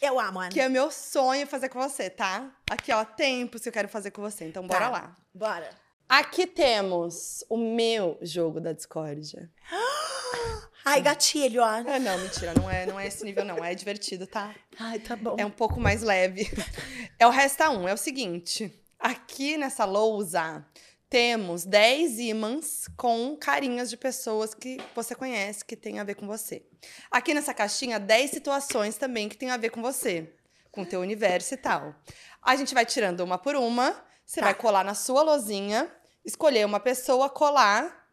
[0.00, 0.48] Eu amo, Ana.
[0.50, 2.50] que é meu sonho fazer com você, tá?
[2.70, 4.44] Aqui, ó, tempos que eu quero fazer com você.
[4.46, 4.90] Então, bora Tá.
[4.90, 5.16] lá.
[5.34, 5.70] Bora.
[6.08, 9.50] Aqui temos o meu jogo da discórdia.
[10.84, 11.66] Ai, gatilho, ó.
[11.66, 13.64] Ah, não, mentira, não é, não é esse nível, não.
[13.64, 14.52] É divertido, tá?
[14.78, 15.36] Ai, tá bom.
[15.38, 16.50] É um pouco mais leve.
[17.18, 17.86] É o Resta Um.
[17.86, 18.72] É o seguinte.
[18.98, 20.64] Aqui nessa lousa
[21.12, 26.26] temos 10 ímãs com carinhas de pessoas que você conhece, que tem a ver com
[26.26, 26.64] você.
[27.10, 30.32] Aqui nessa caixinha, 10 situações também que tem a ver com você,
[30.70, 31.94] com o teu universo e tal.
[32.40, 33.94] A gente vai tirando uma por uma,
[34.24, 34.46] você Tá.
[34.46, 35.86] vai colar na sua lozinha,
[36.24, 38.08] escolher uma pessoa, colar,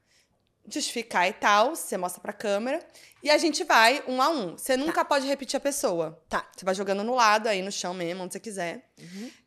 [0.67, 2.85] justificar e tal, você mostra pra câmera,
[3.23, 4.57] e a gente vai um a um.
[4.57, 6.21] Você nunca pode repetir a pessoa.
[6.27, 6.45] Tá.
[6.53, 8.91] Você vai jogando no lado, aí no chão mesmo, onde você quiser.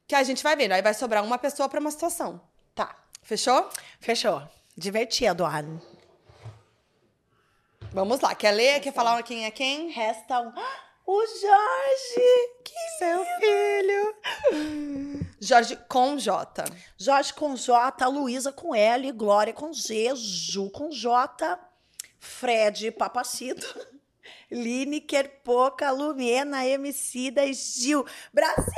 [0.06, 0.72] Que a gente vai vendo.
[0.72, 2.40] Aí vai sobrar uma pessoa pra uma situação.
[3.22, 3.68] Fechou?
[4.00, 4.42] Fechou.
[4.76, 5.80] Divertido, Ana.
[7.92, 8.34] Vamos lá.
[8.34, 8.80] Quer ler?
[8.80, 9.90] Quer falar quem é quem?
[9.90, 10.52] Resta um.
[11.06, 12.48] O Jorge!
[12.64, 14.14] Que Seu filho.
[15.40, 16.64] Jorge com J.
[16.96, 21.58] Jorge com J, Luísa com L, Glória com Z, Ju com J,
[22.20, 23.66] Fred Papacito,
[24.50, 28.06] Lineker, Poca, Lumena, Emicida e Gil.
[28.32, 28.72] Brasil!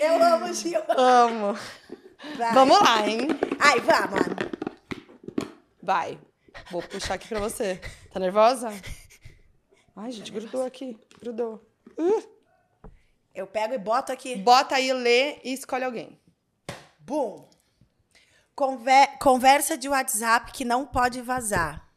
[0.00, 0.80] Eu amo Gil.
[0.96, 1.58] Amo.
[2.36, 2.52] Vai.
[2.54, 3.28] Vamos lá, hein?
[3.58, 4.36] Ai, mano.
[5.82, 6.18] Vai.
[6.70, 7.80] Vou puxar aqui pra você.
[8.12, 8.68] Tá nervosa?
[9.96, 10.98] Ai, gente, grudou aqui.
[11.20, 11.64] Grudou.
[11.98, 12.22] Uh.
[13.34, 14.36] Eu pego e boto aqui.
[14.36, 16.20] Bota aí, lê e escolhe alguém.
[16.98, 17.48] Bum.
[18.54, 21.88] Conver- Conversa de WhatsApp que não pode vazar.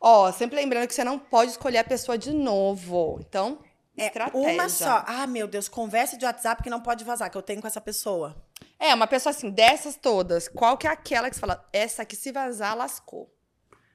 [0.00, 3.18] Ó, sempre lembrando que você não pode escolher a pessoa de novo.
[3.20, 3.58] Então,
[3.96, 4.52] É estratégia.
[4.52, 5.04] uma só.
[5.06, 7.80] Ah, meu Deus, conversa de WhatsApp que não pode vazar, que eu tenho com essa
[7.80, 8.36] pessoa.
[8.78, 12.14] É, uma pessoa assim, dessas todas, qual que é aquela que você fala, essa aqui
[12.14, 13.28] se vazar, lascou?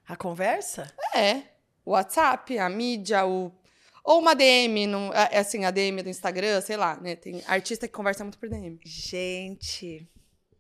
[0.08, 0.94] A conversa?
[1.16, 1.44] É.
[1.86, 3.52] O WhatsApp, a mídia, o.
[4.04, 7.16] Ou uma DM, não, é assim, a DM do Instagram, sei lá, né?
[7.16, 8.78] Tem artista que conversa muito por DM.
[8.84, 10.06] Gente,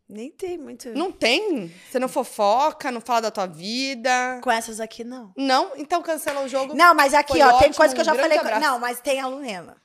[0.07, 0.89] nem tem muito.
[0.93, 1.69] Não tem?
[1.89, 4.39] Você não fofoca, não fala da tua vida.
[4.41, 5.33] Com essas aqui, não.
[5.35, 5.75] Não?
[5.75, 6.73] Então cancela o jogo.
[6.73, 8.39] Não, mas aqui, Foi ó, tem ótimo, coisa que eu um já grande falei.
[8.39, 8.61] abraço.
[8.61, 9.75] Não, mas tem a Lumena.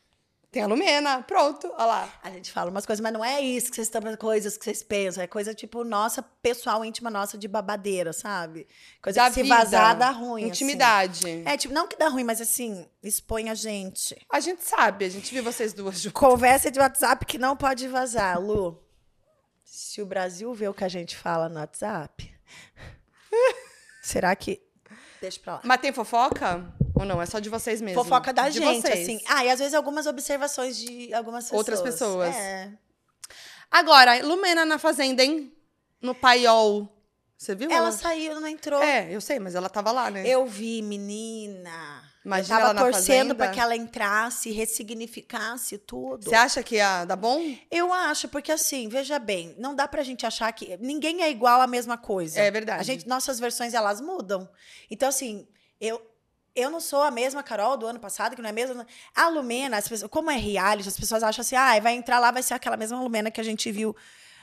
[0.50, 1.22] Tem a Lumena.
[1.22, 2.20] Pronto, olha lá.
[2.22, 4.82] A gente fala umas coisas, mas não é isso que vocês estão coisas que vocês
[4.82, 5.22] pensam.
[5.22, 8.66] É coisa tipo nossa, pessoal, íntima nossa de babadeira, sabe?
[9.02, 10.44] Coisa Da que se vida, vazar dá ruim.
[10.44, 10.50] assim.
[10.50, 11.42] Intimidade.
[11.44, 14.16] É, tipo, não que dá ruim, mas assim, expõe a gente.
[14.32, 16.18] A gente sabe, a gente viu vocês duas juntas.
[16.18, 18.82] Conversa de WhatsApp que não pode vazar, Lu.
[19.64, 22.32] Se o Brasil vê o que a gente fala no WhatsApp,
[24.02, 24.62] será que.
[25.20, 25.60] Deixa pra lá.
[25.64, 26.64] Mas tem fofoca?
[26.94, 27.20] Ou não?
[27.20, 28.02] É só de vocês mesmo?
[28.02, 29.00] Fofoca da de gente, vocês.
[29.00, 29.20] assim.
[29.28, 31.58] Ah, e às vezes algumas observações de algumas pessoas.
[31.58, 32.34] Outras pessoas.
[32.34, 32.72] É.
[33.70, 35.52] Agora, Lumena na Fazenda, hein?
[36.00, 36.88] No paiol.
[37.36, 37.70] Você viu?
[37.70, 38.82] Ela saiu, não entrou.
[38.82, 40.26] É, eu sei, mas ela tava lá, né?
[40.26, 42.02] Eu vi, menina.
[42.28, 46.28] Imagina eu ela tava na torcendo pra que ela entrasse, ressignificasse tudo.
[46.28, 47.42] Você acha que ia dar bom?
[47.70, 51.60] Eu acho, porque assim, veja bem, não dá pra gente achar que ninguém é igual
[51.60, 52.38] à mesma coisa.
[52.38, 52.80] É verdade.
[52.80, 54.48] A gente, nossas versões elas mudam.
[54.90, 55.48] Então assim,
[55.80, 56.00] eu
[56.54, 58.86] eu não sou a mesma Carol do ano passado, que não é a mesma.
[59.14, 62.30] A Lumena, as pessoas, como é reality, as pessoas acham assim: "Ah, vai entrar lá,
[62.30, 63.96] vai ser aquela mesma Lumena que a gente viu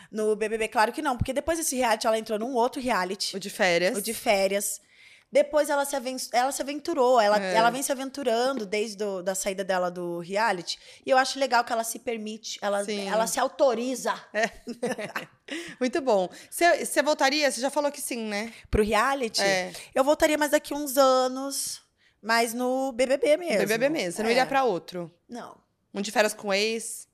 [0.09, 0.69] no BBB".
[0.69, 3.35] Claro que não, porque depois desse reality ela entrou num outro reality.
[3.35, 3.97] O de férias.
[3.97, 4.81] O de férias.
[5.35, 5.93] Depois ela se,
[6.31, 7.55] ela se aventurou, ela, É.
[7.55, 10.79] ela vem se aventurando desde do, da saída dela do reality.
[11.05, 13.05] E eu acho legal que ela se permite, ela, Sim.
[13.09, 14.13] ela se autoriza
[15.77, 16.29] Muito bom.
[16.49, 17.51] Você voltaria?
[17.51, 18.53] Você já falou que sim, né?
[18.71, 19.41] pro reality.
[19.41, 19.73] É.
[19.93, 21.81] Eu voltaria mais daqui uns anos,
[22.21, 23.57] mas no BBB mesmo.
[23.59, 24.11] BBB mesmo.
[24.13, 24.31] Você não É.
[24.33, 25.11] iria pra outro.
[25.27, 25.57] Não.
[25.93, 27.07] Um de férias com ex.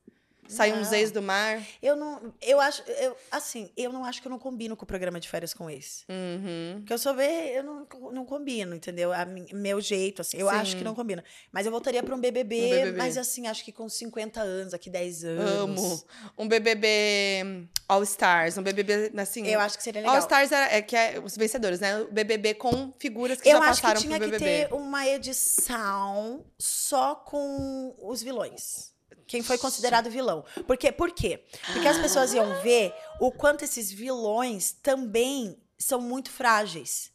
[0.51, 0.97] Uns Não.
[0.97, 1.61] ex do mar.
[1.81, 2.33] Eu não.
[2.41, 2.83] Eu acho.
[2.87, 5.69] Eu, assim, eu não acho que eu não combino com o programa de férias com
[5.69, 6.05] ex.
[6.09, 6.79] Uhum.
[6.79, 9.11] Porque eu sou ver, eu não, não combino, entendeu?
[9.13, 10.55] A meu jeito, assim, eu Sim.
[10.55, 11.23] acho que não combina.
[11.51, 12.97] Mas eu voltaria pra um BBB, Um BBB.
[12.97, 15.51] mas assim, acho que com 50 anos, aqui 10 anos.
[15.51, 16.03] Amo.
[16.37, 18.57] Um BBB All Stars.
[18.57, 19.47] Um BBB, assim...
[19.47, 20.15] Eu acho que seria legal.
[20.15, 21.99] All Stars é, é que é os vencedores, né?
[22.01, 24.67] O BBB com figuras que eu já acho que passaram tinha pro que BBB.
[24.67, 28.90] ter uma edição só com os vilões.
[29.31, 30.43] Quem foi considerado vilão.
[30.67, 31.43] Porque, por quê?
[31.71, 37.11] Porque as pessoas iam ver o quanto esses vilões também são muito frágeis.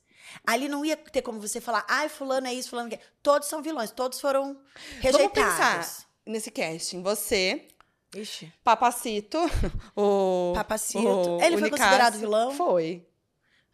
[0.47, 2.99] Ali não ia ter como você falar, ai, fulano é isso, fulano é...
[3.23, 5.33] Todos são vilões, todos foram Vamos rejeitados.
[5.35, 7.03] pensar nesse casting.
[7.03, 7.69] Você,
[8.15, 8.51] Ixi.
[8.65, 9.39] Papacito,
[9.95, 10.53] o...
[10.55, 11.07] Papacito.
[11.07, 12.53] o Ele foi considerado vilão?
[12.53, 13.07] Foi.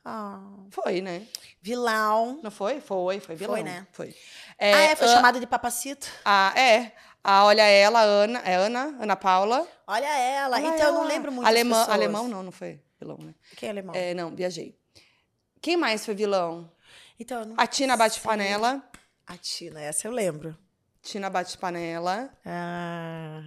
[0.04, 0.40] Ah,
[0.70, 1.28] Foi, né?
[1.60, 2.40] vilão.
[2.42, 2.80] Não foi?
[2.80, 3.54] Foi, foi vilão.
[3.54, 3.86] Foi, né?
[3.92, 4.16] Foi.
[4.58, 6.08] ah, é, foi a- chamado de papacito?
[6.24, 6.92] a- é.
[7.24, 8.40] A Olha Ela, Ana.
[8.40, 8.96] É Ana?
[9.00, 9.66] Ana Paula.
[9.86, 10.56] Olha ela.
[10.56, 11.08] Olha então eu não ela.
[11.08, 11.96] lembro muito Alemão, das pessoas.
[12.02, 13.34] alemão não, não foi vilão, né?
[13.56, 13.94] Quem é alemão?
[13.94, 14.76] É, não, viajei.
[15.60, 16.70] Quem mais foi vilão?
[17.20, 18.20] Então, eu não A Tina Bate.
[18.20, 18.82] Panela.
[19.26, 20.56] A Tina, essa eu lembro.
[21.00, 22.30] Tina Bate Panela.
[22.44, 23.42] Ah.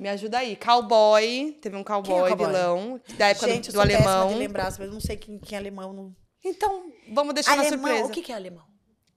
[0.00, 0.56] Me ajuda aí.
[0.56, 1.58] Cowboy.
[1.60, 2.46] Teve um cowboy, cowboy?
[2.46, 3.00] vilão.
[3.18, 4.28] Da época do- Gente, eu do, sou péssima alemão.
[4.32, 5.92] de lembrar, mas eu não sei quem, quem é alemão.
[5.92, 6.16] Não...
[6.44, 8.08] Então, vamos deixar na Alemão, surpresa.
[8.08, 8.64] o que, que é alemão?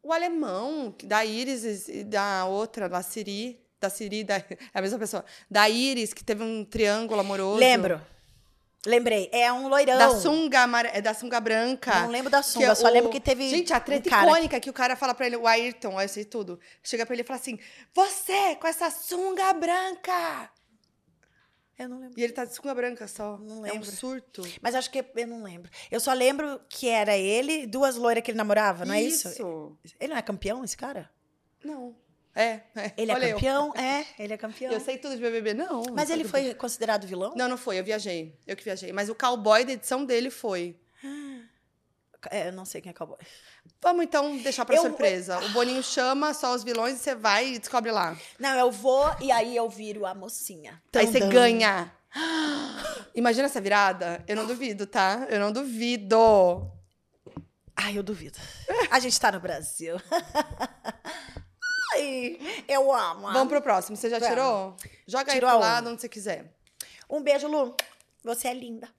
[0.04, 3.62] O alemão, da Iris e da outra, da Siri.
[3.82, 4.46] Da Siri, da, é
[4.76, 5.26] a mesma pessoa.
[5.50, 7.60] Da Iris, que teve um triângulo amoroso.
[7.60, 8.00] Lembro.
[8.86, 9.28] Lembrei.
[9.32, 9.98] É um loirão.
[9.98, 12.02] Da sunga, amare- é da sunga branca.
[12.02, 14.24] Não lembro da Que sunga, é só o- lembro que teve Gente, a treta um
[14.24, 16.60] icônica que o cara fala pra ele, o Ayrton, eu sei tudo.
[16.84, 17.58] Chega pra ele e fala assim:
[17.94, 20.52] Você com essa sunga branca!
[21.78, 22.20] Eu não lembro.
[22.20, 23.38] E ele tá de sunga branca só.
[23.40, 23.92] Não É um lembro.
[23.92, 24.44] surto.
[24.62, 25.72] Mas acho que eu não lembro.
[25.90, 29.28] Eu só lembro que era ele, duas loiras que ele namorava, não é isso?
[30.00, 31.10] Ele não é campeão, esse cara?
[31.64, 31.96] Não.
[32.34, 32.92] É, é.
[32.98, 33.36] Ele é Olha eu.
[33.36, 33.74] campeão?
[33.78, 34.72] É, ele é campeão.
[34.72, 35.84] Eu sei tudo de BBB, não.
[35.94, 37.34] Mas ele foi considerado vilão?
[37.36, 38.34] Não, não foi, eu viajei.
[38.48, 38.92] Eu que viajei.
[38.94, 40.78] Mas o cowboy da edição dele foi.
[42.30, 43.18] É, eu não sei quem é cowboy.
[43.82, 45.40] Vamos então deixar pra Eu- surpresa.
[45.40, 48.16] O Boninho chama só os vilões e você vai e descobre lá.
[48.40, 50.82] Não, eu vou e aí eu viro a mocinha.
[50.96, 51.92] Aí você ganha.
[53.16, 54.24] Imagina essa virada?
[54.28, 55.26] Eu não duvido, tá?
[55.30, 56.72] Eu não duvido.
[57.76, 58.38] Ai, eu duvido.
[58.92, 59.96] A gente tá no Brasil.
[61.94, 63.32] Ai, eu amo.
[63.34, 63.98] Vamos pro próximo.
[63.98, 64.34] Você já Vamos.
[64.34, 64.76] tirou?
[65.08, 66.54] Joga Tirou aí pro lado onde você quiser.
[67.10, 67.76] Um beijo, Lu.
[68.24, 68.90] Você é linda.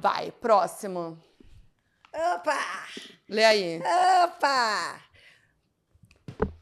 [0.00, 1.18] Vai, próximo.
[2.12, 2.86] Opa!
[3.28, 3.80] Lê aí.
[4.24, 5.00] Opa!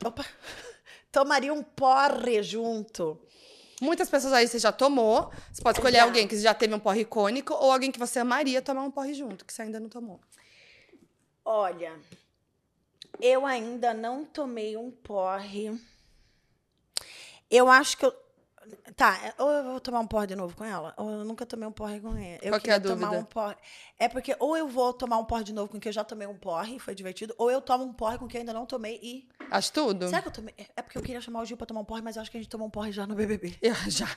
[0.04, 0.24] Opa!
[1.12, 3.20] Tomaria um porre junto.
[3.80, 5.30] Muitas pessoas aí você já tomou.
[5.52, 6.04] Você pode escolher Já.
[6.04, 9.14] alguém que já teve um porre icônico ou alguém que você amaria tomar um porre
[9.14, 10.20] junto, que você ainda não tomou.
[11.44, 12.00] Olha,
[13.20, 15.78] eu ainda não tomei um porre.
[17.50, 18.14] Eu acho que eu.
[18.96, 21.68] Tá, ou eu vou tomar um porre de novo com ela, ou eu nunca tomei
[21.68, 22.38] um porre com ela.
[22.40, 23.10] Eu Qual que é a dúvida?
[23.10, 23.54] um porre.
[23.98, 26.26] É porque ou eu vou tomar um porre de novo com quem eu já tomei
[26.26, 28.98] um porre, foi divertido, ou eu tomo um porre com quem eu ainda não tomei
[29.02, 29.28] e.
[29.50, 30.08] Acho tudo?
[30.08, 30.54] Será que eu tomei?
[30.74, 32.38] É porque eu queria chamar o Gil pra tomar um porre, mas eu acho que
[32.38, 33.58] a gente tomou um porre já no BBB.
[33.60, 34.08] Eu já.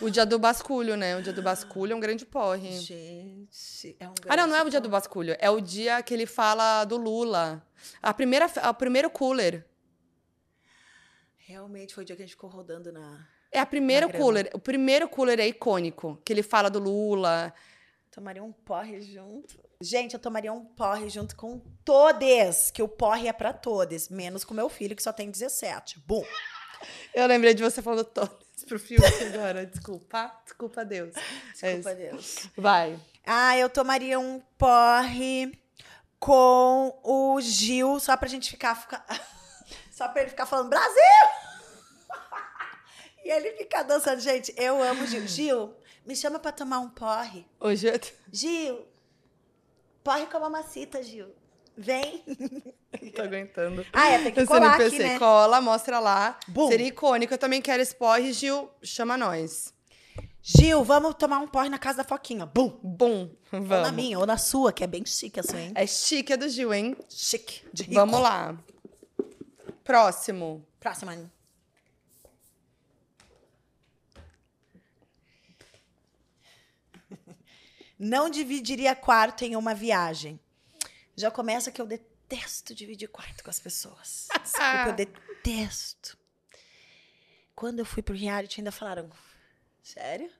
[0.00, 1.16] O dia do basculho, né?
[1.16, 2.78] O dia do basculho é um grande porre.
[2.78, 5.36] Gente, é um Ah, não, não é o grande dia do basculho.
[5.38, 7.66] É o dia que ele fala do Lula.
[8.02, 9.64] A primeira, o primeiro cooler.
[11.36, 13.26] Realmente foi o dia que a gente ficou rodando na.
[13.52, 14.50] É a primeiro cooler.
[14.52, 16.20] O primeiro cooler é icônico.
[16.24, 17.54] Que ele fala do Lula.
[18.10, 19.58] Tomaria um porre junto.
[19.80, 24.42] Gente, eu tomaria um porre junto com todes, que o porre é pra todes, menos
[24.42, 26.00] com meu filho, que só tem 17.
[26.00, 26.24] Bum.
[27.14, 29.66] Eu lembrei de você falando todas pro Fiuk agora.
[29.66, 30.32] Desculpa.
[30.44, 31.14] Desculpa, Deus.
[31.62, 31.96] É Desculpa, isso.
[31.96, 32.48] Deus.
[32.56, 32.98] Vai.
[33.26, 35.52] Ah, eu tomaria um porre
[36.18, 38.74] com o Gil, só pra gente ficar.
[38.74, 39.04] ficar-
[39.92, 40.94] só pra ele ficar falando Brasil!
[43.24, 44.20] e ele ficar dançando.
[44.20, 45.26] Gente, eu amo o Gil.
[45.26, 45.74] Gil,
[46.04, 47.46] me chama pra tomar um porre.
[47.60, 48.00] Hoje eu...
[48.32, 48.86] Gil,
[50.04, 51.34] porre com a mamacita, Gil.
[51.76, 52.22] Vem.
[53.02, 53.84] Não tô aguentando.
[53.92, 55.18] Ah, é, tem que colar aqui, né?
[55.18, 56.38] Cola, mostra lá.
[56.48, 56.68] Bum.
[56.68, 57.34] Seria icônico.
[57.34, 58.32] Eu também quero esse porre.
[58.32, 59.74] Gil, chama nós.
[60.40, 62.46] Gil, vamos tomar um porre na casa da Foquinha.
[62.46, 62.78] Bum!
[62.82, 63.30] Bum.
[63.52, 63.92] Ou na Vamos.
[63.92, 65.72] minha, ou na sua, que é bem chique assim, hein?
[65.74, 66.96] É chique, é do Gil, hein?
[67.08, 67.62] Chique.
[67.72, 67.94] De rico.
[67.94, 68.56] Vamos lá.
[69.82, 70.64] Próximo.
[70.78, 71.12] Próxima.
[71.12, 71.30] Anne.
[77.98, 80.38] Não dividiria quarto em uma viagem.
[81.16, 84.28] Já começa que eu detesto dividir quarto com as pessoas.
[84.42, 86.16] Desculpa, eu detesto.
[87.54, 89.08] Quando eu fui pro reality, ainda falaram:
[89.82, 90.30] Sério?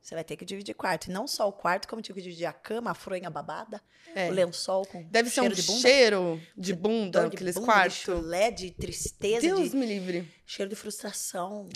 [0.00, 1.06] Você vai ter que dividir quarto.
[1.06, 3.80] E não só o quarto, como tive que dividir a cama, a fronha babada,
[4.16, 4.28] É.
[4.28, 5.80] o lençol com Deve ser cheiro um de bunda.
[5.80, 7.98] cheiro de bunda, de aqueles bunda, de quartos.
[7.98, 10.28] chulé, de tristeza, Deus de me livre.
[10.44, 11.68] cheiro de frustração.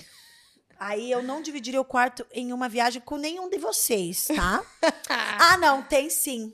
[0.76, 4.60] Aí eu não dividiria o quarto em uma viagem com nenhum de vocês, tá?
[5.08, 6.52] ah, não, tem sim.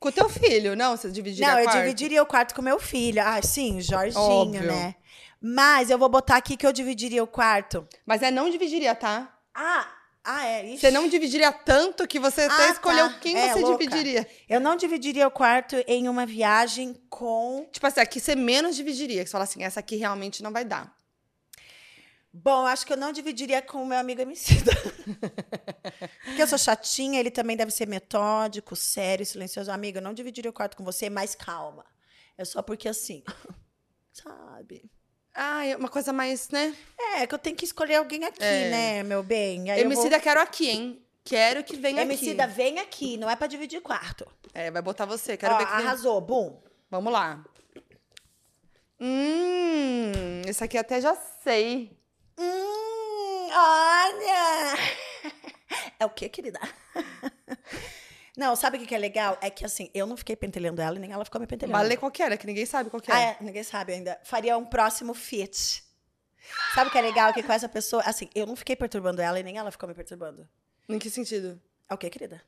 [0.00, 0.96] Com o teu filho, não?
[0.96, 1.78] Você dividiria não, eu quarto?
[1.78, 3.22] dividiria o quarto com meu filho.
[3.22, 4.62] Ah, sim, Jorginho, Óbvio.
[4.62, 4.94] né?
[5.40, 7.86] Mas eu vou botar aqui que eu dividiria o quarto.
[8.06, 9.30] Mas é não dividiria, tá?
[9.54, 9.86] Ah,
[10.24, 10.80] ah é isso.
[10.80, 13.18] Você não dividiria tanto que você até Ah, escolheu tá.
[13.20, 13.78] quem É, você louca.
[13.78, 14.26] dividiria.
[14.48, 17.68] Eu não dividiria o quarto em uma viagem com.
[17.70, 19.22] Tipo assim, aqui você menos dividiria.
[19.22, 20.90] Que você fala assim, essa aqui realmente não vai dar.
[22.32, 24.70] Bom, acho que eu não dividiria com o meu amigo Emicida.
[26.24, 29.70] Porque eu sou chatinha, ele também deve ser metódico, sério, silencioso.
[29.72, 31.84] Amigo, eu não dividiria o quarto com você, mas calma.
[32.38, 33.22] É só porque assim,
[34.12, 34.88] sabe?
[35.34, 36.74] Ah, é uma coisa mais, né?
[37.16, 38.70] É, que eu tenho que escolher alguém aqui, É.
[38.70, 39.70] né, meu bem?
[39.70, 41.04] Aí eu vou- Emicida quero aqui, hein?
[41.24, 42.54] Quero que venha Emicida, aqui.
[42.54, 44.26] vem aqui, não é pra dividir quarto.
[44.54, 45.36] É, vai botar você.
[45.36, 45.86] Quero Ó, ver que vem.
[45.86, 46.60] arrasou, bum.
[46.90, 47.44] Vamos lá.
[48.98, 51.96] Hum, esse aqui até já sei.
[52.40, 54.76] Hum, olha!
[55.98, 56.58] É o quê, querida?
[58.36, 59.36] Não, sabe o que que é legal?
[59.42, 61.76] É que assim, eu não fiquei pentelhando ela e nem ela ficou me pentelhando.
[61.76, 63.14] Vale qual que era, que ninguém sabe qual que é.
[63.14, 64.18] Ah, é, ninguém sabe ainda.
[64.24, 65.84] Faria um próximo fit.
[66.74, 67.34] Sabe o que é legal?
[67.34, 69.94] Que com essa pessoa, assim, eu não fiquei perturbando ela e nem ela ficou me
[69.94, 70.48] perturbando.
[70.88, 71.60] Em que sentido?
[71.88, 72.42] É o quê, querida?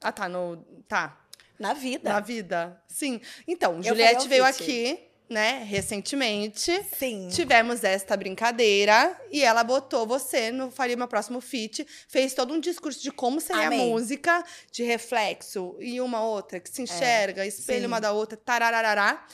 [0.00, 0.56] Ah, tá, no...
[0.88, 1.20] Tá,
[1.58, 2.08] Na vida.
[2.10, 2.82] na vida.
[2.88, 3.20] Sim.
[3.46, 4.62] Então, Eu Juliette falei veio Fit.
[4.62, 6.72] aqui, né, recentemente.
[6.96, 7.28] Sim.
[7.28, 11.86] Tivemos esta brincadeira e ela botou você no Faria Meu Próximo Fit.
[12.08, 13.80] Fez todo um discurso de como seria Amei.
[13.80, 14.42] a música,
[14.72, 17.86] de reflexo e uma outra que se enxerga, espelho sim.
[17.86, 19.26] uma da outra, tarararará.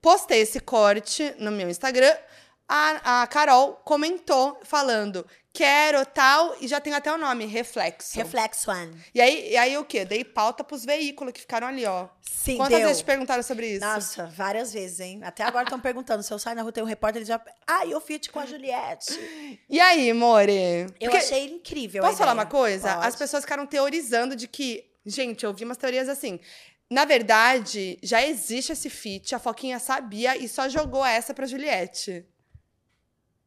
[0.00, 2.16] Postei esse corte no meu Instagram.
[2.66, 8.16] A, a Carol comentou falando, quero tal, e já tem até o nome, Reflexo.
[8.16, 8.96] Reflexo one.
[9.14, 10.04] E aí, e aí o quê?
[10.04, 12.08] Dei pauta pros veículos que ficaram ali, ó.
[12.22, 12.86] Sim, Quantas deu.
[12.88, 13.84] vezes te perguntaram sobre isso?
[13.84, 15.20] Nossa, várias vezes, hein?
[15.22, 16.22] Até agora estão perguntando.
[16.22, 17.40] Se eu sair na rua, tem um repórter, eles já.
[17.66, 19.12] Ah, e o fit com a Juliette.
[19.68, 20.52] E aí, More?
[21.00, 22.02] Eu Porque- achei incrível.
[22.02, 22.94] Posso falar uma coisa?
[22.94, 23.06] Pode.
[23.08, 24.84] As pessoas ficaram teorizando de que.
[25.04, 26.38] Gente, eu vi umas teorias assim.
[26.90, 32.24] Na verdade, já existe esse feat, a Foquinha sabia e só jogou essa pra Juliette.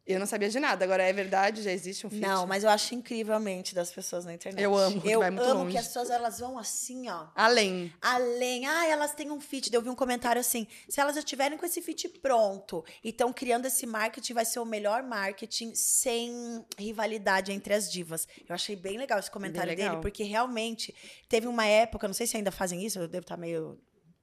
[0.05, 0.83] Eu não sabia de nada.
[0.83, 1.61] Agora é verdade?
[1.61, 2.21] Já existe um feat?
[2.21, 4.61] Não, mas eu acho incrivelmente das pessoas na internet.
[4.61, 5.71] Eu amo, Eu amo longe.
[5.71, 7.27] que as pessoas elas vão assim, ó.
[7.33, 7.93] Além.
[8.01, 9.73] Além, ah, elas têm um fit.
[9.73, 13.31] Eu vi um comentário assim: se elas já estiverem com esse fit pronto e estão
[13.31, 18.27] criando esse marketing, vai ser o melhor marketing sem rivalidade entre as divas.
[18.47, 19.89] Eu achei bem legal esse comentário legal.
[19.91, 20.93] dele, porque realmente
[21.29, 23.79] teve uma época, não sei se ainda fazem isso, eu devo estar meio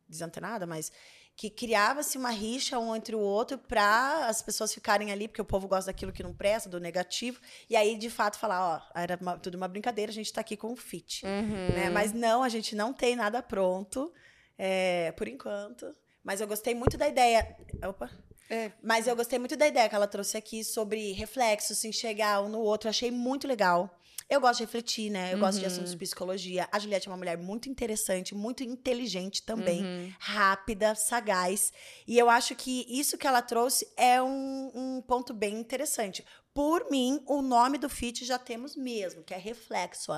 [0.06, 0.92] desantenada, mas
[1.40, 5.44] que criava-se uma rixa um entre o outro para as pessoas ficarem ali, porque o
[5.44, 8.60] povo gosta daquilo que não presta, do negativo, e aí de fato falar,
[8.94, 11.24] ó, era uma- tudo uma brincadeira, a gente tá aqui com um fit.
[11.24, 11.74] Uhum.
[11.74, 11.88] né?
[11.88, 14.12] Mas não, a gente não tem nada pronto,
[14.58, 15.96] é, por enquanto.
[16.22, 17.56] Mas eu gostei muito da ideia.
[17.88, 18.10] Opa!
[18.50, 18.72] É.
[18.82, 22.50] Mas eu gostei muito da ideia que ela trouxe aqui sobre reflexos, se enxergar um
[22.50, 22.90] no outro.
[22.90, 23.98] Achei muito legal.
[24.30, 25.34] Eu gosto de refletir, né?
[25.34, 26.68] Eu gosto de assuntos de psicologia.
[26.70, 31.72] A Juliette é uma mulher muito interessante, muito inteligente também, rápida, sagaz.
[32.06, 36.24] E eu acho que isso que ela trouxe é um, um ponto bem interessante.
[36.54, 40.12] Por mim, o nome do feat já temos mesmo, que é Reflexo.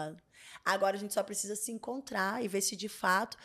[0.65, 3.39] Agora a gente só precisa se encontrar e ver se de fato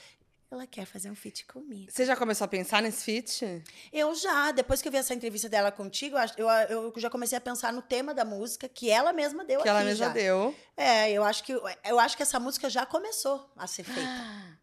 [0.49, 1.91] ela quer fazer um feat comigo.
[1.91, 3.63] Você já começou a pensar nesse feat?
[3.91, 7.41] Eu já, depois que eu vi essa entrevista dela contigo, eu, eu, já comecei a
[7.41, 10.13] pensar no tema da música que ela mesma deu Que aqui ela mesma já.
[10.13, 10.55] deu.
[10.75, 14.57] É, eu acho que eu acho que essa música já começou a ser feita.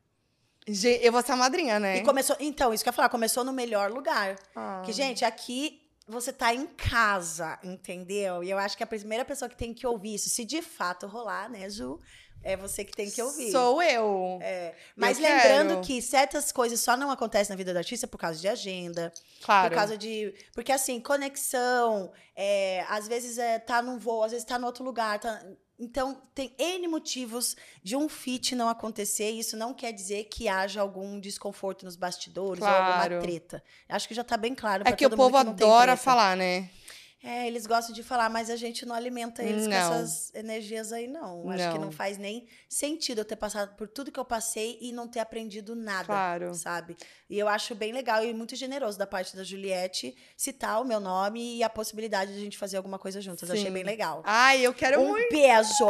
[1.03, 1.99] Eu vou ser a madrinha, né?
[1.99, 4.37] E começou, então, isso que eu ia falar, começou no melhor lugar.
[4.57, 4.81] Ah.
[4.83, 8.43] Que gente, aqui você tá em casa, entendeu?
[8.45, 11.07] E eu acho que a primeira pessoa que tem que ouvir isso, se de fato
[11.07, 11.99] rolar, né, Ju,
[12.43, 13.51] é você que tem que ouvir.
[13.51, 14.39] Sou eu.
[14.43, 15.81] É, mas Eu lembrando quero.
[15.81, 19.11] que certas coisas só não acontecem na vida do artista por causa de agenda,
[19.43, 19.71] Claro.
[19.71, 20.35] por causa de.
[20.53, 24.85] Porque, assim, conexão, é, às vezes é, tá num voo, às vezes tá no outro
[24.85, 25.19] lugar.
[25.19, 25.43] tá-
[25.79, 29.33] Então, tem N motivos de um fit não acontecer.
[29.33, 33.05] E isso não quer dizer que haja algum desconforto nos bastidores ou Claro.
[33.17, 33.63] alguma treta.
[33.89, 34.85] Acho que já tá bem claro.
[34.87, 36.71] É que o povo tem adora falar, né?
[37.27, 39.77] É, eles gostam de falar, mas a gente não alimenta eles com Não.
[39.95, 41.49] essas energias aí, não.
[41.49, 41.87] Acho que Não.
[41.87, 45.21] não faz nem sentido eu ter passado por tudo que eu passei e não ter
[45.21, 46.53] aprendido nada, Claro.
[46.55, 46.97] sabe?
[47.31, 51.01] E eu acho bem legal e muito generoso da parte da Juliette citar o meu
[51.01, 53.51] nome e a possibilidade de a gente fazer alguma coisa juntas.
[53.51, 53.73] Achei Sim.
[53.73, 54.23] bem legal.
[54.27, 55.31] Ai, eu quero um muito.
[55.31, 55.85] beijo.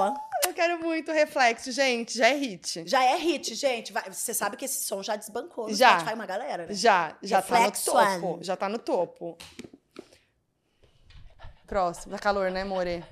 [0.46, 2.16] Eu quero muito reflexo, gente.
[2.16, 2.84] Já é hit.
[2.86, 3.92] Já é hit, gente.
[3.92, 5.94] Vai- você sabe que esse som já desbancou Já.
[5.98, 6.74] Spotify uma galera, né?
[6.74, 8.34] Já, já Reflexo tá no topo.
[8.34, 8.44] One.
[8.44, 9.38] Já tá no topo.
[11.74, 12.12] Próximo.
[12.12, 13.04] Tá calor, né, More?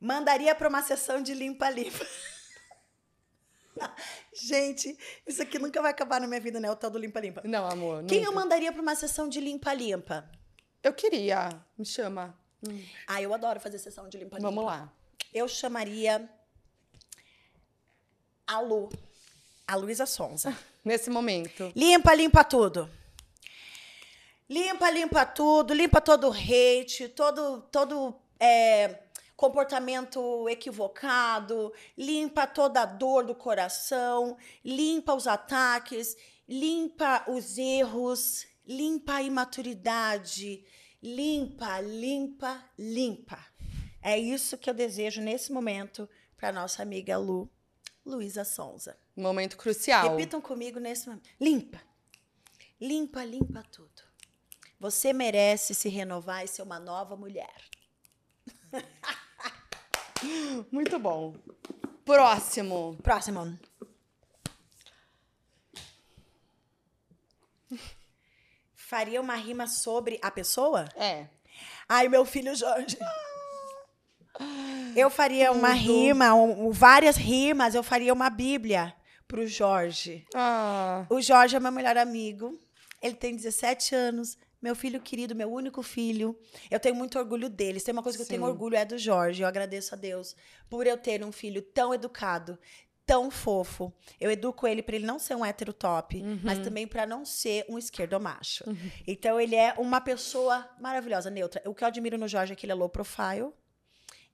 [0.00, 2.06] Mandaria pra uma sessão de limpa-limpa.
[4.32, 4.96] Gente,
[5.26, 6.70] isso aqui nunca vai acabar na minha vida, né?
[6.70, 7.42] O tal do limpa-limpa.
[7.44, 8.04] Não, amor.
[8.04, 8.38] Quem eu nunca.
[8.38, 10.30] mandaria pra uma sessão de limpa-limpa?
[10.80, 11.60] Eu queria.
[11.76, 12.38] Me chama.
[13.08, 14.48] Ah, eu adoro fazer sessão de limpa-limpa.
[14.48, 14.92] Vamos lá.
[15.34, 16.30] Eu chamaria
[18.46, 18.88] a Lu,
[19.66, 20.56] a Luísa Sonza.
[20.84, 21.72] Nesse momento.
[21.74, 22.88] Limpa, limpa tudo.
[24.48, 29.02] Limpa, limpa tudo, limpa todo o hate, todo, todo é,
[29.36, 36.16] comportamento equivocado, limpa toda a dor do coração, limpa os ataques,
[36.48, 40.64] limpa os erros, limpa a imaturidade,
[41.02, 43.44] limpa, limpa, limpa.
[44.00, 47.50] É isso que eu desejo nesse momento para nossa amiga Lu,
[48.04, 48.96] Luísa Sonza.
[49.16, 50.10] Momento crucial.
[50.10, 51.28] Repitam comigo nesse momento.
[51.40, 51.82] Limpa.
[52.80, 53.95] Limpa, limpa tudo.
[54.78, 57.54] Você merece se renovar e ser uma nova mulher.
[60.70, 61.34] Muito bom.
[62.04, 62.96] Próximo.
[63.02, 63.58] Próximo.
[68.74, 70.84] Faria uma rima sobre a pessoa?
[70.94, 71.26] É.
[71.88, 72.96] Ai, meu filho Jorge.
[74.94, 78.94] Eu faria uma rima, um- várias rimas, eu faria uma bíblia
[79.26, 80.24] pro Jorge.
[80.34, 81.06] Ah.
[81.10, 82.58] O Jorge é meu melhor amigo.
[83.02, 84.38] Ele tem 17 anos.
[84.66, 86.36] Meu filho querido, meu único filho.
[86.68, 87.78] Eu tenho muito orgulho dele.
[87.78, 88.48] Se tem uma coisa que eu tenho Sim.
[88.48, 89.42] orgulho é do Jorge.
[89.42, 90.34] Eu agradeço a Deus
[90.68, 92.58] por eu ter um filho tão educado,
[93.06, 93.92] tão fofo.
[94.20, 97.64] Eu educo ele para ele não ser um hétero top, mas também para não ser
[97.68, 98.64] um esquerdomacho.
[99.06, 101.62] Então ele é uma pessoa maravilhosa, neutra.
[101.64, 103.52] O que eu admiro no Jorge é que ele é low profile.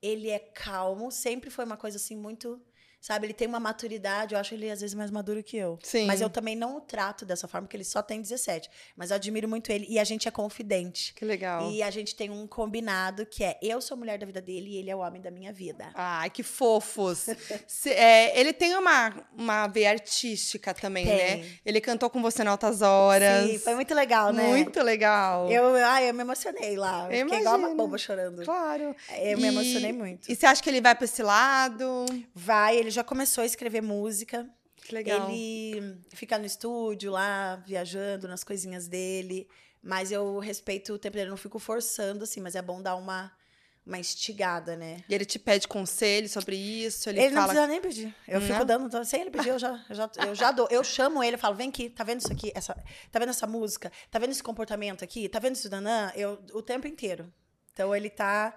[0.00, 2.58] Ele é calmo, sempre foi uma coisa assim muito,
[3.02, 5.78] sabe, ele tem uma maturidade, eu acho ele às vezes mais maduro que eu.
[5.82, 6.06] Sim.
[6.06, 8.70] Mas eu também não o trato dessa forma, porque ele só tem 17.
[8.96, 11.12] Mas eu admiro muito ele e a gente é confidente.
[11.14, 11.70] Que legal.
[11.70, 14.70] E a gente tem um combinado que é eu sou a mulher da vida dele
[14.70, 15.90] e ele é o homem da minha vida.
[15.94, 17.26] Ai, que fofos.
[17.66, 21.14] Se- é, ele tem uma, uma veia artística também, Tem.
[21.42, 21.48] né?
[21.66, 23.50] Ele cantou com você em altas horas.
[23.50, 24.46] Sim, foi muito legal, né?
[24.46, 25.50] Muito legal.
[25.50, 27.06] Eu, ai, eu me emocionei lá.
[27.10, 28.44] Eu Eu fiquei igual uma boba chorando.
[28.44, 28.94] Claro.
[29.18, 30.30] Eu me E- emocionei muito.
[30.30, 32.04] E você acha que ele vai pra esse lado?
[32.34, 34.48] Vai, ele já começou a escrever música.
[34.76, 35.30] Que legal.
[35.30, 39.48] Ele fica no estúdio lá, viajando nas coisinhas dele.
[39.82, 43.32] Mas eu respeito o tempo dele, não fico forçando, assim, mas é bom dar uma,
[43.84, 45.02] uma instigada, né?
[45.08, 47.48] E ele te pede conselho sobre isso, ele, Ele, não fala...
[47.48, 48.14] precisa nem pedir.
[48.28, 48.46] Eu Não?
[48.46, 50.68] fico dando, sem ele pedir, eu já, eu já, eu já dou.
[50.70, 52.52] Eu chamo ele, falo, vem aqui, tá vendo isso aqui?
[52.54, 52.74] Essa,
[53.10, 53.90] tá vendo essa música?
[54.08, 55.28] Tá vendo esse comportamento aqui?
[55.28, 56.12] Tá vendo isso, Danã?
[56.14, 57.32] Eu, o tempo inteiro.
[57.72, 58.56] Então ele tá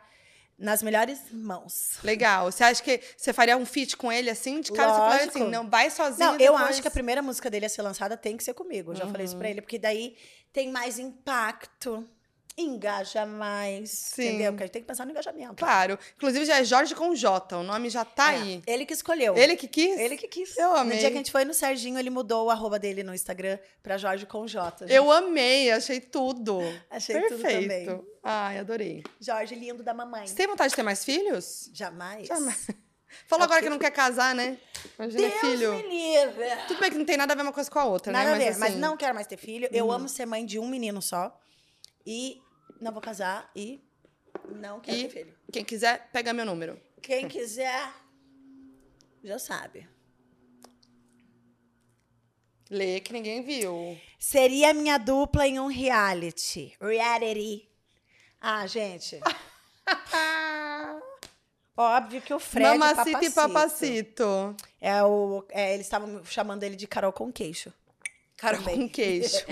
[0.58, 1.98] nas melhores mãos.
[2.04, 2.52] Legal.
[2.52, 4.62] Você acha que você faria um feat com ele assim?
[4.62, 5.38] De cara, você falaria Lógico.
[5.40, 6.70] assim, não, vai sozinho Não, eu depois.
[6.70, 8.92] acho que a primeira música dele a ser lançada tem que ser comigo.
[8.92, 9.26] Eu já falei Uhum.
[9.26, 10.16] isso pra ele, porque daí
[10.54, 12.08] tem mais impacto,
[12.58, 13.90] engaja mais.
[13.90, 14.28] Sim.
[14.30, 14.54] Entendeu?
[14.54, 15.56] Porque a gente tem que pensar no engajamento.
[15.56, 16.00] Claro.
[16.16, 18.62] Inclusive já é Jorge com J, o nome já tá É, aí.
[18.66, 19.36] Ele que escolheu.
[19.36, 20.00] Ele que quis?
[20.00, 20.58] Ele que quis.
[20.58, 20.94] Eu amei.
[20.96, 23.60] No dia que a gente foi no Serginho, ele mudou o arroba dele no Instagram
[23.84, 24.86] pra Jorge com J.
[24.88, 26.62] Eu amei, achei tudo.
[26.90, 27.62] Achei tudo Perfeito.
[27.86, 28.06] também.
[28.28, 29.04] Ai, adorei.
[29.22, 30.26] Jorge lindo da mamãe.
[30.26, 31.70] Você tem vontade de ter mais filhos?
[31.72, 32.28] Jamais.
[32.28, 32.68] Jamais.
[33.28, 34.58] Falou agora que não quer casar, né?
[34.98, 35.74] Imagina Deus filho.
[35.76, 36.44] me livre.
[36.68, 38.36] Tudo bem que não tem nada a ver uma coisa com a outra, Nada né?
[38.36, 39.70] a ver, mas assim, não quero mais ter filho.
[39.72, 41.40] Eu amo ser mãe de um menino só.
[42.04, 42.42] E
[42.82, 43.80] não vou casar e
[44.50, 45.38] não quero E ter filho.
[45.54, 46.82] quem quiser, pega meu número.
[47.02, 47.94] Quem quiser,
[49.24, 49.88] já sabe.
[52.70, 53.96] Lê que ninguém viu.
[54.18, 56.76] Seria minha dupla em um reality.
[56.82, 57.70] Reality.
[58.48, 59.20] Ah, gente.
[61.76, 64.56] Óbvio que o Fred Mamacita e Papacito.
[64.80, 67.74] É o, é, eles estavam chamando ele de Carol com queixo.
[68.38, 68.82] Carol Também.
[68.82, 69.44] com queixo.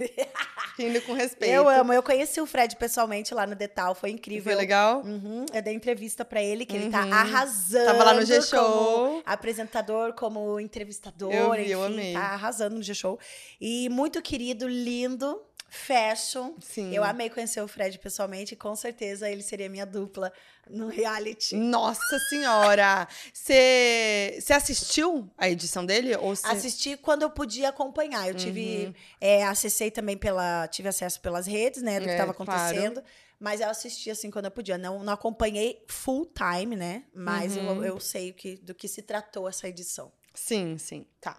[0.78, 1.52] Rindo com respeito.
[1.52, 1.92] Eu amo.
[1.92, 3.94] Eu conheci o Fred pessoalmente lá no Detal.
[3.94, 4.44] Foi incrível.
[4.44, 5.02] Foi legal?
[5.02, 7.84] Uhum, eu dei entrevista pra ele, que ele tá arrasando.
[7.84, 9.22] Tava lá no como G-Show.
[9.26, 11.34] apresentador, como entrevistador.
[11.34, 12.12] Eu vi, enfim, eu amei.
[12.14, 13.18] Tá arrasando no G-Show.
[13.60, 15.38] E muito querido, lindo,
[15.74, 16.54] fashion.
[16.60, 16.94] Sim.
[16.94, 20.30] Eu amei conhecer o Fred pessoalmente e com certeza ele seria minha dupla
[20.68, 21.56] no reality.
[21.56, 23.08] Nossa senhora!
[23.32, 26.14] Você assistiu a edição dele?
[26.16, 26.46] Ou cê...
[26.46, 28.28] Assisti quando eu podia acompanhar.
[28.28, 28.38] Eu Uhum.
[28.40, 28.94] tive.
[29.20, 30.68] é, acessei também pela.
[30.68, 31.98] Tive acesso pelas redes, né?
[31.98, 32.52] Do que É, estava claro.
[32.60, 33.02] acontecendo.
[33.40, 34.76] Mas eu assisti assim quando eu podia.
[34.78, 37.04] Não, não acompanhei full time, né?
[37.14, 37.76] Mas Uhum.
[37.82, 40.12] eu, eu sei que, do que se tratou essa edição.
[40.34, 41.06] Sim, sim.
[41.20, 41.36] Tá.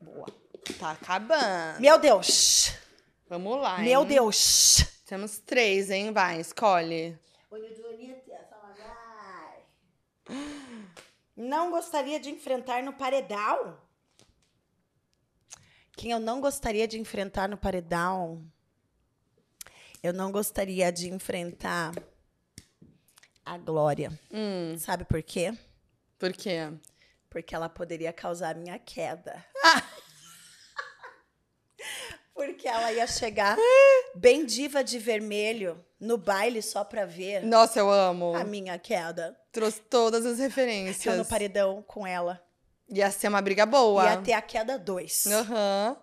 [0.00, 0.26] Boa.
[0.78, 1.80] Tá acabando.
[1.80, 2.72] Meu Deus!
[3.28, 4.06] Vamos lá, Meu hein?
[4.08, 4.84] Deus!
[5.06, 6.12] Temos três, hein?
[6.12, 7.18] Vai, escolhe.
[11.36, 13.78] Não gostaria de enfrentar no paredão?
[15.96, 18.44] Quem eu não gostaria de enfrentar no paredão?
[20.02, 21.92] Eu não gostaria de enfrentar
[23.44, 24.10] a Glória.
[24.32, 25.56] Hum, Sabe por quê?
[26.18, 26.72] por quê?
[27.30, 29.44] Porque ela poderia causar minha queda.
[32.58, 33.56] Porque ela ia chegar
[34.16, 38.34] bem diva de vermelho no baile só pra ver Nossa, eu amo.
[38.34, 39.38] a minha queda.
[39.52, 41.16] Trouxe todas as Eu referências.
[41.16, 42.42] no paredão com ela.
[42.90, 44.02] Ia ser uma briga boa.
[44.04, 45.26] Ia ter a queda 2.
[45.28, 45.96] Aham.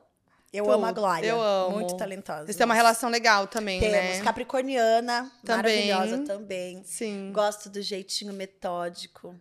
[0.53, 1.27] Eu amo a Glória.
[1.27, 1.71] Eu amo.
[1.79, 2.45] Muito talentosa.
[2.45, 3.93] Vocês têm uma relação legal também, Temos.
[3.97, 4.21] né?
[4.21, 5.89] Capricorniana, Também.
[5.91, 6.81] maravilhosa também.
[6.85, 7.33] Sim.
[7.33, 9.35] Gosto do jeitinho metódico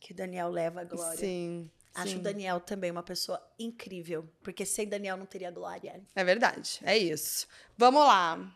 [0.00, 1.18] que Daniel leva a Glória.
[1.18, 1.68] Sim.
[1.94, 2.16] Acho sim.
[2.18, 4.28] o Daniel também uma pessoa incrível.
[4.42, 6.02] Porque sem Daniel não teria Glória.
[6.14, 6.80] É verdade.
[6.82, 7.46] É isso.
[7.76, 8.52] Vamos lá.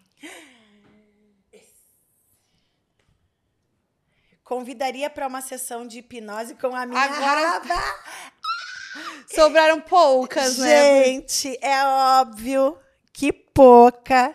[4.42, 7.74] Convidaria para uma sessão de hipnose com a minha Agora- raba.
[9.28, 11.04] Sobraram poucas, né?
[11.04, 12.78] Gente, é óbvio
[13.12, 14.34] que pouca.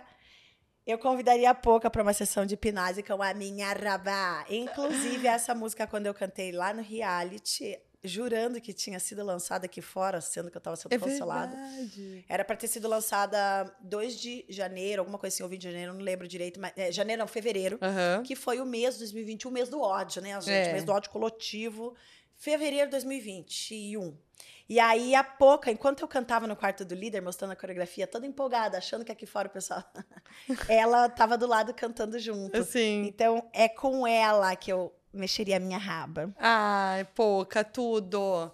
[0.86, 4.46] Eu convidaria a pouca para uma sessão de hipnose com a minha rabá.
[4.50, 9.82] Inclusive, essa música, quando eu cantei lá no reality, jurando que tinha sido lançada aqui
[9.82, 11.56] fora, sendo que eu estava sendo É cancelada.
[11.56, 12.26] verdade.
[12.28, 15.94] Era para ter sido lançada 2 de janeiro, alguma coisa assim, ou 20 de janeiro,
[15.94, 18.24] não lembro direito, mas é, janeiro não, fevereiro, Aham.
[18.24, 20.68] que foi o mês 2021, o mês do ódio, né, gente?
[20.68, 20.70] É.
[20.70, 21.96] O mês do ódio coletivo,
[22.36, 24.18] fevereiro de 2021.
[24.68, 28.26] E aí, a pouca, enquanto eu cantava no quarto do líder, mostrando a coreografia, toda
[28.26, 29.84] empolgada, achando que aqui fora o pessoal.
[30.70, 32.58] ela tava do lado cantando junto.
[32.58, 33.06] Assim.
[33.06, 36.34] Então, é com ela que eu mexeria a minha raba.
[36.38, 38.52] Ai, pouca, tudo.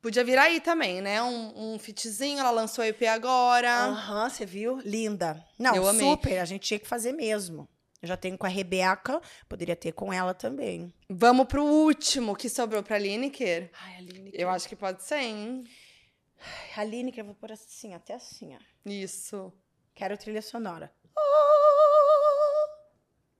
[0.00, 1.20] Podia vir aí também, né?
[1.22, 3.68] Um, um fitzinho, ela lançou EP agora.
[3.86, 4.78] Aham, você viu?
[4.84, 5.44] Linda.
[5.58, 6.00] Não, Eu amei.
[6.08, 7.68] super, a gente tinha que fazer mesmo.
[8.00, 10.94] Eu já tenho com a Rebeca, poderia ter com ela também.
[11.10, 13.70] Vamos pro último que sobrou pra Lineker.
[13.82, 14.40] Ai, a Lineker.
[14.40, 15.64] Eu acho que pode ser, hein?
[16.76, 18.58] A Lineker, eu vou pôr assim, até assim, ó.
[18.88, 19.52] Isso.
[19.96, 20.92] Quero trilha sonora.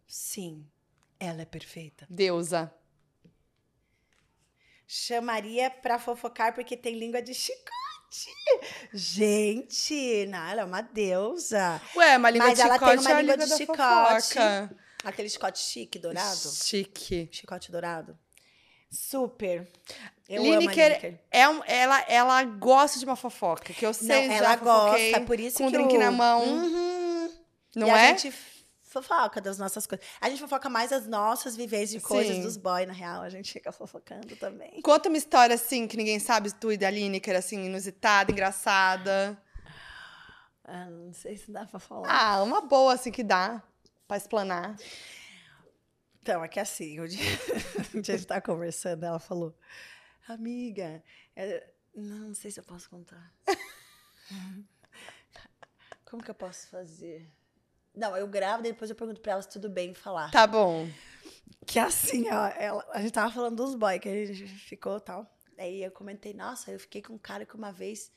[0.07, 0.67] Sim,
[1.21, 2.07] ela é perfeita.
[2.09, 2.73] Deusa.
[4.87, 7.69] Chamaria pra fofocar porque tem língua de chicote.
[8.93, 11.81] Gente, não, ela é uma deusa.
[11.95, 13.79] Ué, uma língua Mas de ela chicote tem uma é língua língua de chicote.
[14.29, 14.77] fofoca.
[15.05, 16.51] Aquele chicote chique, dourado.
[16.65, 17.29] Chique.
[17.31, 18.19] Chicote dourado.
[18.91, 19.69] Super.
[20.27, 21.21] Eu Lineker, Lineker.
[21.31, 25.21] é um, ela, ela gosta de uma fofoca, que eu sei, Não, já ela gosta,
[25.27, 27.33] por isso com que um drink o- na mão, Uhum.
[27.77, 28.09] não e é?
[28.09, 28.31] gente
[29.03, 30.07] fofoca das nossas coisas.
[30.21, 32.43] A gente fofoca mais as nossas vivências de coisas Sim.
[32.43, 33.23] dos boys, na real.
[33.23, 34.81] A gente fica fofocando também.
[34.83, 39.41] Conta uma história, assim, que ninguém sabe, tu e da Lineker, assim, inusitada, engraçada.
[40.65, 42.09] Ah, não sei se dá pra falar.
[42.11, 43.63] Ah, uma boa, assim, que dá
[44.07, 44.77] pra explanar.
[46.21, 47.19] Então, é que assim, o dia,
[48.03, 49.57] dia a gente tava conversando, ela falou,
[50.29, 51.03] amiga,
[51.35, 53.33] é- não sei se eu posso contar.
[56.05, 57.31] Como que eu posso fazer?
[57.99, 60.31] Não, eu gravo, daí depois eu pergunto pra ela se tudo bem falar.
[60.31, 60.89] Tá bom.
[61.67, 65.27] Que assim, ó, ela, a gente tava falando dos boys, que a gente ficou tal.
[65.59, 68.11] Aí eu comentei, nossa, eu fiquei com um cara que uma vez.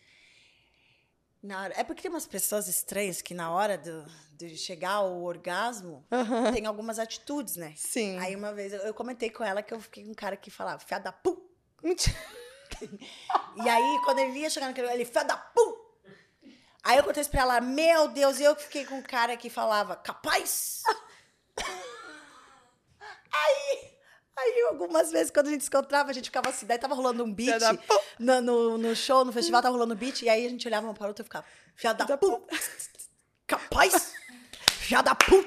[1.42, 5.24] Na hora, é porque tem umas pessoas estranhas que na hora do, de chegar ao
[5.24, 6.06] orgasmo
[6.54, 7.74] tem algumas atitudes, né?
[7.76, 8.20] Sim.
[8.20, 10.52] Aí uma vez eu, eu comentei com ela que eu fiquei com um cara que
[10.52, 11.42] falava, fia da pu.
[13.56, 15.81] E aí, quando ele ia chegar naquele ele, fia da pu.
[16.84, 19.38] Aí eu contei isso pra ela, meu Deus, e eu que fiquei com um cara
[19.38, 20.82] que falava, capaz?
[23.32, 23.98] aí,
[24.38, 27.24] aí algumas vezes, quando a gente se encontrava, a gente ficava assim, daí tava rolando
[27.24, 27.62] um beat
[28.18, 30.88] no, no, no show, no festival, tava rolando um beat, e aí a gente olhava
[30.88, 31.46] uma para outra e ficava,
[31.76, 32.48] fia da pu.
[33.46, 34.14] Capaz?
[34.72, 35.46] Fia da pu.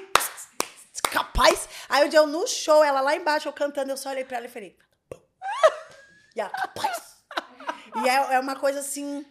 [1.11, 1.67] Capaz?
[1.89, 4.37] Aí um dia eu no show, ela lá embaixo, eu cantando, eu só olhei pra
[4.37, 4.77] ela e falei,
[6.35, 7.15] e ela, capaz?
[8.03, 9.25] E é, é uma coisa assim.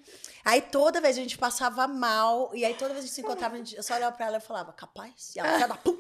[0.45, 3.21] Aí toda vez a gente passava mal, e aí toda vez que a gente se
[3.23, 5.35] encontrava, gente, eu só olhava pra ela e falava, capaz?
[5.35, 5.99] E ela, da pu.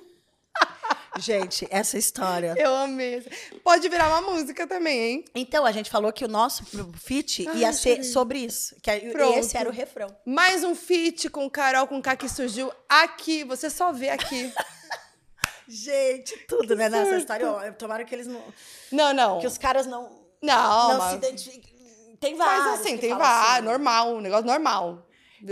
[1.17, 2.57] Gente, essa história.
[2.59, 3.25] Eu amei.
[3.63, 5.25] Pode virar uma música também, hein?
[5.33, 6.65] Então, a gente falou que o nosso
[6.95, 8.75] feat ia ser sobre isso.
[8.83, 9.39] Que Pronto.
[9.39, 10.09] esse era o refrão.
[10.27, 13.45] Mais um feat com Carol com K que surgiu aqui.
[13.45, 14.53] Você só vê aqui.
[15.69, 17.49] Gente, tudo, né, nessa história.
[17.49, 18.43] Ó, Tomara que eles não.
[18.91, 19.41] Não, não.
[19.41, 21.11] Que os caras não, Não, não mas...
[21.11, 21.74] se identifiquem.
[22.25, 22.65] Tem vários.
[22.67, 23.53] Mas assim, tem vários.
[23.57, 25.07] assim, Normal, um negócio normal.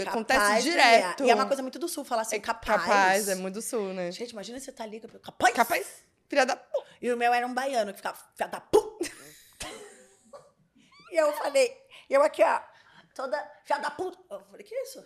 [0.06, 1.24] Acontece capaz, direto.
[1.24, 2.80] E é uma coisa muito do sul falar assim, É capaz.
[2.82, 4.10] Capaz, é muito do sul, né?
[4.10, 5.54] Gente, imagina você tá ali, capaz.
[5.54, 5.86] Capaz.
[6.28, 6.56] Filha da...
[6.56, 8.98] pu- E o meu era um baiano que ficava, filha da pu.
[11.10, 11.76] e eu falei,
[12.08, 12.58] eu aqui, ó,
[13.14, 14.18] toda, filha da puta.
[14.30, 15.04] Eu falei, que isso?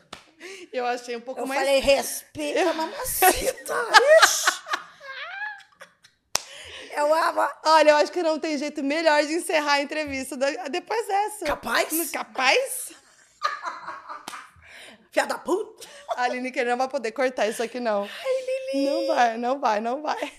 [0.72, 1.60] Eu achei um pouco Eu mais...
[1.60, 3.74] falei, respeita a mamacita.
[4.22, 4.55] Ixi.
[6.96, 7.48] Eu amo.
[7.64, 11.44] Olha, eu acho que não tem jeito melhor de encerrar a entrevista da- depois dessa.
[11.46, 12.10] Capaz?
[12.10, 12.92] Capaz?
[15.12, 15.86] Filha da puta.
[16.16, 18.02] A Aline que não vai poder cortar isso aqui, não.
[18.02, 18.86] Ai, Lili.
[18.90, 20.32] Não vai, não vai, não vai.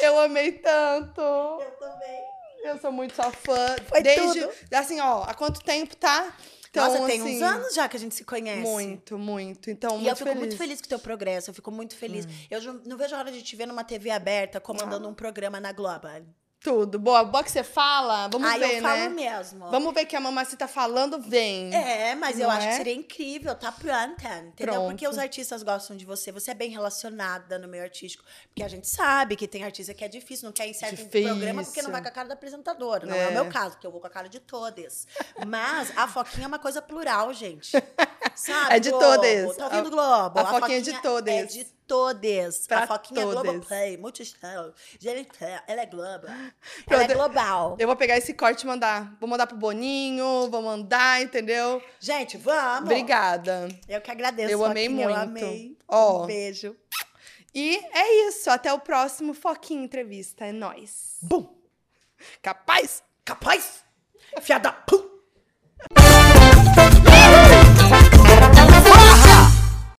[0.00, 1.20] Eu amei tanto.
[1.20, 2.20] Eu também.
[2.64, 3.74] Eu sou muito sua fã.
[3.88, 4.52] Foi Desde, tudo.
[4.74, 6.32] assim, ó, há quanto tempo, tá?
[6.80, 8.60] Nossa, tem assim, uns anos já que a gente se conhece.
[8.62, 9.70] Muito, muito.
[9.70, 10.36] Então, E muito eu fico feliz.
[10.36, 10.46] Hum.
[10.46, 12.26] muito feliz com o teu progresso, eu fico muito feliz.
[12.50, 15.60] Eu ju- não vejo a hora de te ver numa TV aberta, comandando um programa
[15.60, 16.08] na Globo.
[16.62, 16.98] Tudo.
[16.98, 18.28] Boa, boa que você fala.
[18.28, 18.88] Vamos Aí ver, eu né?
[18.88, 19.68] falo mesmo.
[19.70, 21.74] Vamos ver que a mamacita falando, vem.
[21.74, 22.70] É, mas eu Não acho é?
[22.70, 24.74] que seria incrível, tá pronta, entendeu?
[24.74, 24.88] Pronto.
[24.90, 28.22] Porque os artistas gostam de você, você é bem relacionada no meio artístico.
[28.48, 31.28] Porque a gente sabe que tem artista que é difícil, não quer ir certo Difícil.
[31.28, 33.06] programa porque não vai com a cara da apresentadora.
[33.06, 33.24] Não é.
[33.24, 33.28] É.
[33.28, 35.06] o meu caso, porque eu vou com a cara de todas.
[35.46, 37.72] Mas a Foquinha é uma coisa plural, gente.
[38.34, 38.74] Sabe?
[38.74, 39.04] É de Globo?
[39.04, 39.56] todas.
[39.56, 40.38] Tá ouvindo A- Globo?
[40.40, 41.34] a Foquinha é de todas.
[41.34, 42.66] É de todas.
[42.66, 43.42] Pra a Foquinha todas.
[43.42, 44.72] Globoplay, Multishow,
[45.66, 46.26] ela é Globo.
[46.88, 47.76] Ela é global.
[47.78, 49.14] Eu vou pegar esse corte e mandar.
[49.20, 51.82] Vou mandar pro Boninho, vou mandar, entendeu?
[52.00, 52.84] Gente, vamos!
[52.90, 53.68] Obrigada.
[53.88, 54.50] Eu que agradeço.
[54.50, 55.22] Eu amei Foquinha, Eu muito.
[55.44, 55.78] amei.
[55.88, 56.22] Ó.
[56.22, 56.76] Um beijo.
[57.54, 58.48] E é isso.
[58.50, 60.46] Até o próximo Foquinha Entrevista.
[60.46, 61.18] É nóis.
[61.20, 61.54] Bum!
[62.40, 63.02] Capaz?
[63.24, 63.84] Capaz?
[64.40, 64.72] Fiada!
[64.72, 65.11] Pum!